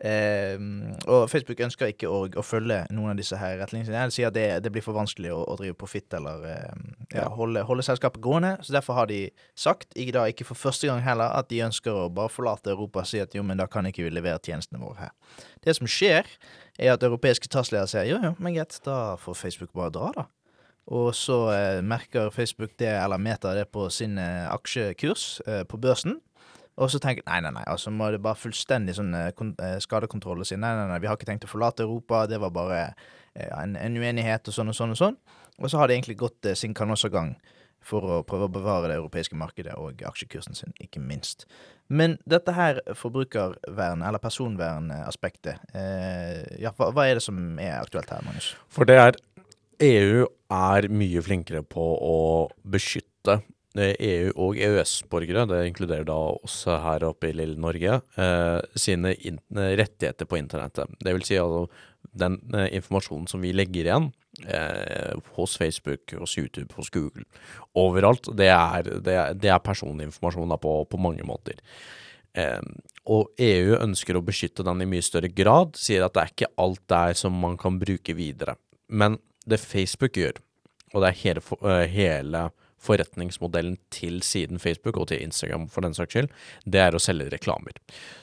Og 0.02 1.28
Facebook 1.30 1.60
ønsker 1.62 1.92
ikke 1.92 2.10
å, 2.10 2.24
å 2.26 2.44
følge 2.46 2.80
noen 2.90 3.12
av 3.14 3.20
disse 3.20 3.38
her 3.38 3.60
retningslinjene. 3.60 4.10
De 4.10 4.16
sier 4.16 4.32
at 4.32 4.36
det, 4.38 4.48
det 4.66 4.72
blir 4.74 4.82
for 4.82 4.98
vanskelig 4.98 5.30
å, 5.36 5.44
å 5.46 5.58
drive 5.60 5.78
profitt 5.78 6.14
eller 6.18 6.48
eh, 6.50 6.80
ja, 7.14 7.28
holde, 7.38 7.62
holde 7.70 7.86
selskapet 7.86 8.24
gående. 8.24 8.56
Så 8.66 8.74
derfor 8.74 8.98
har 8.98 9.12
de 9.12 9.20
sagt, 9.54 9.92
ikke, 9.94 10.16
da, 10.18 10.26
ikke 10.32 10.48
for 10.50 10.58
første 10.58 10.90
gang 10.90 11.04
heller, 11.06 11.30
at 11.38 11.52
de 11.54 11.62
ønsker 11.68 11.94
å 11.94 12.10
bare 12.10 12.34
forlate 12.34 12.74
Europa 12.74 13.04
og 13.04 13.12
si 13.12 13.22
at 13.22 13.38
jo, 13.38 13.46
men 13.46 13.62
da 13.62 13.70
kan 13.70 13.86
ikke 13.86 14.08
vi 14.08 14.14
levere 14.16 14.42
tjenestene 14.42 14.82
våre 14.82 15.06
her. 15.06 15.40
Det 15.62 15.78
som 15.78 15.90
skjer, 15.90 16.30
er 16.82 16.96
at 16.96 17.06
europeiske 17.06 17.52
tassledere 17.52 17.92
sier 17.92 18.10
jo, 18.10 18.22
jo, 18.26 18.34
men 18.42 18.58
greit, 18.58 18.80
da 18.88 19.18
får 19.22 19.38
Facebook 19.38 19.76
bare 19.78 19.94
dra, 19.94 20.14
da. 20.18 20.30
Og 20.92 21.14
så 21.16 21.38
eh, 21.54 21.80
merker 21.86 22.34
Facebook 22.34 22.74
det, 22.82 22.90
eller 22.90 23.22
Meta 23.22 23.54
det, 23.54 23.68
på 23.72 23.86
sin 23.94 24.18
eh, 24.18 24.48
aksjekurs 24.50 25.42
eh, 25.46 25.62
på 25.70 25.78
børsen. 25.78 26.18
Og 26.80 26.92
så 26.92 27.02
tenker 27.04 27.22
jeg 27.22 27.28
nei, 27.28 27.42
nei, 27.44 27.52
nei, 27.60 27.66
altså 27.68 27.92
må 27.92 28.08
det 28.14 28.22
bare 28.24 28.40
fullstendig 28.40 28.96
sånn 28.98 29.12
eh, 29.18 29.32
eh, 29.32 29.78
skadekontroll 29.84 30.44
og 30.44 30.48
si 30.48 30.56
nei, 30.56 30.72
nei, 30.78 30.88
nei, 30.90 31.00
vi 31.04 31.10
har 31.10 31.20
ikke 31.20 31.28
tenkt 31.28 31.48
å 31.48 31.52
forlate 31.52 31.84
Europa, 31.84 32.24
det 32.32 32.40
var 32.42 32.54
bare 32.56 32.82
eh, 33.36 33.50
en, 33.60 33.76
en 33.76 33.98
uenighet 34.00 34.48
og 34.48 34.56
sånn 34.56 34.72
og 34.72 34.78
sånn 34.78 34.96
og 34.96 35.02
sånn. 35.02 35.18
Og 35.62 35.70
så 35.70 35.82
har 35.82 35.90
de 35.90 35.98
egentlig 35.98 36.20
gått 36.22 36.48
eh, 36.48 36.58
sin 36.58 36.76
kanossagang 36.78 37.36
for 37.86 38.06
å 38.06 38.18
prøve 38.26 38.46
å 38.46 38.54
bevare 38.54 38.92
det 38.92 38.98
europeiske 39.00 39.38
markedet 39.38 39.74
og 39.82 40.04
aksjekursen 40.06 40.58
sin, 40.58 40.74
ikke 40.82 41.02
minst. 41.02 41.48
Men 41.92 42.16
dette 42.30 42.54
her 42.56 42.80
forbrukervern, 42.98 44.04
eller 44.06 44.22
personvernaspektet, 44.22 45.64
eh, 45.76 46.44
ja, 46.62 46.72
hva, 46.78 46.92
hva 46.94 47.08
er 47.10 47.18
det 47.18 47.26
som 47.26 47.60
er 47.60 47.80
aktuelt 47.82 48.12
her, 48.14 48.22
Magnus? 48.26 48.54
For 48.72 48.88
det 48.88 49.00
er 49.02 49.18
EU 49.82 50.28
er 50.54 50.88
mye 50.94 51.24
flinkere 51.26 51.64
på 51.66 51.88
å 52.06 52.20
beskytte 52.62 53.42
EU- 53.80 54.34
og 54.36 54.58
EØS-borgere, 54.60 55.46
det 55.48 55.62
inkluderer 55.70 56.04
da 56.08 56.18
oss 56.36 56.66
her 56.68 57.06
oppe 57.08 57.30
i 57.30 57.36
lille 57.36 57.56
Norge, 57.62 58.02
eh, 58.20 58.60
sine 58.76 59.14
in 59.16 59.40
rettigheter 59.56 60.28
på 60.28 60.40
internettet. 60.42 60.92
Det 61.00 61.14
vil 61.16 61.24
si 61.24 61.40
altså 61.40 61.70
den 62.12 62.40
eh, 62.54 62.68
informasjonen 62.76 63.30
som 63.32 63.42
vi 63.44 63.54
legger 63.56 63.88
igjen 63.88 64.10
eh, 64.44 65.16
hos 65.38 65.56
Facebook, 65.58 66.14
hos 66.20 66.36
YouTube, 66.38 66.74
hos 66.76 66.92
Google, 66.92 67.24
overalt, 67.78 68.28
det 68.36 68.52
er, 68.52 68.92
det 69.00 69.16
er, 69.16 69.34
det 69.40 69.54
er 69.54 69.64
personinformasjon 69.64 70.58
på, 70.60 70.76
på 70.92 71.02
mange 71.02 71.24
måter. 71.28 71.62
Eh, 72.36 72.60
og 73.12 73.32
EU 73.42 73.78
ønsker 73.80 74.18
å 74.18 74.26
beskytte 74.26 74.66
den 74.68 74.84
i 74.84 74.90
mye 74.90 75.06
større 75.06 75.32
grad, 75.32 75.80
sier 75.80 76.06
at 76.06 76.16
det 76.16 76.26
er 76.26 76.36
ikke 76.36 76.54
alt 76.62 76.84
der 76.92 77.16
som 77.18 77.40
man 77.40 77.56
kan 77.60 77.80
bruke 77.82 78.16
videre. 78.18 78.58
Men 78.92 79.20
det 79.48 79.64
Facebook 79.64 80.20
gjør, 80.20 80.44
og 80.92 81.04
det 81.04 81.14
er 81.14 81.22
hele, 81.24 81.88
hele 81.88 82.50
forretningsmodellen 82.82 83.78
til 83.94 84.20
siden 84.26 84.62
Facebook, 84.62 84.98
og 84.98 85.10
til 85.12 85.22
Instagram 85.22 85.68
for 85.72 85.86
den 85.86 85.96
saks 85.98 86.16
skyld, 86.16 86.32
det 86.66 86.82
er 86.84 86.98
å 86.98 87.02
selge 87.02 87.30
reklamer. 87.34 87.78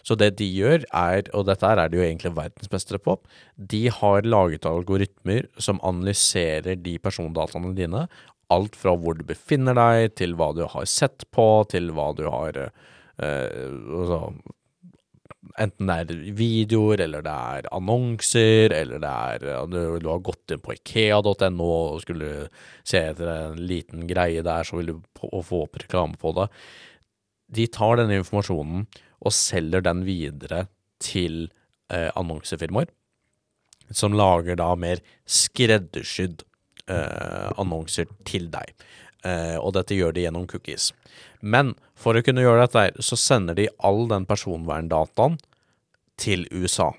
Så 0.06 0.18
det 0.18 0.34
de 0.40 0.48
gjør 0.50 0.84
er, 0.90 1.28
og 1.36 1.46
dette 1.48 1.70
er 1.70 1.84
de 1.88 2.00
jo 2.00 2.06
egentlig 2.06 2.34
verdensmestere 2.36 3.02
på, 3.02 3.18
de 3.56 3.84
har 3.94 4.26
laget 4.26 4.68
algoritmer 4.68 5.48
som 5.62 5.82
analyserer 5.86 6.78
de 6.82 6.98
persondataene 7.02 7.74
dine, 7.78 8.06
alt 8.52 8.76
fra 8.80 8.94
hvor 8.96 9.18
du 9.18 9.26
befinner 9.28 9.76
deg, 9.76 10.14
til 10.18 10.34
hva 10.38 10.52
du 10.56 10.64
har 10.68 10.86
sett 10.88 11.26
på, 11.34 11.48
til 11.70 11.92
hva 11.96 12.10
du 12.16 12.24
har 12.32 12.62
eh, 12.64 13.66
altså, 14.00 14.22
Enten 15.58 15.90
det 15.90 15.96
er 16.14 16.34
videoer, 16.38 17.02
eller 17.02 17.24
det 17.26 17.34
er 17.34 17.68
annonser, 17.74 18.72
eller 18.74 19.02
det 19.02 19.10
er 19.10 19.66
du, 19.70 19.78
du 19.98 20.08
har 20.10 20.22
gått 20.24 20.54
inn 20.54 20.62
på 20.62 20.76
ikea.no 20.76 21.68
og 21.68 22.02
skulle 22.04 22.48
se 22.86 23.02
etter 23.10 23.32
en 23.32 23.58
liten 23.58 24.06
greie 24.10 24.44
der, 24.46 24.66
så 24.66 24.78
vil 24.78 24.92
du 24.92 25.00
få 25.18 25.64
opp 25.64 25.80
reklame 25.82 26.18
på 26.20 26.34
det. 26.38 26.48
De 27.58 27.66
tar 27.74 27.98
denne 27.98 28.20
informasjonen 28.20 28.86
og 29.18 29.34
selger 29.34 29.82
den 29.82 30.04
videre 30.06 30.66
til 31.02 31.48
eh, 31.90 32.10
annonsefirmaer, 32.18 32.90
som 33.90 34.14
lager 34.16 34.58
da 34.60 34.70
mer 34.78 35.02
skreddersydd 35.24 36.44
eh, 36.90 37.50
annonser 37.58 38.10
til 38.28 38.50
deg. 38.52 38.74
Eh, 39.26 39.56
og 39.58 39.72
dette 39.74 39.96
gjør 39.96 40.14
de 40.14 40.26
gjennom 40.26 40.46
cookies. 40.50 40.92
Men 41.40 41.74
for 41.98 42.18
å 42.18 42.22
kunne 42.24 42.44
gjøre 42.44 42.66
dette, 42.66 43.02
så 43.02 43.18
sender 43.18 43.58
de 43.58 43.68
all 43.84 44.06
den 44.10 44.26
personverndataen 44.28 45.38
til 46.20 46.46
USA. 46.52 46.90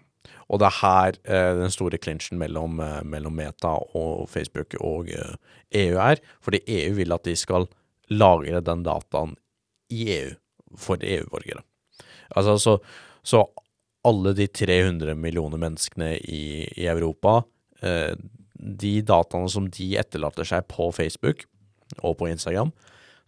Og 0.50 0.62
det 0.62 0.70
er 0.70 0.80
her 0.82 1.18
eh, 1.30 1.52
den 1.60 1.74
store 1.74 2.00
clinchen 2.02 2.40
mellom, 2.42 2.80
eh, 2.82 3.02
mellom 3.06 3.36
Meta 3.38 3.76
og 3.98 4.30
Facebook 4.32 4.74
og 4.80 5.12
eh, 5.14 5.36
EU 5.84 6.00
er. 6.02 6.22
Fordi 6.42 6.64
EU 6.66 6.96
vil 6.98 7.14
at 7.14 7.28
de 7.28 7.36
skal 7.38 7.70
lagre 8.10 8.64
den 8.66 8.84
dataen 8.86 9.36
i 9.94 10.08
EU 10.16 10.34
for 10.78 11.02
EU-borgere. 11.02 11.62
Altså, 12.36 12.58
så, 12.62 12.78
så 13.26 13.46
alle 14.08 14.34
de 14.38 14.48
300 14.48 15.16
millioner 15.18 15.62
menneskene 15.62 16.16
i, 16.18 16.66
i 16.78 16.90
Europa, 16.90 17.42
eh, 17.82 18.14
de 18.60 19.00
dataene 19.06 19.50
som 19.52 19.70
de 19.72 19.94
etterlater 20.02 20.48
seg 20.48 20.68
på 20.72 20.90
Facebook 20.96 21.46
og 22.04 22.18
på 22.20 22.30
Instagram, 22.30 22.74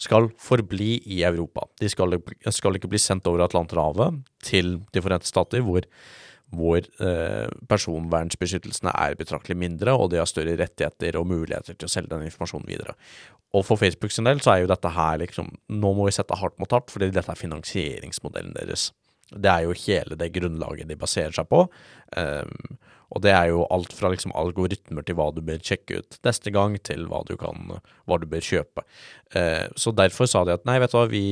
skal 0.01 0.31
forbli 0.41 0.95
i 1.13 1.21
Europa. 1.27 1.67
De 1.79 1.89
skal, 1.91 2.17
skal 2.49 2.77
ikke 2.77 2.89
bli 2.91 3.01
sendt 3.01 3.27
over 3.29 3.45
Atlanterhavet 3.45 4.21
til 4.45 4.79
De 4.93 5.03
forente 5.03 5.29
stater, 5.29 5.61
hvor, 5.65 5.85
hvor 6.49 6.79
eh, 6.81 7.51
personvernsbeskyttelsene 7.69 8.93
er 8.97 9.19
betraktelig 9.19 9.59
mindre, 9.61 9.93
og 9.93 10.09
de 10.11 10.19
har 10.21 10.29
større 10.29 10.57
rettigheter 10.59 11.19
og 11.19 11.29
muligheter 11.29 11.77
til 11.77 11.89
å 11.89 11.93
selge 11.93 12.15
den 12.15 12.25
informasjonen 12.29 12.69
videre. 12.69 12.97
Og 13.53 13.65
for 13.67 13.79
Facebook 13.79 14.13
sin 14.15 14.29
del 14.29 14.41
så 14.41 14.55
er 14.55 14.63
jo 14.63 14.71
dette 14.71 14.93
her 14.95 15.19
liksom 15.21 15.49
Nå 15.75 15.93
må 15.97 16.07
vi 16.07 16.15
sette 16.15 16.37
hardt 16.39 16.57
mot 16.61 16.71
hardt, 16.71 16.91
fordi 16.93 17.11
dette 17.11 17.33
er 17.33 17.39
finansieringsmodellen 17.39 18.55
deres. 18.57 18.89
Det 19.31 19.51
er 19.51 19.67
jo 19.67 19.77
hele 19.85 20.17
det 20.19 20.31
grunnlaget 20.35 20.89
de 20.89 20.97
baserer 20.99 21.35
seg 21.35 21.47
på. 21.51 21.65
Um, 22.17 22.79
og 23.11 23.23
det 23.25 23.33
er 23.35 23.49
jo 23.51 23.65
alt 23.73 23.93
fra 23.95 24.11
liksom 24.13 24.33
algoritmer 24.39 25.05
til 25.05 25.17
hva 25.19 25.29
du 25.35 25.41
bør 25.45 25.59
sjekke 25.65 25.99
ut 25.99 26.19
neste 26.27 26.53
gang, 26.55 26.77
til 26.79 27.05
hva 27.11 27.21
du, 27.27 27.35
kan, 27.39 27.75
hva 28.07 28.19
du 28.21 28.27
bør 28.31 28.43
kjøpe. 28.45 28.85
Uh, 29.35 29.67
så 29.75 29.93
derfor 29.95 30.29
sa 30.31 30.45
de 30.47 30.55
at 30.55 30.67
nei, 30.69 30.79
vet 30.81 30.93
du 30.93 30.97
hva, 30.99 31.07
vi, 31.11 31.25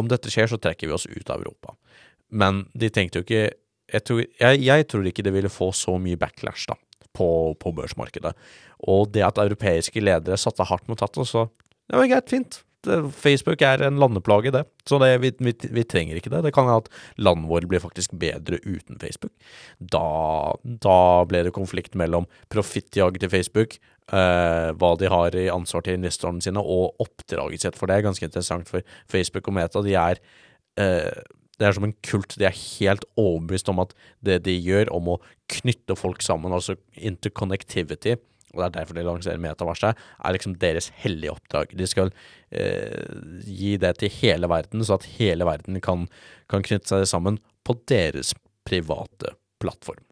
om 0.00 0.08
dette 0.08 0.32
skjer, 0.32 0.48
så 0.48 0.60
trekker 0.60 0.88
vi 0.88 0.96
oss 0.96 1.08
ut 1.10 1.32
av 1.32 1.44
Europa. 1.44 1.76
Men 2.28 2.66
de 2.76 2.90
tenkte 2.92 3.20
jo 3.20 3.28
ikke 3.28 3.46
jeg 3.88 4.04
tror, 4.04 4.20
jeg, 4.20 4.60
jeg 4.66 4.84
tror 4.88 5.06
ikke 5.08 5.24
det 5.24 5.32
ville 5.32 5.48
få 5.52 5.70
så 5.72 5.94
mye 6.00 6.18
backlash 6.20 6.68
da, 6.68 6.74
på, 7.16 7.28
på 7.60 7.72
børsmarkedet. 7.76 8.34
Og 8.92 9.08
det 9.14 9.24
at 9.24 9.40
europeiske 9.40 10.02
ledere 10.02 10.36
satte 10.40 10.66
hardt 10.68 10.90
mot 10.92 11.00
hatten, 11.00 11.24
så 11.24 11.46
det 11.88 11.96
var 11.96 12.10
greit, 12.10 12.28
fint. 12.28 12.60
Facebook 13.14 13.62
er 13.64 13.82
en 13.86 13.98
landeplage, 14.00 14.52
det. 14.54 14.64
Så 14.88 14.98
det, 15.02 15.10
vi, 15.22 15.32
vi, 15.42 15.54
vi, 15.74 15.84
trenger 15.84 16.18
ikke 16.18 16.32
det. 16.32 16.42
Det 16.46 16.52
kan 16.56 16.68
hende 16.68 16.84
at 16.84 16.90
landet 17.20 17.50
vårt 17.50 17.68
blir 17.70 17.82
faktisk 17.82 18.14
bedre 18.20 18.60
uten 18.64 18.98
Facebook. 19.00 19.32
Da, 19.78 20.04
da 20.64 20.98
ble 21.28 21.44
det 21.46 21.54
konflikt 21.56 21.98
mellom 21.98 22.28
profittjag 22.52 23.20
til 23.22 23.32
Facebook, 23.32 23.78
eh, 24.12 24.68
hva 24.74 24.92
de 25.00 25.12
har 25.12 25.38
i 25.38 25.48
ansvar 25.52 25.86
til 25.86 25.98
investorene 25.98 26.44
sine, 26.44 26.62
og 26.62 26.98
oppdraget 27.04 27.66
sitt. 27.66 27.80
For 27.80 27.90
det 27.90 27.98
er 27.98 28.08
ganske 28.08 28.28
interessant, 28.28 28.70
for 28.70 28.86
Facebook 29.10 29.50
og 29.50 29.58
Meta 29.58 29.84
de 29.84 29.96
er 29.98 30.22
eh, 30.80 31.26
det 31.58 31.66
er 31.66 31.74
som 31.74 31.88
en 31.88 31.96
kult. 32.06 32.36
De 32.38 32.46
er 32.46 32.54
helt 32.54 33.04
overbevist 33.18 33.68
om 33.72 33.82
at 33.82 33.94
det 34.24 34.44
de 34.46 34.54
gjør 34.54 34.92
om 34.94 35.14
å 35.14 35.20
knytte 35.50 35.96
folk 35.98 36.22
sammen, 36.22 36.54
altså 36.54 36.78
interconnectivity, 36.94 38.14
og 38.54 38.60
det 38.60 38.66
er 38.66 38.74
derfor 38.78 38.96
de 38.96 39.04
lanserer 39.04 39.40
metaverset, 39.42 39.98
er 40.24 40.34
liksom 40.36 40.56
deres 40.62 40.90
hellige 41.02 41.34
oppdrag. 41.34 41.74
De 41.76 41.86
skal 41.88 42.12
eh, 42.50 43.16
gi 43.44 43.76
det 43.80 43.94
til 44.00 44.12
hele 44.22 44.48
verden, 44.50 44.84
så 44.84 44.96
at 44.96 45.08
hele 45.18 45.46
verden 45.48 45.80
kan, 45.84 46.06
kan 46.48 46.64
knytte 46.64 46.88
seg 46.88 47.08
sammen 47.10 47.40
på 47.68 47.76
deres 47.90 48.32
private 48.68 49.34
plattform. 49.60 50.04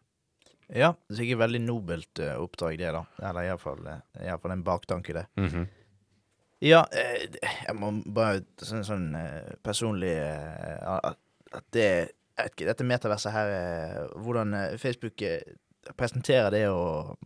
Ja, 0.67 0.91
det 1.07 1.15
er 1.15 1.19
sikkert 1.21 1.41
veldig 1.45 1.61
nobelt 1.63 2.19
uh, 2.19 2.35
oppdrag, 2.43 2.75
det, 2.81 2.91
da. 2.91 3.03
Eller 3.29 3.47
iallfall 3.47 3.85
uh, 3.87 4.51
en 4.51 4.63
baktanke, 4.63 5.13
det. 5.13 5.25
Mm 5.39 5.47
-hmm. 5.47 5.67
Ja, 6.59 6.81
uh, 6.81 7.37
jeg 7.67 7.75
må 7.75 7.91
bare 8.05 8.41
sånn, 8.61 8.83
sånn 8.83 9.15
personlig 9.63 10.17
at 10.83 11.65
det 11.71 11.87
jeg 12.37 12.43
vet 12.43 12.53
ikke, 12.53 12.65
Dette 12.65 12.83
metaverset 12.83 13.31
her, 13.31 14.09
hvordan 14.15 14.77
Facebook 14.77 15.23
presenterer 15.97 16.51
det 16.51 16.67
og 16.69 17.17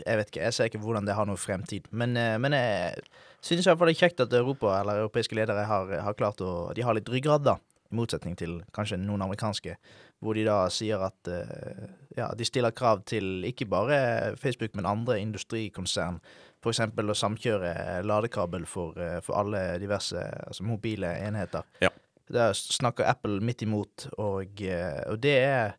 jeg 0.00 0.18
vet 0.18 0.30
ikke, 0.30 0.44
jeg 0.46 0.54
ser 0.56 0.70
ikke 0.70 0.80
hvordan 0.82 1.08
det 1.08 1.16
har 1.16 1.28
noen 1.28 1.40
fremtid. 1.40 1.88
Men, 1.90 2.16
eh, 2.16 2.38
men 2.40 2.56
jeg 2.56 3.02
synes 3.44 3.66
iallfall 3.66 3.90
det 3.90 3.96
er 3.96 4.04
kjekt 4.06 4.22
at 4.24 4.36
Europa, 4.38 4.74
eller 4.80 5.02
europeiske 5.02 5.36
ledere, 5.38 5.66
har, 5.68 5.92
har 6.06 6.18
klart 6.18 6.40
å 6.44 6.72
De 6.76 6.84
har 6.86 6.96
litt 6.96 7.10
ryggrad, 7.12 7.44
da. 7.46 7.58
I 7.92 7.98
motsetning 7.98 8.36
til 8.38 8.60
kanskje 8.72 9.00
noen 9.02 9.24
amerikanske, 9.24 9.76
hvor 10.22 10.38
de 10.38 10.46
da 10.46 10.64
sier 10.72 11.02
at 11.04 11.28
uh, 11.28 11.82
ja, 12.16 12.30
de 12.38 12.46
stiller 12.46 12.72
krav 12.72 13.02
til 13.04 13.44
ikke 13.44 13.66
bare 13.68 13.98
Facebook, 14.40 14.72
men 14.78 14.88
andre 14.88 15.18
industrikonsern. 15.20 16.22
Eksempel 16.62 17.10
å 17.10 17.16
samkjøre 17.18 18.00
ladekabel 18.06 18.64
for, 18.70 18.96
uh, 18.96 19.18
for 19.20 19.36
alle 19.42 19.80
diverse 19.82 20.22
altså 20.46 20.64
mobile 20.64 21.10
enheter. 21.26 21.66
Ja. 21.84 21.90
Der 22.32 22.54
snakker 22.56 23.10
Apple 23.10 23.42
midt 23.44 23.66
imot, 23.66 24.06
og, 24.16 24.62
og 25.10 25.16
det 25.20 25.36
er 25.36 25.74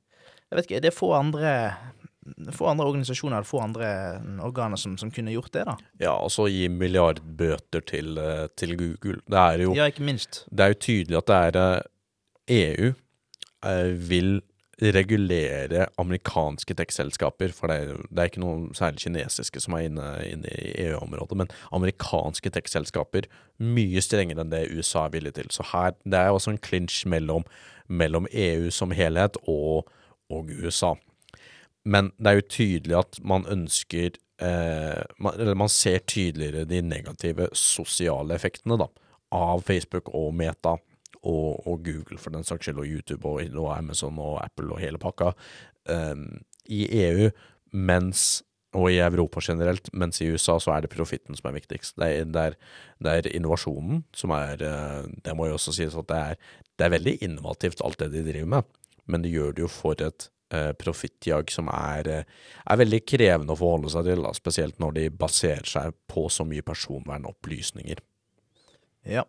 Jeg 0.51 0.57
vet 0.57 0.67
ikke, 0.67 0.81
det 0.85 0.89
er 0.91 0.93
få 0.93 1.07
andre 1.17 1.53
få 2.55 2.67
andre 2.71 2.85
organisasjoner 2.91 3.43
få 3.47 3.59
andre 3.63 3.87
organer 4.43 4.79
som, 4.79 4.97
som, 4.97 5.11
kunne 5.11 5.33
gjort 5.33 5.53
det, 5.53 5.65
da. 5.67 5.75
Ja, 6.01 6.13
og 6.15 6.31
så 6.31 6.47
gi 6.51 6.67
milliardbøter 6.71 7.83
til, 7.89 8.17
eh, 8.17 8.47
til, 8.55 8.77
Google. 8.77 9.19
Det 9.27 9.39
er 9.39 9.65
jo 9.65 9.75
Ja, 9.75 9.89
ikke 9.91 10.05
minst. 10.05 10.45
Det 10.49 10.65
er 10.65 10.73
jo 10.73 10.81
tydelig 10.87 11.19
at 11.19 11.27
det 11.27 11.41
er 11.43 11.83
EU 12.53 12.89
eh, 12.89 12.93
e 12.93 13.75
eh, 13.75 14.09
vil 14.09 14.41
regulere 14.81 15.87
amerikanske 15.97 16.73
tech-selskaper, 16.73 17.53
for 17.53 17.69
det 17.69 17.75
er, 17.75 17.99
det 18.09 18.19
er, 18.19 18.29
ikke 18.31 18.41
noen 18.41 18.65
særlig 18.75 19.03
kinesiske 19.05 19.61
som 19.61 19.77
er 19.77 19.85
inne, 19.87 20.07
inne 20.27 20.49
i 20.49 20.73
EU-området, 20.87 21.37
men 21.37 21.51
amerikanske 21.71 22.49
tech-selskaper 22.49 23.29
mye 23.63 24.01
strengere 24.03 24.43
enn 24.43 24.51
det 24.51 24.65
USA 24.73 25.05
er 25.05 25.15
villig 25.15 25.35
til. 25.37 25.51
Så 25.53 25.65
her, 25.71 25.93
det 26.03 26.19
er 26.19 26.33
også 26.33 26.55
en 26.55 26.61
clinch 26.65 27.05
mellom, 27.07 27.45
mellom 27.87 28.27
EU 28.31 28.71
som 28.73 28.91
helhet 28.91 29.37
og, 29.45 29.89
og 30.33 30.51
USA. 30.63 30.95
Men 31.85 32.11
det 32.17 32.31
er 32.31 32.39
jo 32.39 32.49
tydelig 32.55 32.97
at 32.99 33.19
man 33.27 33.45
ønsker 33.51 34.15
eh, 34.41 35.03
man, 35.19 35.35
Eller 35.35 35.57
man 35.59 35.71
ser 35.71 36.05
tydeligere 36.07 36.65
de 36.69 36.81
negative 36.81 37.49
sosiale 37.57 38.37
effektene 38.37 38.77
da, 38.79 38.87
av 39.35 39.63
Facebook 39.67 40.13
og 40.15 40.31
Meta 40.37 40.77
og, 41.23 41.67
og 41.67 41.83
Google 41.83 42.19
for 42.19 42.35
den 42.35 42.43
saks 42.47 42.67
skyld, 42.67 42.79
og 42.83 42.87
YouTube 42.87 43.27
og, 43.27 43.43
og, 43.55 43.69
Amazon 43.77 44.19
og 44.19 44.39
Apple 44.43 44.71
og 44.75 44.81
hele 44.83 44.99
pakka 45.01 45.31
eh, 45.91 46.15
i 46.71 46.85
EU, 47.03 47.29
mens 47.73 48.43
og 48.73 48.89
i 48.89 48.97
Europa 49.05 49.41
generelt, 49.43 49.91
mens 49.93 50.17
i 50.23 50.31
USA 50.33 50.55
så 50.61 50.71
er 50.73 50.83
det 50.83 50.89
profitten 50.93 51.37
som 51.37 51.49
er 51.49 51.57
viktigst. 51.59 51.93
Det 52.01 52.07
er, 52.09 52.23
det 52.25 52.45
er, 52.49 52.55
det 53.05 53.11
er 53.13 53.31
innovasjonen 53.37 54.01
som 54.17 54.33
er 54.33 54.63
eh, 54.65 55.03
Det 55.23 55.35
må 55.37 55.47
jo 55.49 55.59
også 55.59 55.75
sies 55.77 55.97
at 55.99 56.09
det 56.09 56.21
er, 56.21 56.39
det 56.79 56.87
er 56.87 56.95
veldig 56.95 57.17
innovativt, 57.27 57.83
alt 57.85 57.99
det 58.01 58.11
de 58.15 58.25
driver 58.25 58.49
med, 58.55 58.71
men 59.05 59.25
de 59.25 59.33
gjør 59.33 59.53
det 59.53 59.65
jo 59.67 59.69
for 59.69 59.99
et 60.01 60.29
profittjag 60.79 61.51
som 61.51 61.69
er, 61.73 62.09
eh, 62.09 62.25
er, 62.65 62.81
veldig 62.81 63.01
krevende 63.07 63.55
å 63.55 63.59
forholde 63.59 63.91
seg 63.93 64.09
til, 64.09 64.25
da, 64.25 64.33
spesielt 64.37 64.81
når 64.83 64.97
de 64.99 65.07
baserer 65.09 65.69
seg 65.69 65.95
på 66.09 66.27
så 66.29 66.45
mye 66.47 66.65
personvernopplysninger. 66.65 68.03
Ja. 69.09 69.25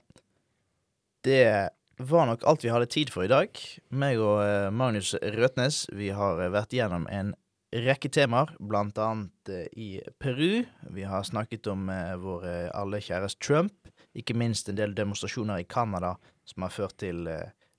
Det 1.25 1.70
var 1.99 2.27
nok 2.27 2.45
alt 2.45 2.64
vi 2.64 2.72
hadde 2.72 2.91
tid 2.91 3.11
for 3.14 3.25
i 3.25 3.31
dag. 3.31 3.55
Meg 3.95 4.20
og 4.22 4.43
eh, 4.45 4.68
Magnus 4.75 5.14
Røtnes 5.22 5.85
vi 5.95 6.11
har 6.14 6.43
eh, 6.43 6.53
vært 6.53 6.75
gjennom 6.75 7.09
en 7.11 7.33
rekke 7.75 8.11
temaer, 8.12 8.53
blant 8.62 8.99
annet 9.03 9.51
eh, 9.51 9.66
i 9.72 9.89
Peru. 10.22 10.64
Vi 10.95 11.07
har 11.09 11.27
snakket 11.27 11.66
om 11.72 11.89
eh, 11.91 12.14
vår 12.20 12.47
alle 12.75 13.03
kjæres 13.03 13.39
Trump. 13.39 13.75
Ikke 14.14 14.37
minst 14.39 14.68
en 14.70 14.79
del 14.79 14.95
demonstrasjoner 14.95 15.62
i 15.62 15.68
Canada 15.68 16.14
som 16.47 16.66
har 16.66 16.75
ført 16.75 16.99
til 17.03 17.25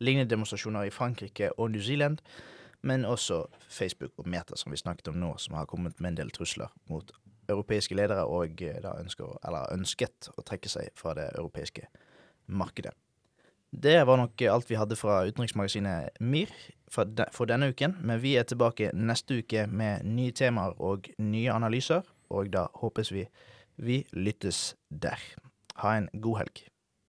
lignende 0.04 0.28
demonstrasjoner 0.28 0.90
i 0.90 0.92
Frankrike 0.92 1.54
og 1.56 1.72
New 1.72 1.84
Zealand 1.84 2.20
men 2.86 3.06
også 3.06 3.44
Facebook 3.70 4.14
og 4.22 4.28
Meta, 4.30 4.58
som 4.60 4.74
vi 4.74 4.80
snakket 4.80 5.10
om 5.12 5.20
nå, 5.20 5.34
som 5.42 5.58
har 5.58 5.70
kommet 5.70 6.00
med 6.00 6.14
en 6.14 6.20
del 6.22 6.34
trusler 6.36 6.72
mot 6.92 7.12
europeiske 7.50 7.98
ledere, 7.98 8.26
og 8.26 8.62
eh, 8.62 8.78
da 8.82 8.96
ønsker, 9.02 9.38
eller 9.46 9.74
ønsket 9.74 10.30
å 10.38 10.46
trekke 10.46 10.72
seg 10.72 10.94
fra 10.98 11.16
det 11.18 11.32
europeiske 11.36 11.88
markedet. 12.48 12.94
Det 13.76 13.98
var 14.08 14.22
nok 14.22 14.42
alt 14.48 14.70
vi 14.70 14.78
hadde 14.80 14.96
fra 14.96 15.24
utenriksmagasinet 15.28 16.22
MIR 16.24 16.54
for 16.88 17.50
denne 17.50 17.74
uken, 17.74 17.98
men 18.06 18.22
vi 18.24 18.38
er 18.40 18.46
tilbake 18.48 18.94
neste 18.96 19.42
uke 19.42 19.66
med 19.68 20.06
nye 20.08 20.32
temaer 20.32 20.78
og 20.80 21.10
nye 21.20 21.52
analyser, 21.52 22.06
og 22.32 22.54
da 22.54 22.70
håpes 22.80 23.12
vi 23.12 23.26
vi 23.76 24.06
lyttes 24.14 24.76
der. 24.90 25.20
Ha 25.84 25.98
en 25.98 26.10
god 26.14 26.46
helg. 26.46 26.64